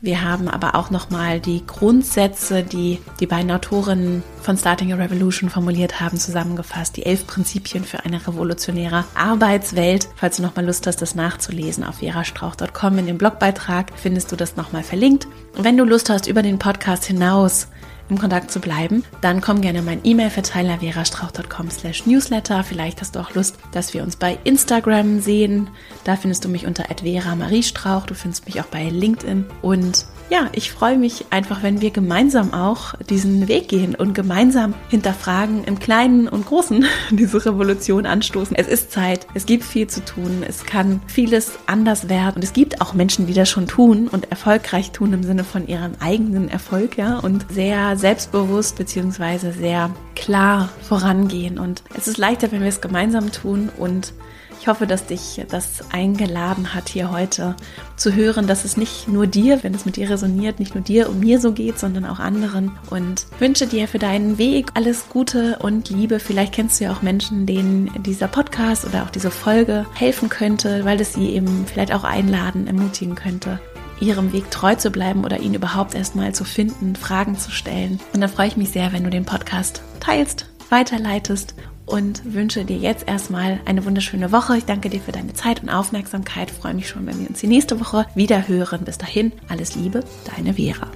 wir 0.00 0.22
haben 0.22 0.48
aber 0.48 0.74
auch 0.74 0.90
nochmal 0.90 1.40
die 1.40 1.64
Grundsätze, 1.66 2.62
die 2.62 2.98
die 3.20 3.26
beiden 3.26 3.50
Autorinnen 3.50 4.22
von 4.40 4.56
Starting 4.56 4.92
a 4.92 4.96
Revolution 4.96 5.50
formuliert 5.50 6.00
haben, 6.00 6.16
zusammengefasst. 6.18 6.96
Die 6.96 7.04
elf 7.04 7.26
Prinzipien 7.26 7.84
für 7.84 8.04
eine 8.04 8.26
revolutionäre 8.26 9.04
Arbeitswelt. 9.14 10.08
Falls 10.16 10.36
du 10.36 10.42
nochmal 10.42 10.64
Lust 10.64 10.86
hast, 10.86 11.02
das 11.02 11.14
nachzulesen 11.14 11.84
auf 11.84 11.96
verastrauch.com 11.96 12.98
in 12.98 13.06
dem 13.06 13.18
Blogbeitrag 13.18 13.92
findest 13.94 14.32
du 14.32 14.36
das 14.36 14.56
nochmal 14.56 14.82
verlinkt. 14.82 15.26
wenn 15.56 15.76
du 15.76 15.84
Lust 15.84 16.08
hast, 16.08 16.26
über 16.26 16.42
den 16.42 16.58
Podcast 16.58 17.04
hinaus 17.04 17.68
im 18.10 18.18
Kontakt 18.18 18.50
zu 18.50 18.60
bleiben, 18.60 19.04
dann 19.20 19.40
komm 19.40 19.60
gerne 19.60 19.80
in 19.80 19.84
meinen 19.84 20.04
E-Mail-Verteiler 20.04 20.78
verastrauch.com 20.78 21.70
slash 21.70 22.06
newsletter. 22.06 22.64
Vielleicht 22.64 23.00
hast 23.00 23.16
du 23.16 23.20
auch 23.20 23.34
Lust, 23.34 23.56
dass 23.72 23.94
wir 23.94 24.02
uns 24.02 24.16
bei 24.16 24.38
Instagram 24.44 25.20
sehen. 25.20 25.68
Da 26.04 26.16
findest 26.16 26.44
du 26.44 26.48
mich 26.48 26.66
unter 26.66 26.84
Vera 27.02 27.34
Marie 27.36 27.62
Strauch. 27.62 28.06
Du 28.06 28.14
findest 28.14 28.46
mich 28.46 28.60
auch 28.60 28.66
bei 28.66 28.88
LinkedIn. 28.88 29.46
Und 29.62 30.06
ja, 30.30 30.48
ich 30.52 30.70
freue 30.70 30.96
mich 30.96 31.26
einfach, 31.30 31.64
wenn 31.64 31.80
wir 31.80 31.90
gemeinsam 31.90 32.54
auch 32.54 32.94
diesen 33.08 33.48
Weg 33.48 33.68
gehen 33.68 33.96
und 33.96 34.14
gemeinsam 34.14 34.74
hinterfragen, 34.88 35.64
im 35.64 35.80
Kleinen 35.80 36.28
und 36.28 36.46
Großen 36.46 36.86
diese 37.10 37.44
Revolution 37.44 38.06
anstoßen. 38.06 38.56
Es 38.56 38.68
ist 38.68 38.92
Zeit, 38.92 39.26
es 39.34 39.44
gibt 39.44 39.64
viel 39.64 39.88
zu 39.88 40.04
tun, 40.04 40.44
es 40.46 40.64
kann 40.64 41.02
vieles 41.08 41.58
anders 41.66 42.08
werden 42.08 42.36
und 42.36 42.44
es 42.44 42.52
gibt 42.52 42.80
auch 42.80 42.94
Menschen, 42.94 43.26
die 43.26 43.34
das 43.34 43.50
schon 43.50 43.66
tun 43.66 44.06
und 44.06 44.30
erfolgreich 44.30 44.92
tun 44.92 45.12
im 45.12 45.24
Sinne 45.24 45.42
von 45.42 45.66
ihrem 45.66 45.92
eigenen 45.98 46.48
Erfolg, 46.48 46.96
ja, 46.96 47.18
und 47.18 47.46
sehr 47.50 47.96
selbstbewusst 47.96 48.78
beziehungsweise 48.78 49.52
sehr 49.52 49.90
klar 50.14 50.68
vorangehen. 50.82 51.58
Und 51.58 51.82
es 51.96 52.06
ist 52.06 52.18
leichter, 52.18 52.52
wenn 52.52 52.60
wir 52.60 52.68
es 52.68 52.80
gemeinsam 52.80 53.32
tun 53.32 53.68
und 53.76 54.12
ich 54.60 54.68
hoffe, 54.68 54.86
dass 54.86 55.06
dich 55.06 55.40
das 55.48 55.90
eingeladen 55.90 56.74
hat, 56.74 56.90
hier 56.90 57.10
heute 57.10 57.56
zu 57.96 58.14
hören, 58.14 58.46
dass 58.46 58.66
es 58.66 58.76
nicht 58.76 59.08
nur 59.08 59.26
dir, 59.26 59.62
wenn 59.62 59.74
es 59.74 59.86
mit 59.86 59.96
dir 59.96 60.10
resoniert, 60.10 60.60
nicht 60.60 60.74
nur 60.74 60.84
dir 60.84 61.08
und 61.08 61.18
mir 61.18 61.40
so 61.40 61.52
geht, 61.52 61.78
sondern 61.78 62.04
auch 62.04 62.18
anderen. 62.18 62.72
Und 62.90 63.26
wünsche 63.38 63.66
dir 63.66 63.88
für 63.88 63.98
deinen 63.98 64.36
Weg 64.36 64.72
alles 64.74 65.08
Gute 65.08 65.58
und 65.60 65.88
Liebe. 65.88 66.20
Vielleicht 66.20 66.52
kennst 66.52 66.78
du 66.78 66.84
ja 66.84 66.92
auch 66.92 67.00
Menschen, 67.00 67.46
denen 67.46 67.90
dieser 68.02 68.28
Podcast 68.28 68.84
oder 68.84 69.04
auch 69.04 69.10
diese 69.10 69.30
Folge 69.30 69.86
helfen 69.94 70.28
könnte, 70.28 70.84
weil 70.84 71.00
es 71.00 71.14
sie 71.14 71.30
eben 71.30 71.64
vielleicht 71.66 71.94
auch 71.94 72.04
einladen, 72.04 72.66
ermutigen 72.66 73.14
könnte 73.14 73.60
ihrem 74.00 74.32
Weg 74.32 74.50
treu 74.50 74.74
zu 74.74 74.90
bleiben 74.90 75.24
oder 75.24 75.40
ihn 75.40 75.52
überhaupt 75.52 75.94
erstmal 75.94 76.34
zu 76.34 76.44
finden, 76.44 76.96
Fragen 76.96 77.38
zu 77.38 77.50
stellen. 77.50 78.00
Und 78.14 78.20
dann 78.20 78.30
freue 78.30 78.48
ich 78.48 78.56
mich 78.56 78.70
sehr, 78.70 78.92
wenn 78.92 79.04
du 79.04 79.10
den 79.10 79.26
Podcast 79.26 79.82
teilst, 80.00 80.46
weiterleitest 80.70 81.54
und 81.90 82.34
wünsche 82.34 82.64
dir 82.64 82.76
jetzt 82.76 83.08
erstmal 83.08 83.60
eine 83.64 83.84
wunderschöne 83.84 84.32
Woche. 84.32 84.56
Ich 84.56 84.64
danke 84.64 84.88
dir 84.88 85.00
für 85.00 85.12
deine 85.12 85.34
Zeit 85.34 85.62
und 85.62 85.68
Aufmerksamkeit. 85.68 86.50
freue 86.50 86.74
mich 86.74 86.88
schon, 86.88 87.06
wenn 87.06 87.18
wir 87.20 87.28
uns 87.28 87.40
die 87.40 87.48
nächste 87.48 87.80
Woche 87.80 88.06
wieder 88.14 88.48
hören. 88.48 88.84
Bis 88.84 88.98
dahin, 88.98 89.32
alles 89.48 89.74
Liebe, 89.74 90.04
deine 90.36 90.54
Vera. 90.54 90.88